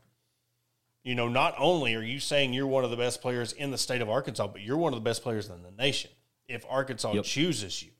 You 1.07 1.15
know, 1.15 1.29
not 1.29 1.55
only 1.57 1.95
are 1.95 2.03
you 2.03 2.19
saying 2.19 2.53
you're 2.53 2.67
one 2.67 2.83
of 2.83 2.91
the 2.91 2.97
best 2.97 3.23
players 3.23 3.53
in 3.53 3.71
the 3.71 3.79
state 3.79 4.01
of 4.03 4.11
Arkansas, 4.11 4.49
but 4.49 4.61
you're 4.61 4.77
one 4.77 4.93
of 4.93 4.99
the 4.99 5.05
best 5.05 5.23
players 5.23 5.49
in 5.49 5.63
the 5.63 5.71
nation 5.71 6.11
if 6.49 6.65
Arkansas 6.69 7.13
yep. 7.13 7.25
chooses 7.25 7.81
you. 7.81 7.91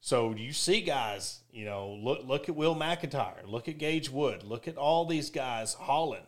So 0.00 0.34
you 0.34 0.52
see 0.52 0.82
guys, 0.82 1.40
you 1.50 1.64
know, 1.64 1.98
look 1.98 2.26
look 2.26 2.50
at 2.50 2.54
Will 2.54 2.76
McEntire, 2.76 3.46
look 3.46 3.68
at 3.68 3.78
Gage 3.78 4.10
Wood, 4.10 4.42
look 4.42 4.68
at 4.68 4.76
all 4.76 5.06
these 5.06 5.30
guys, 5.30 5.72
Holland, 5.72 6.26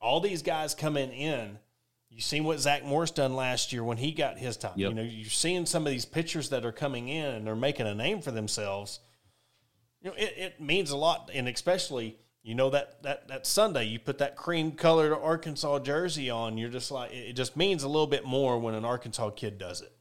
all 0.00 0.20
these 0.20 0.40
guys 0.40 0.72
coming 0.72 1.10
in. 1.10 1.58
You 2.10 2.20
seen 2.20 2.44
what 2.44 2.60
Zach 2.60 2.84
Morris 2.84 3.10
done 3.10 3.34
last 3.34 3.72
year 3.72 3.82
when 3.82 3.96
he 3.96 4.12
got 4.12 4.38
his 4.38 4.56
time. 4.56 4.74
Yep. 4.76 4.88
You 4.88 4.94
know, 4.94 5.02
you're 5.02 5.28
seeing 5.30 5.66
some 5.66 5.84
of 5.84 5.90
these 5.90 6.04
pitchers 6.04 6.50
that 6.50 6.64
are 6.64 6.70
coming 6.70 7.08
in 7.08 7.26
and 7.26 7.44
they're 7.44 7.56
making 7.56 7.88
a 7.88 7.94
name 7.96 8.22
for 8.22 8.30
themselves. 8.30 9.00
You 10.00 10.10
know, 10.10 10.16
it, 10.16 10.34
it 10.36 10.60
means 10.60 10.92
a 10.92 10.96
lot, 10.96 11.28
and 11.34 11.48
especially 11.48 12.18
you 12.44 12.54
know 12.54 12.70
that 12.70 13.02
that 13.02 13.26
that 13.28 13.46
Sunday 13.46 13.84
you 13.84 13.98
put 13.98 14.18
that 14.18 14.36
cream 14.36 14.72
colored 14.72 15.14
Arkansas 15.14 15.78
jersey 15.80 16.28
on, 16.28 16.58
you're 16.58 16.68
just 16.68 16.90
like 16.90 17.10
it 17.12 17.32
just 17.32 17.56
means 17.56 17.82
a 17.82 17.88
little 17.88 18.06
bit 18.06 18.24
more 18.24 18.58
when 18.58 18.74
an 18.74 18.84
Arkansas 18.84 19.30
kid 19.30 19.58
does 19.58 19.80
it. 19.80 19.92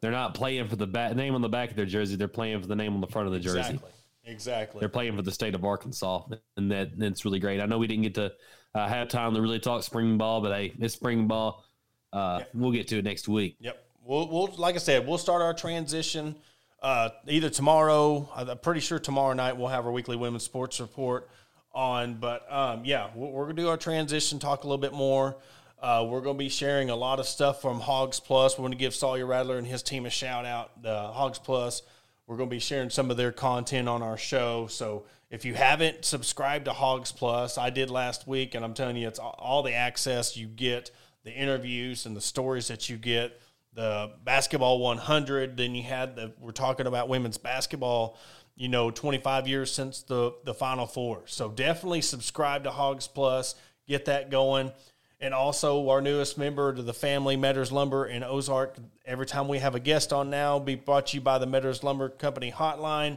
They're 0.00 0.12
not 0.12 0.32
playing 0.32 0.68
for 0.68 0.76
the 0.76 0.86
back, 0.86 1.14
name 1.14 1.34
on 1.34 1.42
the 1.42 1.48
back 1.48 1.70
of 1.70 1.76
their 1.76 1.86
jersey; 1.86 2.14
they're 2.16 2.28
playing 2.28 2.60
for 2.62 2.68
the 2.68 2.76
name 2.76 2.94
on 2.94 3.00
the 3.00 3.08
front 3.08 3.26
of 3.26 3.34
the 3.34 3.40
jersey. 3.40 3.58
Exactly. 3.58 3.90
Exactly. 4.24 4.80
They're 4.80 4.88
playing 4.88 5.16
for 5.16 5.22
the 5.22 5.32
state 5.32 5.54
of 5.54 5.64
Arkansas, 5.64 6.22
and 6.56 6.70
that 6.70 6.96
that's 6.96 7.24
really 7.24 7.40
great. 7.40 7.60
I 7.60 7.66
know 7.66 7.78
we 7.78 7.88
didn't 7.88 8.04
get 8.04 8.14
to 8.14 8.32
uh, 8.74 8.86
have 8.86 9.08
time 9.08 9.34
to 9.34 9.42
really 9.42 9.58
talk 9.58 9.82
spring 9.82 10.18
ball, 10.18 10.40
but 10.40 10.52
hey, 10.52 10.72
it's 10.78 10.94
spring 10.94 11.26
ball. 11.26 11.64
Uh. 12.12 12.42
We'll 12.54 12.70
get 12.70 12.86
to 12.88 12.98
it 12.98 13.04
next 13.04 13.28
week. 13.28 13.56
Yep. 13.60 13.84
We'll, 14.04 14.28
we'll 14.28 14.54
like 14.56 14.76
I 14.76 14.78
said, 14.78 15.06
we'll 15.06 15.18
start 15.18 15.42
our 15.42 15.54
transition 15.54 16.36
uh, 16.82 17.10
either 17.26 17.50
tomorrow. 17.50 18.28
I'm 18.34 18.58
pretty 18.58 18.80
sure 18.80 18.98
tomorrow 18.98 19.32
night 19.32 19.56
we'll 19.56 19.68
have 19.68 19.84
our 19.84 19.92
weekly 19.92 20.16
women's 20.16 20.44
sports 20.44 20.80
report 20.80 21.28
on. 21.72 22.14
But 22.14 22.50
um, 22.52 22.84
yeah, 22.84 23.10
we're, 23.14 23.28
we're, 23.28 23.44
gonna 23.44 23.54
do 23.54 23.68
our 23.68 23.76
transition, 23.76 24.38
talk 24.38 24.64
a 24.64 24.66
little 24.66 24.78
bit 24.78 24.92
more. 24.92 25.36
Uh, 25.80 26.06
we're 26.08 26.20
gonna 26.20 26.38
be 26.38 26.48
sharing 26.48 26.90
a 26.90 26.96
lot 26.96 27.20
of 27.20 27.26
stuff 27.26 27.62
from 27.62 27.80
Hogs 27.80 28.20
Plus. 28.20 28.58
We're 28.58 28.64
gonna 28.64 28.76
give 28.76 28.94
Sawyer 28.94 29.26
Rattler 29.26 29.58
and 29.58 29.66
his 29.66 29.82
team 29.82 30.06
a 30.06 30.10
shout 30.10 30.44
out. 30.44 30.82
The 30.82 31.08
Hogs 31.08 31.38
Plus. 31.38 31.82
We're 32.26 32.36
gonna 32.36 32.50
be 32.50 32.60
sharing 32.60 32.90
some 32.90 33.10
of 33.10 33.16
their 33.16 33.32
content 33.32 33.88
on 33.88 34.02
our 34.02 34.16
show. 34.16 34.66
So 34.68 35.04
if 35.30 35.44
you 35.44 35.54
haven't 35.54 36.04
subscribed 36.04 36.66
to 36.66 36.72
Hogs 36.72 37.12
Plus, 37.12 37.56
I 37.56 37.70
did 37.70 37.90
last 37.90 38.26
week, 38.26 38.54
and 38.54 38.64
I'm 38.64 38.74
telling 38.74 38.96
you, 38.96 39.08
it's 39.08 39.18
all 39.18 39.62
the 39.62 39.74
access 39.74 40.36
you 40.36 40.46
get, 40.46 40.90
the 41.24 41.32
interviews 41.32 42.06
and 42.06 42.16
the 42.16 42.20
stories 42.20 42.68
that 42.68 42.88
you 42.88 42.96
get. 42.96 43.40
The 43.72 44.12
basketball 44.24 44.80
100. 44.80 45.56
Then 45.56 45.76
you 45.76 45.84
had 45.84 46.16
the. 46.16 46.32
We're 46.40 46.50
talking 46.50 46.86
about 46.88 47.08
women's 47.08 47.38
basketball 47.38 48.18
you 48.60 48.68
know, 48.68 48.90
25 48.90 49.48
years 49.48 49.72
since 49.72 50.02
the, 50.02 50.34
the 50.44 50.52
Final 50.52 50.84
Four. 50.84 51.22
So 51.24 51.48
definitely 51.48 52.02
subscribe 52.02 52.64
to 52.64 52.70
Hogs 52.70 53.08
Plus, 53.08 53.54
get 53.88 54.04
that 54.04 54.30
going. 54.30 54.70
And 55.18 55.32
also, 55.32 55.88
our 55.88 56.02
newest 56.02 56.36
member 56.36 56.74
to 56.74 56.82
the 56.82 56.92
family, 56.92 57.38
Metters 57.38 57.72
Lumber 57.72 58.04
in 58.04 58.22
Ozark. 58.22 58.76
Every 59.06 59.24
time 59.24 59.48
we 59.48 59.60
have 59.60 59.74
a 59.74 59.80
guest 59.80 60.12
on 60.12 60.28
now, 60.28 60.58
be 60.58 60.74
brought 60.74 61.06
to 61.06 61.16
you 61.16 61.22
by 61.22 61.38
the 61.38 61.46
Metters 61.46 61.82
Lumber 61.82 62.10
Company 62.10 62.52
hotline. 62.52 63.16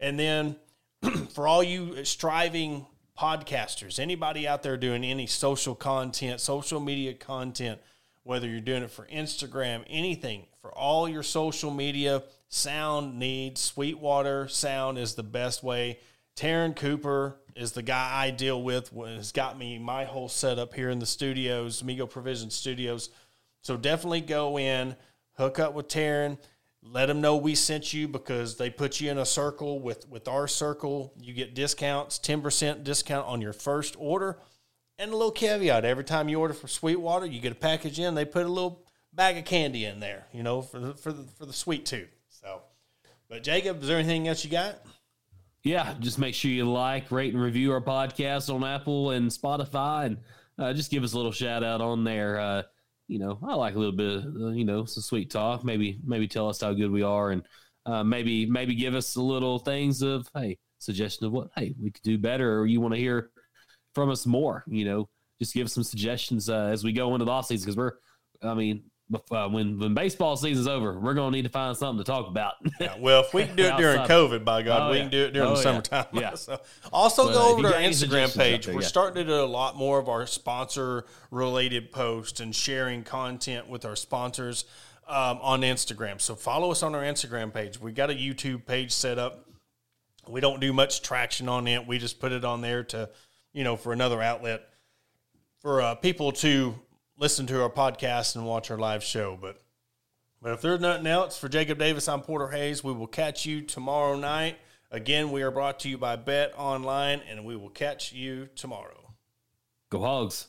And 0.00 0.18
then 0.18 0.56
for 1.34 1.46
all 1.46 1.62
you 1.62 2.04
striving 2.04 2.84
podcasters, 3.16 4.00
anybody 4.00 4.48
out 4.48 4.64
there 4.64 4.76
doing 4.76 5.04
any 5.04 5.28
social 5.28 5.76
content, 5.76 6.40
social 6.40 6.80
media 6.80 7.14
content, 7.14 7.78
whether 8.24 8.48
you're 8.48 8.60
doing 8.60 8.82
it 8.82 8.90
for 8.90 9.06
Instagram, 9.06 9.84
anything, 9.88 10.46
for 10.60 10.72
all 10.72 11.08
your 11.08 11.22
social 11.22 11.70
media, 11.70 12.24
sound 12.50 13.18
needs. 13.18 13.60
Sweetwater 13.60 14.48
Sound 14.48 14.98
is 14.98 15.14
the 15.14 15.22
best 15.22 15.62
way. 15.62 16.00
Taryn 16.36 16.76
Cooper 16.76 17.36
is 17.56 17.72
the 17.72 17.82
guy 17.82 18.10
I 18.12 18.30
deal 18.30 18.62
with. 18.62 18.90
Has 18.90 19.32
got 19.32 19.56
me 19.56 19.78
my 19.78 20.04
whole 20.04 20.28
setup 20.28 20.74
here 20.74 20.90
in 20.90 20.98
the 20.98 21.06
studios, 21.06 21.82
Migo 21.82 22.08
Provision 22.08 22.50
Studios. 22.50 23.10
So 23.62 23.76
definitely 23.76 24.20
go 24.20 24.58
in, 24.58 24.96
hook 25.34 25.58
up 25.58 25.74
with 25.74 25.88
Taryn, 25.88 26.38
let 26.82 27.06
them 27.06 27.20
know 27.20 27.36
we 27.36 27.54
sent 27.54 27.92
you 27.92 28.08
because 28.08 28.56
they 28.56 28.70
put 28.70 29.00
you 29.00 29.10
in 29.10 29.18
a 29.18 29.26
circle 29.26 29.80
with 29.80 30.08
with 30.08 30.28
our 30.28 30.48
circle. 30.48 31.12
You 31.20 31.32
get 31.34 31.54
discounts, 31.54 32.18
ten 32.18 32.40
percent 32.40 32.84
discount 32.84 33.26
on 33.26 33.40
your 33.40 33.52
first 33.52 33.96
order, 33.98 34.38
and 34.98 35.12
a 35.12 35.16
little 35.16 35.30
caveat: 35.30 35.84
every 35.84 36.04
time 36.04 36.28
you 36.28 36.40
order 36.40 36.54
from 36.54 36.68
Sweetwater, 36.68 37.26
you 37.26 37.40
get 37.40 37.52
a 37.52 37.56
package 37.56 38.00
in. 38.00 38.14
They 38.14 38.24
put 38.24 38.46
a 38.46 38.48
little 38.48 38.82
bag 39.12 39.36
of 39.36 39.44
candy 39.44 39.84
in 39.84 40.00
there, 40.00 40.26
you 40.32 40.42
know, 40.42 40.62
for 40.62 40.78
the 40.78 40.94
for 40.94 41.12
the 41.12 41.24
for 41.24 41.44
the 41.44 41.52
sweet 41.52 41.84
tooth. 41.84 42.19
But 43.30 43.44
Jacob, 43.44 43.80
is 43.80 43.86
there 43.86 43.98
anything 43.98 44.26
else 44.26 44.44
you 44.44 44.50
got? 44.50 44.84
Yeah, 45.62 45.94
just 46.00 46.18
make 46.18 46.34
sure 46.34 46.50
you 46.50 46.68
like, 46.68 47.12
rate, 47.12 47.32
and 47.32 47.40
review 47.40 47.72
our 47.72 47.80
podcast 47.80 48.52
on 48.52 48.64
Apple 48.64 49.12
and 49.12 49.30
Spotify, 49.30 50.06
and 50.06 50.16
uh, 50.58 50.72
just 50.72 50.90
give 50.90 51.04
us 51.04 51.12
a 51.12 51.16
little 51.16 51.30
shout 51.30 51.62
out 51.62 51.80
on 51.80 52.02
there. 52.02 52.40
Uh, 52.40 52.62
you 53.06 53.20
know, 53.20 53.38
I 53.46 53.54
like 53.54 53.76
a 53.76 53.78
little 53.78 53.94
bit, 53.94 54.16
of, 54.16 54.24
uh, 54.34 54.48
you 54.48 54.64
know, 54.64 54.84
some 54.84 55.04
sweet 55.04 55.30
talk. 55.30 55.62
Maybe, 55.62 56.00
maybe 56.04 56.26
tell 56.26 56.48
us 56.48 56.60
how 56.60 56.72
good 56.72 56.90
we 56.90 57.02
are, 57.02 57.30
and 57.30 57.44
uh, 57.86 58.02
maybe, 58.02 58.46
maybe 58.46 58.74
give 58.74 58.96
us 58.96 59.14
a 59.14 59.22
little 59.22 59.60
things 59.60 60.02
of 60.02 60.26
hey, 60.34 60.58
suggestion 60.80 61.26
of 61.26 61.32
what 61.32 61.50
hey 61.54 61.72
we 61.80 61.92
could 61.92 62.02
do 62.02 62.18
better, 62.18 62.58
or 62.58 62.66
you 62.66 62.80
want 62.80 62.94
to 62.94 63.00
hear 63.00 63.30
from 63.94 64.10
us 64.10 64.26
more. 64.26 64.64
You 64.66 64.84
know, 64.86 65.08
just 65.38 65.54
give 65.54 65.66
us 65.66 65.72
some 65.72 65.84
suggestions 65.84 66.50
uh, 66.50 66.70
as 66.72 66.82
we 66.82 66.92
go 66.92 67.14
into 67.14 67.26
the 67.26 67.30
off 67.30 67.46
season 67.46 67.66
because 67.66 67.76
we're, 67.76 67.92
I 68.42 68.54
mean, 68.54 68.89
uh, 69.30 69.48
when 69.48 69.78
when 69.78 69.94
baseball 69.94 70.36
season's 70.36 70.68
over, 70.68 70.98
we're 70.98 71.14
gonna 71.14 71.30
need 71.30 71.42
to 71.42 71.48
find 71.48 71.76
something 71.76 72.04
to 72.04 72.10
talk 72.10 72.28
about. 72.28 72.54
yeah, 72.80 72.94
well, 72.98 73.22
if 73.22 73.34
we 73.34 73.44
can 73.44 73.56
do 73.56 73.64
it 73.64 73.76
during 73.76 74.00
COVID, 74.00 74.44
by 74.44 74.62
God, 74.62 74.88
oh, 74.88 74.90
we 74.90 74.96
yeah. 74.96 75.02
can 75.02 75.10
do 75.10 75.24
it 75.24 75.32
during 75.32 75.50
oh, 75.50 75.56
the 75.56 75.62
summertime. 75.62 76.06
Yeah. 76.12 76.30
So, 76.40 76.60
also, 76.92 77.26
but, 77.26 77.34
go 77.34 77.52
over 77.52 77.62
to 77.62 77.74
our 77.74 77.80
Instagram 77.80 78.36
page. 78.36 78.66
There, 78.66 78.74
We're 78.74 78.82
starting 78.82 79.26
to 79.26 79.30
do 79.30 79.40
a 79.40 79.44
lot 79.44 79.76
more 79.76 79.98
of 79.98 80.08
our 80.08 80.26
sponsor 80.26 81.04
related 81.30 81.92
posts 81.92 82.40
and 82.40 82.54
sharing 82.54 83.02
content 83.02 83.68
with 83.68 83.84
our 83.84 83.96
sponsors 83.96 84.64
um, 85.10 85.38
on 85.42 85.62
Instagram. 85.62 86.20
So 86.20 86.34
follow 86.34 86.70
us 86.70 86.82
on 86.82 86.94
our 86.94 87.02
Instagram 87.02 87.52
page. 87.52 87.80
We 87.80 87.92
got 87.92 88.10
a 88.10 88.14
YouTube 88.14 88.64
page 88.64 88.92
set 88.92 89.18
up. 89.18 89.46
We 90.28 90.40
don't 90.40 90.60
do 90.60 90.72
much 90.72 91.02
traction 91.02 91.48
on 91.48 91.66
it. 91.66 91.86
We 91.86 91.98
just 91.98 92.20
put 92.20 92.32
it 92.32 92.44
on 92.44 92.60
there 92.60 92.84
to, 92.84 93.10
you 93.52 93.64
know, 93.64 93.76
for 93.76 93.92
another 93.92 94.22
outlet 94.22 94.62
for 95.60 95.82
uh, 95.82 95.94
people 95.96 96.32
to 96.32 96.74
listen 97.20 97.46
to 97.46 97.62
our 97.62 97.70
podcast 97.70 98.34
and 98.34 98.44
watch 98.44 98.70
our 98.70 98.78
live 98.78 99.04
show. 99.04 99.38
But 99.40 99.62
but 100.42 100.52
if 100.52 100.62
there's 100.62 100.80
nothing 100.80 101.06
else 101.06 101.38
for 101.38 101.48
Jacob 101.48 101.78
Davis, 101.78 102.08
I'm 102.08 102.22
Porter 102.22 102.48
Hayes. 102.48 102.82
We 102.82 102.92
will 102.92 103.06
catch 103.06 103.46
you 103.46 103.60
tomorrow 103.60 104.16
night. 104.16 104.56
Again, 104.90 105.30
we 105.30 105.42
are 105.42 105.50
brought 105.50 105.78
to 105.80 105.88
you 105.88 105.98
by 105.98 106.16
Bet 106.16 106.52
Online, 106.56 107.20
and 107.28 107.44
we 107.44 107.54
will 107.54 107.68
catch 107.68 108.12
you 108.12 108.48
tomorrow. 108.56 109.14
Go 109.90 110.00
Hogs. 110.00 110.48